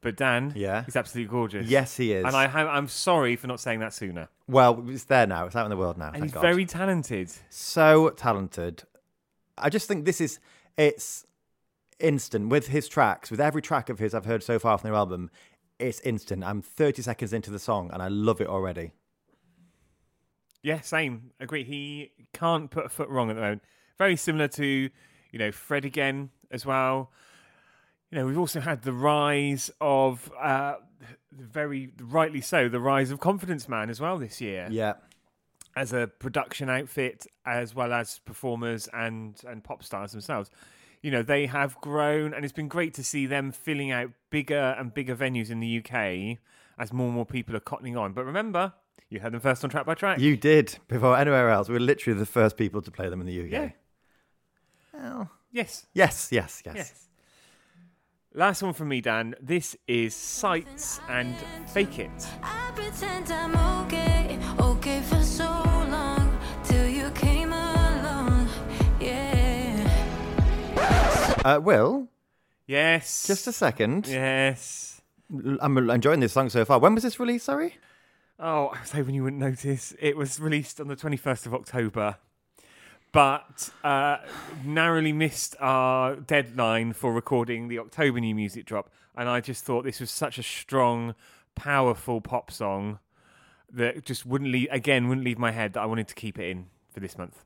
But 0.02 0.18
Dan, 0.18 0.52
Yeah. 0.56 0.84
he's 0.84 0.96
absolutely 0.96 1.30
gorgeous. 1.30 1.68
Yes, 1.68 1.96
he 1.98 2.14
is. 2.14 2.26
And 2.26 2.36
I 2.36 2.48
have, 2.48 2.68
I'm 2.68 2.88
sorry 2.88 3.36
for 3.36 3.46
not 3.46 3.60
saying 3.60 3.82
that 3.82 3.94
sooner. 3.94 4.30
Well, 4.48 4.84
it's 4.90 5.04
there 5.04 5.28
now. 5.28 5.46
It's 5.46 5.56
out 5.56 5.66
in 5.66 5.70
the 5.70 5.78
world 5.78 6.00
now. 6.00 6.10
And 6.12 6.24
he's 6.24 6.34
God. 6.34 6.42
very 6.42 6.66
talented. 6.66 7.32
so 7.52 8.10
talented. 8.10 8.82
I 9.58 9.70
just 9.70 9.88
think 9.88 10.06
this 10.06 10.22
is 10.22 10.40
it's 10.78 11.26
instant 12.00 12.50
with 12.50 12.68
his 12.68 12.88
tracks. 12.88 13.32
With 13.32 13.40
every 13.40 13.62
track 13.62 13.90
of 13.90 14.00
his 14.00 14.14
I've 14.14 14.26
heard 14.26 14.44
so 14.44 14.60
far 14.60 14.78
from 14.78 14.90
the 14.90 14.96
album, 14.96 15.30
it's 15.80 16.00
instant. 16.02 16.44
I'm 16.44 16.62
30 16.62 17.02
seconds 17.02 17.34
into 17.34 17.52
the 17.52 17.60
song 17.60 17.90
and 17.94 18.02
I 18.02 18.08
love 18.08 18.42
it 18.42 18.48
already. 18.48 18.92
Yeah, 20.64 20.82
same. 20.82 21.32
Agree. 21.40 21.64
He 21.64 22.12
can't 22.34 22.70
put 22.70 22.86
a 22.86 22.90
foot 22.90 23.10
wrong 23.10 23.30
at 23.30 23.36
the 23.36 23.42
moment. 23.42 23.64
Very 23.98 24.16
similar 24.16 24.48
to, 24.50 24.66
you 24.66 25.40
know, 25.40 25.52
Fred 25.52 25.86
again 25.86 26.30
as 26.52 26.66
well. 26.66 27.12
You 28.12 28.20
know, 28.20 28.26
we've 28.26 28.38
also 28.38 28.60
had 28.60 28.84
the 28.84 28.94
rise 28.94 29.72
of, 29.80 30.32
uh, 30.40 30.76
very 31.32 31.94
rightly 32.00 32.42
so, 32.42 32.68
the 32.70 32.80
rise 32.80 33.10
of 33.10 33.20
Confidence 33.20 33.68
Man 33.68 33.90
as 33.90 34.00
well 34.00 34.18
this 34.18 34.42
year. 34.42 34.68
Yeah. 34.70 34.94
As 35.76 35.94
a 35.94 36.08
production 36.20 36.70
outfit 36.70 37.26
as 37.46 37.74
well 37.74 37.94
as 37.94 38.20
performers 38.20 38.90
and 38.94 39.42
and 39.48 39.64
pop 39.64 39.84
stars 39.84 40.12
themselves. 40.12 40.50
you 41.02 41.10
know, 41.10 41.24
they 41.24 41.48
have 41.48 41.76
grown, 41.82 42.32
and 42.34 42.46
it's 42.46 42.54
been 42.54 42.68
great 42.68 42.94
to 42.94 43.04
see 43.04 43.26
them 43.26 43.52
filling 43.52 43.90
out 43.92 44.12
bigger 44.30 44.76
and 44.78 44.94
bigger 44.94 45.16
venues 45.16 45.50
in 45.50 45.60
the 45.60 45.80
UK 45.80 46.38
as 46.78 46.94
more 46.94 47.08
and 47.08 47.16
more 47.16 47.26
people 47.26 47.56
are 47.56 47.60
cottoning 47.60 48.00
on. 48.00 48.14
But 48.14 48.26
remember, 48.26 48.74
you 49.10 49.20
had 49.20 49.32
them 49.34 49.42
first 49.42 49.64
on 49.64 49.70
track 49.72 49.86
by 49.86 49.96
track. 49.96 50.20
You 50.20 50.38
did 50.38 50.78
before 50.88 51.18
anywhere 51.18 51.50
else. 51.50 51.70
We 51.70 51.74
were 51.74 51.80
literally 51.80 52.20
the 52.20 52.26
first 52.28 52.56
people 52.56 52.82
to 52.84 52.92
play 52.92 53.10
them 53.10 53.20
in 53.20 53.28
the 53.28 53.42
UK. 53.46 53.52
Yeah. 54.94 55.26
Yes. 55.52 55.88
Yes, 55.94 56.30
yes, 56.32 56.62
yes. 56.66 56.76
Yes. 56.76 57.08
Last 58.34 58.62
one 58.64 58.74
from 58.74 58.88
me, 58.88 59.02
Dan. 59.02 59.36
This 59.42 59.76
is 59.88 60.16
Sights 60.16 61.02
and 61.10 61.36
Fake 61.68 62.00
It. 62.00 62.28
Uh, 71.44 71.60
Will, 71.62 72.08
Yes. 72.68 73.26
just 73.28 73.48
a 73.48 73.52
second. 73.52 74.08
Yes. 74.08 75.02
I'm 75.60 75.78
enjoying 75.90 76.20
this 76.20 76.34
song 76.34 76.50
so 76.50 76.64
far. 76.66 76.80
When 76.80 76.94
was 76.94 77.04
this 77.04 77.20
released? 77.20 77.46
Sorry. 77.46 77.76
Oh, 78.40 78.68
I 78.68 78.82
was 78.82 78.92
hoping 78.92 79.16
you 79.16 79.24
wouldn't 79.24 79.42
notice. 79.42 79.94
It 80.00 80.18
was 80.18 80.40
released 80.40 80.80
on 80.80 80.88
the 80.88 80.96
21st 80.96 81.46
of 81.46 81.54
October, 81.54 82.18
but 83.12 83.70
uh, 83.84 84.18
narrowly 84.64 85.14
missed 85.14 85.56
our 85.60 86.16
deadline 86.16 86.94
for 86.94 87.14
recording 87.14 87.68
the 87.70 87.80
October 87.80 88.20
new 88.20 88.36
music 88.36 88.66
drop. 88.66 88.90
And 89.16 89.28
I 89.30 89.42
just 89.42 89.64
thought 89.64 89.84
this 89.84 90.00
was 90.00 90.12
such 90.12 90.38
a 90.38 90.44
strong, 90.44 91.16
powerful 91.56 92.20
pop 92.22 92.52
song 92.52 93.00
that 93.72 94.06
just 94.06 94.26
wouldn't 94.26 94.52
leave, 94.52 94.68
again, 94.72 95.08
wouldn't 95.08 95.26
leave 95.26 95.40
my 95.40 95.52
head 95.52 95.74
that 95.74 95.82
I 95.82 95.86
wanted 95.86 96.08
to 96.10 96.16
keep 96.16 96.38
it 96.40 96.50
in 96.50 96.68
for 96.92 97.00
this 97.00 97.18
month. 97.18 97.46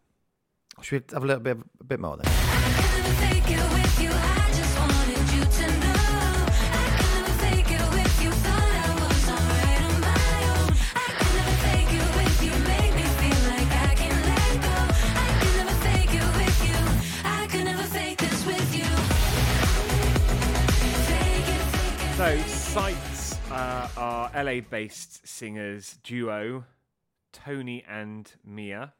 Should 0.81 1.03
we 1.09 1.13
have 1.15 1.23
a 1.23 1.27
little 1.27 1.43
bit, 1.43 1.57
a 1.79 1.83
bit 1.83 1.99
more 1.99 2.17
then? 2.17 3.04
LA 24.35 24.57
uh, 24.57 24.61
based 24.69 25.25
singers 25.25 25.97
duo, 26.03 26.65
Tony 27.31 27.83
and 27.87 28.33
Mia. 28.43 28.93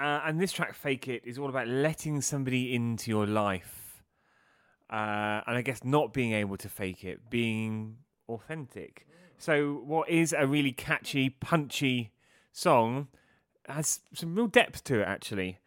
Uh, 0.00 0.22
and 0.24 0.40
this 0.40 0.50
track, 0.50 0.74
Fake 0.74 1.08
It, 1.08 1.22
is 1.26 1.38
all 1.38 1.50
about 1.50 1.68
letting 1.68 2.22
somebody 2.22 2.74
into 2.74 3.10
your 3.10 3.26
life. 3.26 4.02
Uh, 4.90 5.44
and 5.46 5.58
I 5.58 5.62
guess 5.62 5.84
not 5.84 6.14
being 6.14 6.32
able 6.32 6.56
to 6.56 6.68
fake 6.70 7.04
it, 7.04 7.28
being 7.28 7.98
authentic. 8.28 9.06
So, 9.36 9.82
what 9.84 10.08
is 10.08 10.32
a 10.36 10.46
really 10.46 10.72
catchy, 10.72 11.28
punchy 11.28 12.12
song 12.50 13.08
has 13.68 14.00
some 14.14 14.34
real 14.34 14.46
depth 14.46 14.84
to 14.84 15.00
it, 15.00 15.04
actually. 15.06 15.58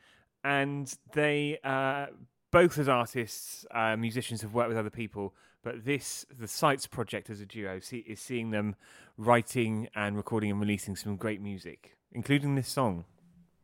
And 0.43 0.93
they, 1.13 1.59
uh, 1.63 2.07
both 2.51 2.79
as 2.79 2.89
artists, 2.89 3.65
uh, 3.71 3.95
musicians, 3.95 4.41
have 4.41 4.53
worked 4.53 4.69
with 4.69 4.77
other 4.77 4.89
people. 4.89 5.35
But 5.63 5.85
this, 5.85 6.25
the 6.37 6.47
Sights 6.47 6.87
project 6.87 7.29
as 7.29 7.39
a 7.39 7.45
duo, 7.45 7.79
see, 7.79 7.99
is 7.99 8.19
seeing 8.19 8.49
them 8.49 8.75
writing 9.15 9.87
and 9.95 10.17
recording 10.17 10.49
and 10.49 10.59
releasing 10.59 10.95
some 10.95 11.17
great 11.17 11.39
music, 11.39 11.95
including 12.11 12.55
this 12.55 12.67
song. 12.67 13.05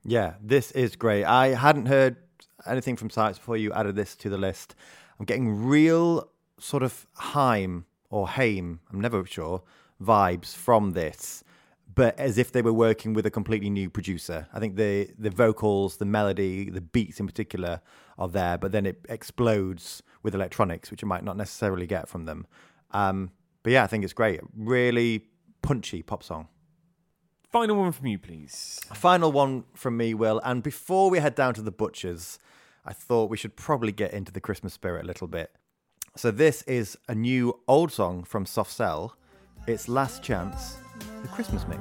Yeah, 0.04 0.34
this 0.41 0.72
is 0.72 0.95
great. 0.95 1.26
I 1.26 1.50
hadn't 1.50 1.88
heard 1.88 2.18
anything 2.66 2.95
from 2.95 3.10
Sites 3.10 3.38
before 3.38 3.58
you 3.58 3.72
added 3.74 3.95
this 3.95 4.16
to 4.18 4.30
the 4.30 4.38
list. 4.38 4.76
I'm 5.20 5.26
getting 5.26 5.66
real 5.66 6.30
sort 6.60 6.84
of 6.84 7.06
Haim 7.16 7.86
or 8.10 8.28
Haim, 8.28 8.80
I'm 8.91 9.02
never 9.02 9.26
sure, 9.26 9.62
vibes 10.02 10.56
from 10.56 10.91
this, 10.91 11.43
but 11.93 12.18
as 12.18 12.38
if 12.38 12.52
they 12.52 12.62
were 12.62 12.74
working 12.74 13.14
with 13.14 13.26
a 13.26 13.32
completely 13.32 13.70
new 13.70 13.89
producer. 13.89 14.47
I 14.54 14.60
think 14.60 14.76
the 14.76 15.10
the 15.18 15.30
vocals, 15.30 15.97
the 15.97 16.06
melody, 16.06 16.70
the 16.70 16.82
beats 16.82 17.20
in 17.20 17.28
particular 17.28 17.82
are 18.18 18.30
there, 18.30 18.58
but 18.58 18.72
then 18.72 18.86
it 18.86 19.06
explodes 19.10 20.02
with 20.24 20.34
electronics, 20.34 20.91
which 20.91 21.02
you 21.02 21.08
might 21.08 21.24
not 21.24 21.38
necessarily 21.38 21.88
get 21.88 22.08
from 22.08 22.26
them. 22.26 22.47
Um, 22.91 23.32
but 23.64 23.74
yeah, 23.74 23.84
I 23.84 23.88
think 23.88 24.04
it's 24.04 24.14
great. 24.14 24.39
Really 24.56 25.26
punchy 25.62 26.02
pop 26.02 26.24
song. 26.24 26.47
Final 27.52 27.78
one 27.78 27.91
from 27.91 28.06
you, 28.06 28.20
please. 28.20 28.80
Final 28.93 29.32
one 29.32 29.64
from 29.74 29.97
me, 29.97 30.14
Will. 30.14 30.39
And 30.45 30.62
before 30.62 31.10
we 31.10 31.18
head 31.18 31.34
down 31.34 31.56
to 31.56 31.64
the 31.64 31.72
butchers, 31.72 32.38
I 32.86 32.93
thought 32.93 33.32
we 33.32 33.38
should 33.38 33.56
probably 33.56 33.91
get 33.91 34.14
into 34.14 34.32
the 34.32 34.39
Christmas 34.39 34.74
spirit 34.74 35.04
a 35.04 35.08
little 35.08 35.28
bit. 35.28 35.52
So 36.16 36.30
this 36.30 36.62
is 36.64 36.95
a 37.08 37.16
new 37.16 37.60
old 37.68 37.91
song 37.91 38.24
from 38.24 38.45
Soft 38.45 38.72
Cell. 38.72 39.16
It's 39.66 39.88
Last 39.88 40.22
Chance, 40.22 40.78
the 41.24 41.28
Christmas 41.28 41.66
mix. 41.68 41.80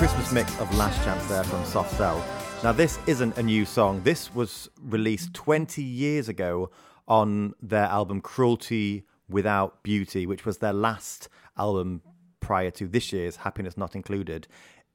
Christmas 0.00 0.32
mix 0.32 0.58
of 0.60 0.74
Last 0.78 1.04
Chance 1.04 1.26
there 1.26 1.44
from 1.44 1.62
Soft 1.66 1.94
Cell. 1.94 2.24
Now 2.64 2.72
this 2.72 2.98
isn't 3.06 3.36
a 3.36 3.42
new 3.42 3.66
song. 3.66 4.00
This 4.02 4.34
was 4.34 4.70
released 4.80 5.34
20 5.34 5.82
years 5.82 6.26
ago 6.26 6.70
on 7.06 7.52
their 7.60 7.84
album 7.84 8.22
Cruelty 8.22 9.04
Without 9.28 9.82
Beauty, 9.82 10.24
which 10.24 10.46
was 10.46 10.56
their 10.56 10.72
last 10.72 11.28
album 11.58 12.00
prior 12.40 12.70
to 12.70 12.88
this 12.88 13.12
year's 13.12 13.36
Happiness 13.36 13.76
Not 13.76 13.94
Included. 13.94 14.48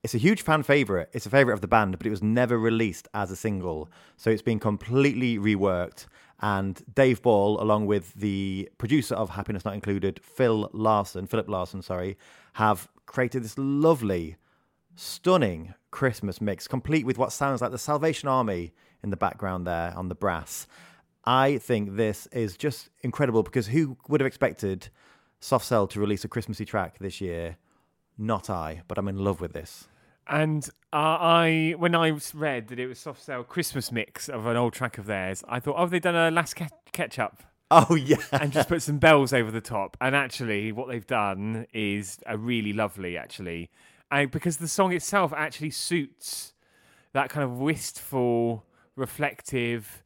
It's 0.04 0.16
a 0.16 0.18
huge 0.18 0.42
fan 0.42 0.64
favorite. 0.64 1.12
It's 1.14 1.28
a 1.28 1.30
favorite 1.30 1.54
of 1.54 1.62
the 1.62 1.68
band, 1.68 2.00
but 2.00 2.08
it 2.08 2.10
was 2.10 2.24
never 2.24 2.58
released 2.58 3.08
as 3.14 3.30
a 3.30 3.36
single. 3.36 3.92
So 4.18 4.32
it's 4.32 4.42
been 4.42 4.60
completely 4.60 5.38
reworked. 5.38 6.08
And 6.42 6.82
Dave 6.96 7.22
Ball, 7.22 7.62
along 7.62 7.86
with 7.86 8.12
the 8.16 8.72
producer 8.80 9.14
of 9.14 9.30
Happiness 9.30 9.66
Not 9.66 9.76
Included, 9.76 10.20
Phil 10.24 10.68
Larsen, 10.74 11.28
Philip 11.28 11.48
Larsen, 11.48 11.84
sorry, 11.84 12.18
have 12.54 12.90
created 13.06 13.44
this 13.44 13.56
lovely 13.60 14.38
stunning 14.96 15.74
Christmas 15.92 16.42
mix, 16.42 16.68
complete 16.68 17.06
with 17.06 17.18
what 17.18 17.32
sounds 17.32 17.62
like 17.62 17.72
the 17.72 17.78
Salvation 17.78 18.28
Army 18.28 18.74
in 19.04 19.10
the 19.10 19.18
background 19.18 19.68
there 19.68 19.94
on 19.96 20.10
the 20.10 20.16
brass. 20.16 20.68
I 21.26 21.58
think 21.58 21.96
this 21.96 22.28
is 22.28 22.56
just 22.58 22.90
incredible 23.02 23.44
because 23.44 23.68
who 23.68 23.98
would 24.08 24.22
have 24.22 24.28
expected 24.28 24.90
Soft 25.40 25.66
Cell 25.66 25.88
to 25.88 26.00
release 26.00 26.24
a 26.24 26.28
Christmassy 26.28 26.66
track 26.66 27.00
this 27.00 27.20
year? 27.20 27.58
Not 28.18 28.50
I, 28.50 28.82
but 28.88 28.98
I'm 28.98 29.08
in 29.08 29.18
love 29.18 29.42
with 29.42 29.54
this. 29.54 29.88
And 30.28 30.68
uh, 30.92 31.18
I, 31.20 31.76
when 31.78 31.94
I 31.94 32.18
read 32.34 32.70
that 32.70 32.80
it 32.80 32.88
was 32.88 33.00
Soft 33.00 33.22
Cell 33.24 33.44
Christmas 33.44 33.92
mix 33.92 34.28
of 34.28 34.46
an 34.46 34.58
old 34.58 34.74
track 34.74 34.98
of 34.98 35.06
theirs, 35.06 35.44
I 35.48 35.60
thought, 35.60 35.76
oh, 35.78 35.86
they've 35.86 36.02
they 36.02 36.12
done 36.12 36.16
a 36.16 36.32
last 36.32 36.56
Ke- 36.56 37.20
up. 37.20 37.44
Oh 37.72 37.96
yeah, 37.96 38.18
and 38.32 38.52
just 38.52 38.70
put 38.70 38.82
some 38.82 39.00
bells 39.00 39.34
over 39.34 39.52
the 39.52 39.62
top? 39.62 39.98
And 40.00 40.16
actually, 40.16 40.72
what 40.72 40.88
they've 40.88 41.06
done 41.06 41.68
is 41.74 42.20
a 42.26 42.38
really 42.38 42.74
lovely, 42.74 43.18
actually, 43.18 43.70
and 44.12 44.32
because 44.32 44.58
the 44.58 44.68
song 44.68 44.94
itself 44.94 45.34
actually 45.36 45.72
suits 45.72 46.54
that 47.14 47.30
kind 47.30 47.44
of 47.44 47.58
wistful, 47.60 48.66
reflective, 48.96 50.04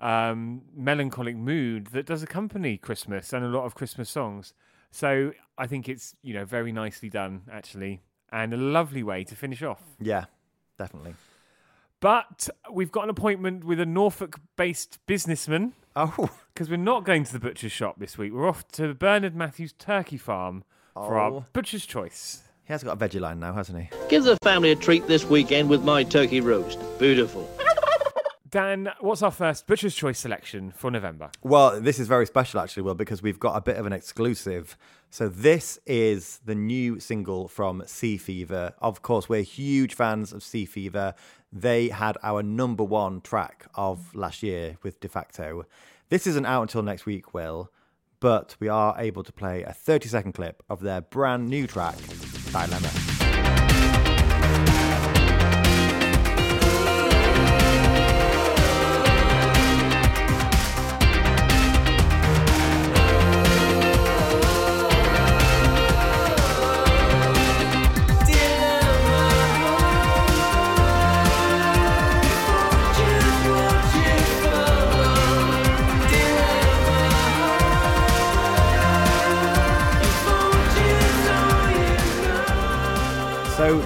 um, 0.00 0.62
melancholic 0.76 1.36
mood 1.36 1.88
that 1.88 2.06
does 2.06 2.22
accompany 2.22 2.76
Christmas 2.76 3.32
and 3.32 3.44
a 3.44 3.48
lot 3.48 3.64
of 3.64 3.74
Christmas 3.74 4.08
songs. 4.10 4.54
So 4.90 5.32
I 5.56 5.66
think 5.66 5.88
it's 5.88 6.14
you 6.22 6.34
know 6.34 6.44
very 6.44 6.72
nicely 6.72 7.08
done, 7.10 7.42
actually, 7.50 8.00
and 8.32 8.52
a 8.54 8.56
lovely 8.56 9.02
way 9.02 9.24
to 9.24 9.34
finish 9.36 9.62
off. 9.62 9.82
yeah, 10.00 10.24
definitely. 10.78 11.14
But 12.00 12.48
we've 12.70 12.92
got 12.92 13.04
an 13.04 13.10
appointment 13.10 13.64
with 13.64 13.80
a 13.80 13.86
Norfolk 13.86 14.38
based 14.56 14.98
businessman 15.06 15.72
Oh, 15.96 16.30
because 16.54 16.70
we're 16.70 16.76
not 16.76 17.04
going 17.04 17.24
to 17.24 17.32
the 17.32 17.40
butcher's 17.40 17.72
shop 17.72 17.96
this 17.98 18.16
week. 18.16 18.32
We're 18.32 18.48
off 18.48 18.68
to 18.72 18.94
Bernard 18.94 19.34
Matthews 19.34 19.72
Turkey 19.72 20.16
Farm 20.16 20.62
for 20.94 21.18
Oh. 21.18 21.34
our 21.34 21.46
butcher's 21.52 21.84
choice. 21.86 22.42
He 22.68 22.74
has 22.74 22.84
got 22.84 23.02
a 23.02 23.08
veggie 23.08 23.18
line 23.18 23.40
now, 23.40 23.54
hasn't 23.54 23.80
he? 23.80 23.88
Give 24.10 24.22
the 24.22 24.36
family 24.44 24.70
a 24.72 24.76
treat 24.76 25.06
this 25.06 25.24
weekend 25.24 25.70
with 25.70 25.82
my 25.82 26.04
turkey 26.04 26.42
roast. 26.42 26.78
Beautiful. 26.98 27.48
Dan, 28.50 28.90
what's 29.00 29.22
our 29.22 29.30
first 29.30 29.66
butcher's 29.66 29.94
choice 29.94 30.18
selection 30.18 30.70
for 30.72 30.90
November? 30.90 31.30
Well, 31.42 31.80
this 31.80 31.98
is 31.98 32.06
very 32.06 32.26
special 32.26 32.60
actually, 32.60 32.82
Will, 32.82 32.94
because 32.94 33.22
we've 33.22 33.40
got 33.40 33.56
a 33.56 33.62
bit 33.62 33.78
of 33.78 33.86
an 33.86 33.94
exclusive. 33.94 34.76
So 35.08 35.30
this 35.30 35.78
is 35.86 36.40
the 36.44 36.54
new 36.54 37.00
single 37.00 37.48
from 37.48 37.82
Sea 37.86 38.18
Fever. 38.18 38.74
Of 38.80 39.00
course, 39.00 39.30
we're 39.30 39.42
huge 39.42 39.94
fans 39.94 40.34
of 40.34 40.42
Sea 40.42 40.66
Fever. 40.66 41.14
They 41.50 41.88
had 41.88 42.18
our 42.22 42.42
number 42.42 42.84
one 42.84 43.22
track 43.22 43.66
of 43.76 44.14
last 44.14 44.42
year 44.42 44.76
with 44.82 45.00
De 45.00 45.08
facto. 45.08 45.64
This 46.10 46.26
isn't 46.26 46.44
out 46.44 46.62
until 46.62 46.82
next 46.82 47.06
week, 47.06 47.32
Will, 47.32 47.70
but 48.20 48.56
we 48.60 48.68
are 48.68 48.94
able 48.98 49.24
to 49.24 49.32
play 49.32 49.62
a 49.62 49.72
30 49.72 50.08
second 50.08 50.32
clip 50.32 50.62
of 50.68 50.80
their 50.80 51.00
brand 51.00 51.48
new 51.48 51.66
track, 51.66 51.96
Dilemma. 52.50 52.88
So, 52.88 53.17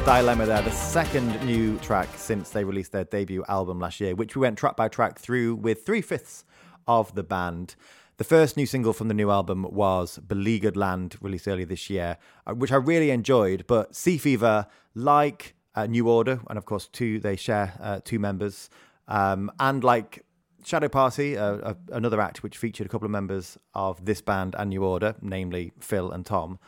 Dilemma 0.04 0.46
there, 0.46 0.62
the 0.62 0.70
second 0.72 1.40
new 1.46 1.78
track 1.78 2.08
since 2.16 2.50
they 2.50 2.64
released 2.64 2.90
their 2.90 3.04
debut 3.04 3.44
album 3.48 3.78
last 3.78 4.00
year, 4.00 4.16
which 4.16 4.34
we 4.34 4.40
went 4.40 4.58
track 4.58 4.74
by 4.74 4.88
track 4.88 5.16
through 5.16 5.54
with 5.54 5.86
three 5.86 6.00
fifths 6.00 6.44
of 6.88 7.14
the 7.14 7.22
band. 7.22 7.76
The 8.16 8.24
first 8.24 8.56
new 8.56 8.66
single 8.66 8.92
from 8.92 9.06
the 9.06 9.14
new 9.14 9.30
album 9.30 9.62
was 9.62 10.18
Beleaguered 10.18 10.76
Land, 10.76 11.14
released 11.20 11.46
earlier 11.46 11.66
this 11.66 11.88
year, 11.88 12.18
uh, 12.48 12.54
which 12.54 12.72
I 12.72 12.76
really 12.76 13.10
enjoyed. 13.10 13.64
But 13.68 13.94
Sea 13.94 14.18
Fever, 14.18 14.66
like 14.96 15.54
uh, 15.76 15.86
New 15.86 16.08
Order, 16.08 16.40
and 16.48 16.58
of 16.58 16.64
course, 16.64 16.88
two 16.88 17.20
they 17.20 17.36
share 17.36 17.74
uh, 17.80 18.00
two 18.04 18.18
members, 18.18 18.70
um, 19.06 19.52
and 19.60 19.84
like 19.84 20.24
Shadow 20.64 20.88
Party, 20.88 21.38
uh, 21.38 21.74
another 21.92 22.20
act 22.20 22.42
which 22.42 22.58
featured 22.58 22.86
a 22.86 22.90
couple 22.90 23.06
of 23.06 23.12
members 23.12 23.56
of 23.72 24.04
this 24.04 24.20
band 24.20 24.56
and 24.58 24.70
New 24.70 24.84
Order, 24.84 25.14
namely 25.22 25.72
Phil 25.78 26.10
and 26.10 26.26
Tom. 26.26 26.58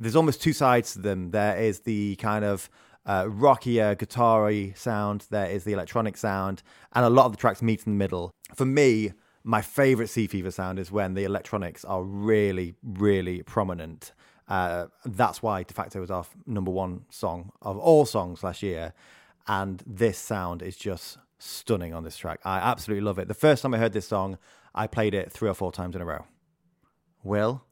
There's 0.00 0.16
almost 0.16 0.42
two 0.42 0.52
sides 0.52 0.94
to 0.94 0.98
them. 0.98 1.30
There 1.30 1.56
is 1.56 1.80
the 1.80 2.16
kind 2.16 2.44
of 2.44 2.70
uh, 3.06 3.26
rockier, 3.28 3.94
guitar-y 3.94 4.72
sound. 4.74 5.26
There 5.30 5.46
is 5.46 5.64
the 5.64 5.74
electronic 5.74 6.16
sound, 6.16 6.62
and 6.94 7.04
a 7.04 7.10
lot 7.10 7.26
of 7.26 7.32
the 7.32 7.38
tracks 7.38 7.62
meet 7.62 7.86
in 7.86 7.92
the 7.92 7.98
middle. 7.98 8.32
For 8.54 8.64
me, 8.64 9.12
my 9.44 9.62
favorite 9.62 10.08
Sea 10.08 10.26
Fever 10.26 10.50
sound 10.50 10.78
is 10.78 10.90
when 10.90 11.14
the 11.14 11.24
electronics 11.24 11.84
are 11.84 12.02
really, 12.02 12.74
really 12.82 13.42
prominent. 13.42 14.12
Uh, 14.48 14.86
that's 15.04 15.42
why 15.42 15.62
De 15.62 15.72
facto 15.72 16.00
was 16.00 16.10
our 16.10 16.24
number 16.46 16.70
one 16.70 17.04
song 17.10 17.52
of 17.62 17.78
all 17.78 18.04
songs 18.04 18.42
last 18.42 18.62
year. 18.62 18.92
And 19.46 19.82
this 19.86 20.18
sound 20.18 20.62
is 20.62 20.76
just 20.76 21.18
stunning 21.38 21.94
on 21.94 22.04
this 22.04 22.16
track. 22.16 22.40
I 22.44 22.58
absolutely 22.58 23.02
love 23.02 23.18
it. 23.18 23.28
The 23.28 23.34
first 23.34 23.62
time 23.62 23.74
I 23.74 23.78
heard 23.78 23.92
this 23.92 24.08
song, 24.08 24.38
I 24.74 24.86
played 24.86 25.14
it 25.14 25.32
three 25.32 25.48
or 25.48 25.54
four 25.54 25.72
times 25.72 25.94
in 25.96 26.02
a 26.02 26.04
row. 26.04 26.26
Will, 27.22 27.64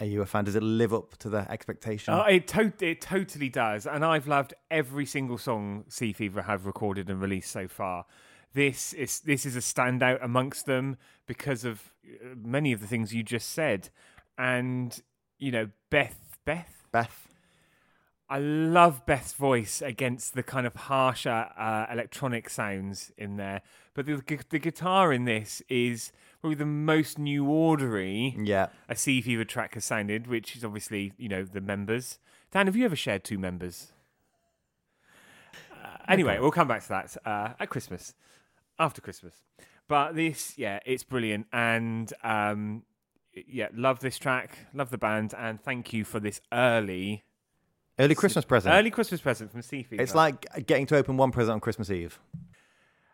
are 0.00 0.06
you 0.06 0.22
a 0.22 0.26
fan? 0.26 0.44
Does 0.44 0.56
it 0.56 0.62
live 0.62 0.92
up 0.92 1.16
to 1.18 1.28
the 1.28 1.50
expectation? 1.50 2.12
Oh, 2.14 2.22
it, 2.22 2.48
to- 2.48 2.72
it 2.80 3.00
totally 3.00 3.48
does. 3.48 3.86
And 3.86 4.04
I've 4.04 4.26
loved 4.26 4.54
every 4.70 5.06
single 5.06 5.38
song 5.38 5.84
Sea 5.88 6.12
Fever 6.12 6.42
have 6.42 6.66
recorded 6.66 7.08
and 7.08 7.20
released 7.20 7.52
so 7.52 7.68
far. 7.68 8.06
This 8.54 8.92
is 8.92 9.20
this 9.20 9.46
is 9.46 9.56
a 9.56 9.60
standout 9.60 10.22
amongst 10.22 10.66
them 10.66 10.96
because 11.26 11.64
of 11.64 11.92
uh, 12.04 12.34
many 12.36 12.72
of 12.72 12.80
the 12.80 12.86
things 12.86 13.14
you 13.14 13.22
just 13.22 13.50
said. 13.50 13.88
And, 14.36 15.00
you 15.38 15.50
know, 15.52 15.70
Beth, 15.88 16.36
Beth, 16.44 16.86
Beth? 16.90 17.28
I 18.28 18.38
love 18.38 19.04
Beth's 19.04 19.34
voice 19.34 19.82
against 19.82 20.34
the 20.34 20.42
kind 20.42 20.66
of 20.66 20.74
harsher 20.74 21.48
uh, 21.58 21.86
electronic 21.90 22.48
sounds 22.48 23.12
in 23.18 23.36
there. 23.36 23.60
But 23.94 24.06
the, 24.06 24.22
the 24.48 24.58
guitar 24.58 25.12
in 25.12 25.26
this 25.26 25.62
is 25.68 26.12
probably 26.42 26.56
the 26.56 26.66
most 26.66 27.18
new 27.20 27.44
ordery 27.46 28.34
Yeah. 28.36 28.66
a 28.88 28.96
Sea 28.96 29.20
Fever 29.22 29.44
track 29.44 29.74
has 29.74 29.84
sounded, 29.84 30.26
which 30.26 30.56
is 30.56 30.64
obviously, 30.64 31.12
you 31.16 31.28
know, 31.28 31.44
the 31.44 31.60
members. 31.60 32.18
Dan, 32.50 32.66
have 32.66 32.74
you 32.74 32.84
ever 32.84 32.96
shared 32.96 33.22
two 33.22 33.38
members? 33.38 33.92
Uh, 35.72 35.96
anyway, 36.08 36.38
we'll 36.40 36.50
come 36.50 36.66
back 36.66 36.82
to 36.82 36.88
that 36.88 37.16
uh, 37.24 37.52
at 37.60 37.68
Christmas, 37.70 38.14
after 38.78 39.00
Christmas. 39.00 39.34
But 39.86 40.16
this, 40.16 40.58
yeah, 40.58 40.80
it's 40.84 41.04
brilliant. 41.04 41.46
And 41.52 42.12
um, 42.24 42.82
yeah, 43.34 43.68
love 43.72 44.00
this 44.00 44.18
track, 44.18 44.58
love 44.74 44.90
the 44.90 44.98
band, 44.98 45.34
and 45.38 45.62
thank 45.62 45.92
you 45.92 46.04
for 46.04 46.18
this 46.18 46.40
early, 46.52 47.22
Early 48.00 48.14
Christmas 48.16 48.44
present. 48.44 48.74
early 48.74 48.90
Christmas 48.90 49.20
present 49.20 49.52
from 49.52 49.62
Sea 49.62 49.84
Fever. 49.84 50.02
It's 50.02 50.14
like 50.14 50.44
getting 50.66 50.86
to 50.86 50.96
open 50.96 51.16
one 51.18 51.30
present 51.30 51.54
on 51.54 51.60
Christmas 51.60 51.88
Eve. 51.88 52.18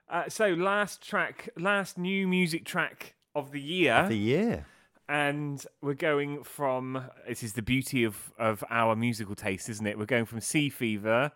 Uh, 0.09 0.29
so, 0.31 0.49
last 0.55 1.07
track, 1.07 1.51
last 1.59 1.99
new 1.99 2.27
music 2.27 2.65
track 2.65 3.15
of 3.39 3.53
the 3.53 3.61
year. 3.61 4.07
The 4.09 4.17
year. 4.17 4.67
and 5.09 5.65
we're 5.81 5.95
going 5.95 6.45
from 6.45 7.03
this 7.27 7.43
is 7.43 7.55
the 7.55 7.63
beauty 7.63 8.05
of 8.05 8.33
of 8.39 8.63
our 8.71 8.95
musical 8.95 9.35
taste 9.35 9.69
isn't 9.69 9.87
it? 9.87 9.99
We're 9.99 10.07
going 10.07 10.27
from 10.27 10.41
sea 10.41 10.69
fever 10.69 11.33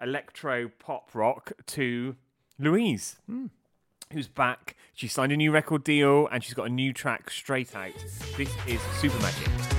electro 0.00 0.70
pop 0.78 1.10
rock 1.14 1.52
to 1.66 2.16
louise 2.58 3.16
hmm. 3.26 3.46
who's 4.12 4.28
back. 4.28 4.76
She 4.94 5.08
signed 5.08 5.32
a 5.32 5.36
new 5.36 5.50
record 5.50 5.84
deal 5.84 6.28
and 6.30 6.42
she's 6.44 6.54
got 6.54 6.66
a 6.66 6.72
new 6.72 6.92
track 6.92 7.30
straight 7.30 7.74
out. 7.74 7.94
This 8.36 8.52
is 8.66 8.80
super 9.00 9.18
magic 9.20 9.77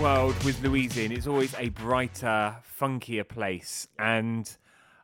world 0.00 0.40
with 0.44 0.62
Louise 0.62 0.96
in 0.96 1.10
is 1.10 1.26
always 1.26 1.52
a 1.58 1.70
brighter, 1.70 2.56
funkier 2.80 3.26
place, 3.26 3.88
and 3.98 4.56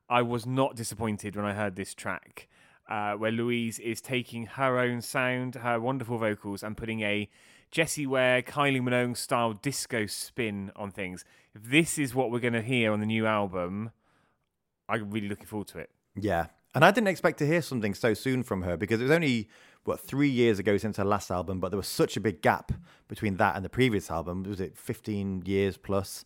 I 0.08 0.22
was 0.22 0.46
not 0.46 0.76
disappointed 0.76 1.34
when 1.34 1.44
I 1.44 1.52
heard 1.52 1.74
this 1.74 1.94
track, 1.94 2.48
uh, 2.88 3.14
where 3.14 3.32
Louise 3.32 3.80
is 3.80 4.00
taking 4.00 4.46
her 4.46 4.78
own 4.78 5.00
sound, 5.00 5.56
her 5.56 5.80
wonderful 5.80 6.18
vocals, 6.18 6.62
and 6.62 6.76
putting 6.76 7.00
a 7.00 7.28
Jessie 7.72 8.06
Ware, 8.06 8.40
Kylie 8.42 8.80
Minogue 8.80 9.16
style 9.16 9.54
disco 9.54 10.06
spin 10.06 10.70
on 10.76 10.92
things. 10.92 11.24
If 11.54 11.64
this 11.64 11.98
is 11.98 12.14
what 12.14 12.30
we're 12.30 12.38
going 12.38 12.54
to 12.54 12.62
hear 12.62 12.92
on 12.92 13.00
the 13.00 13.06
new 13.06 13.26
album, 13.26 13.90
I'm 14.88 15.10
really 15.10 15.28
looking 15.28 15.46
forward 15.46 15.68
to 15.68 15.78
it. 15.78 15.90
Yeah. 16.14 16.46
And 16.72 16.84
I 16.84 16.92
didn't 16.92 17.08
expect 17.08 17.38
to 17.38 17.46
hear 17.46 17.62
something 17.62 17.94
so 17.94 18.14
soon 18.14 18.44
from 18.44 18.62
her 18.62 18.76
because 18.76 19.00
it 19.00 19.04
was 19.04 19.12
only, 19.12 19.48
what, 19.84 20.00
three 20.00 20.28
years 20.28 20.58
ago 20.58 20.76
since 20.76 20.96
her 20.96 21.04
last 21.04 21.30
album, 21.30 21.60
but 21.60 21.70
there 21.70 21.76
was 21.76 21.88
such 21.88 22.16
a 22.16 22.20
big 22.20 22.42
gap 22.42 22.72
between 23.08 23.36
that 23.36 23.56
and 23.56 23.64
the 23.64 23.68
previous 23.70 24.10
album. 24.10 24.42
Was 24.44 24.60
it 24.60 24.76
15 24.76 25.42
years 25.46 25.76
plus? 25.76 26.24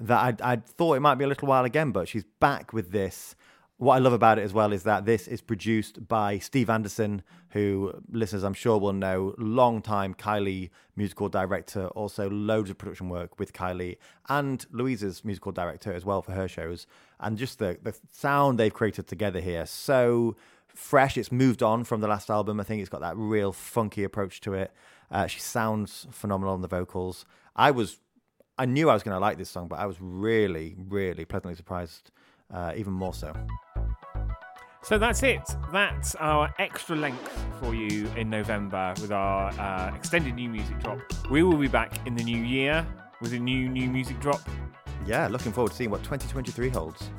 That 0.00 0.40
I, 0.42 0.52
I 0.52 0.56
thought 0.56 0.96
it 0.96 1.00
might 1.00 1.16
be 1.16 1.24
a 1.24 1.28
little 1.28 1.48
while 1.48 1.64
again, 1.64 1.92
but 1.92 2.08
she's 2.08 2.24
back 2.40 2.72
with 2.72 2.90
this. 2.90 3.34
What 3.78 3.94
I 3.94 3.98
love 3.98 4.12
about 4.12 4.38
it 4.38 4.42
as 4.42 4.52
well 4.52 4.74
is 4.74 4.82
that 4.82 5.06
this 5.06 5.26
is 5.26 5.40
produced 5.40 6.06
by 6.06 6.38
Steve 6.38 6.68
Anderson, 6.68 7.22
who 7.50 7.94
listeners 8.10 8.44
I'm 8.44 8.52
sure 8.52 8.78
will 8.78 8.92
know, 8.92 9.34
long-time 9.38 10.12
Kylie 10.12 10.68
musical 10.96 11.30
director, 11.30 11.86
also 11.88 12.28
loads 12.28 12.68
of 12.68 12.76
production 12.76 13.08
work 13.08 13.38
with 13.38 13.54
Kylie 13.54 13.96
and 14.28 14.66
Louise's 14.70 15.24
musical 15.24 15.50
director 15.50 15.94
as 15.94 16.04
well 16.04 16.20
for 16.20 16.32
her 16.32 16.46
shows. 16.46 16.86
And 17.20 17.38
just 17.38 17.58
the, 17.58 17.78
the 17.82 17.96
sound 18.12 18.58
they've 18.58 18.72
created 18.72 19.06
together 19.06 19.40
here, 19.40 19.64
so 19.64 20.36
fresh. 20.74 21.16
It's 21.16 21.32
moved 21.32 21.62
on 21.62 21.84
from 21.84 22.00
the 22.00 22.08
last 22.08 22.30
album. 22.30 22.60
I 22.60 22.64
think 22.64 22.80
it's 22.80 22.90
got 22.90 23.00
that 23.00 23.16
real 23.16 23.52
funky 23.52 24.04
approach 24.04 24.40
to 24.42 24.54
it. 24.54 24.72
Uh, 25.10 25.26
she 25.26 25.40
sounds 25.40 26.06
phenomenal 26.10 26.54
on 26.54 26.62
the 26.62 26.68
vocals. 26.68 27.24
I 27.56 27.70
was, 27.70 27.98
I 28.58 28.66
knew 28.66 28.88
I 28.88 28.94
was 28.94 29.02
going 29.02 29.14
to 29.14 29.20
like 29.20 29.38
this 29.38 29.50
song, 29.50 29.68
but 29.68 29.78
I 29.78 29.86
was 29.86 29.96
really, 30.00 30.76
really 30.88 31.24
pleasantly 31.24 31.56
surprised, 31.56 32.10
uh, 32.52 32.72
even 32.76 32.92
more 32.92 33.14
so. 33.14 33.34
So 34.82 34.96
that's 34.96 35.22
it. 35.22 35.42
That's 35.72 36.14
our 36.14 36.54
extra 36.58 36.96
length 36.96 37.44
for 37.60 37.74
you 37.74 38.08
in 38.16 38.30
November 38.30 38.94
with 39.00 39.12
our 39.12 39.50
uh, 39.60 39.94
extended 39.94 40.34
new 40.34 40.48
music 40.48 40.80
drop. 40.80 40.98
We 41.30 41.42
will 41.42 41.58
be 41.58 41.68
back 41.68 42.06
in 42.06 42.14
the 42.14 42.24
new 42.24 42.38
year 42.38 42.86
with 43.20 43.34
a 43.34 43.38
new 43.38 43.68
new 43.68 43.90
music 43.90 44.18
drop. 44.20 44.40
Yeah, 45.06 45.28
looking 45.28 45.52
forward 45.52 45.70
to 45.70 45.76
seeing 45.76 45.90
what 45.90 46.02
2023 46.02 46.70
holds. 46.70 47.10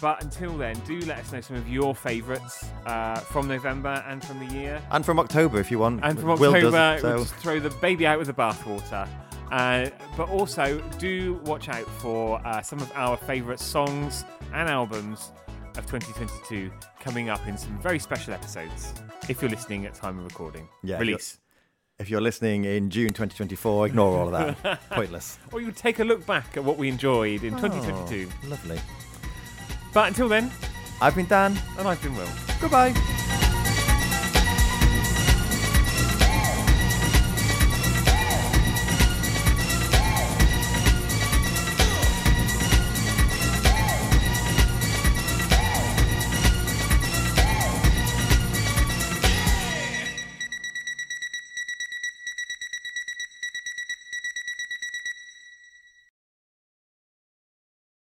But 0.00 0.22
until 0.22 0.56
then, 0.56 0.78
do 0.80 0.98
let 1.00 1.18
us 1.18 1.32
know 1.32 1.40
some 1.40 1.56
of 1.56 1.68
your 1.68 1.94
favourites 1.94 2.64
uh, 2.86 3.20
from 3.20 3.48
November 3.48 4.02
and 4.06 4.24
from 4.24 4.38
the 4.38 4.54
year. 4.54 4.80
And 4.90 5.04
from 5.04 5.18
October, 5.18 5.60
if 5.60 5.70
you 5.70 5.78
want. 5.78 6.00
And 6.02 6.18
from 6.18 6.30
October, 6.30 6.60
Will 6.60 6.70
does, 6.70 7.00
so. 7.02 7.14
we'll 7.16 7.24
throw 7.24 7.60
the 7.60 7.70
baby 7.70 8.06
out 8.06 8.18
with 8.18 8.28
the 8.28 8.34
bathwater. 8.34 9.06
Uh, 9.50 9.90
but 10.16 10.28
also, 10.28 10.80
do 10.98 11.40
watch 11.44 11.68
out 11.68 11.86
for 12.00 12.40
uh, 12.46 12.62
some 12.62 12.78
of 12.80 12.90
our 12.94 13.16
favourite 13.16 13.60
songs 13.60 14.24
and 14.54 14.68
albums 14.68 15.32
of 15.76 15.86
2022 15.86 16.70
coming 16.98 17.28
up 17.28 17.46
in 17.46 17.56
some 17.56 17.78
very 17.80 17.98
special 17.98 18.32
episodes 18.32 18.94
if 19.28 19.40
you're 19.40 19.50
listening 19.50 19.86
at 19.86 19.94
time 19.94 20.18
of 20.18 20.24
recording. 20.24 20.68
Yeah, 20.82 20.98
Release. 20.98 21.38
If 21.98 22.08
you're, 22.08 22.22
listening 22.22 22.64
in 22.64 22.88
June 22.88 23.08
2024, 23.08 23.88
ignore 23.88 24.18
all 24.18 24.34
of 24.34 24.62
that. 24.62 24.80
Pointless. 24.90 25.38
Or 25.52 25.60
you 25.60 25.70
take 25.70 25.98
a 25.98 26.04
look 26.04 26.24
back 26.24 26.56
at 26.56 26.64
what 26.64 26.78
we 26.78 26.88
enjoyed 26.88 27.44
in 27.44 27.52
oh, 27.54 27.58
2022. 27.58 28.48
Lovely. 28.48 28.80
But 29.92 30.08
until 30.08 30.28
then, 30.28 30.50
I've 31.00 31.14
been 31.14 31.26
Dan, 31.26 31.58
and 31.78 31.88
I've 31.88 32.02
been 32.02 32.14
Will. 32.16 32.28
Goodbye. 32.60 32.94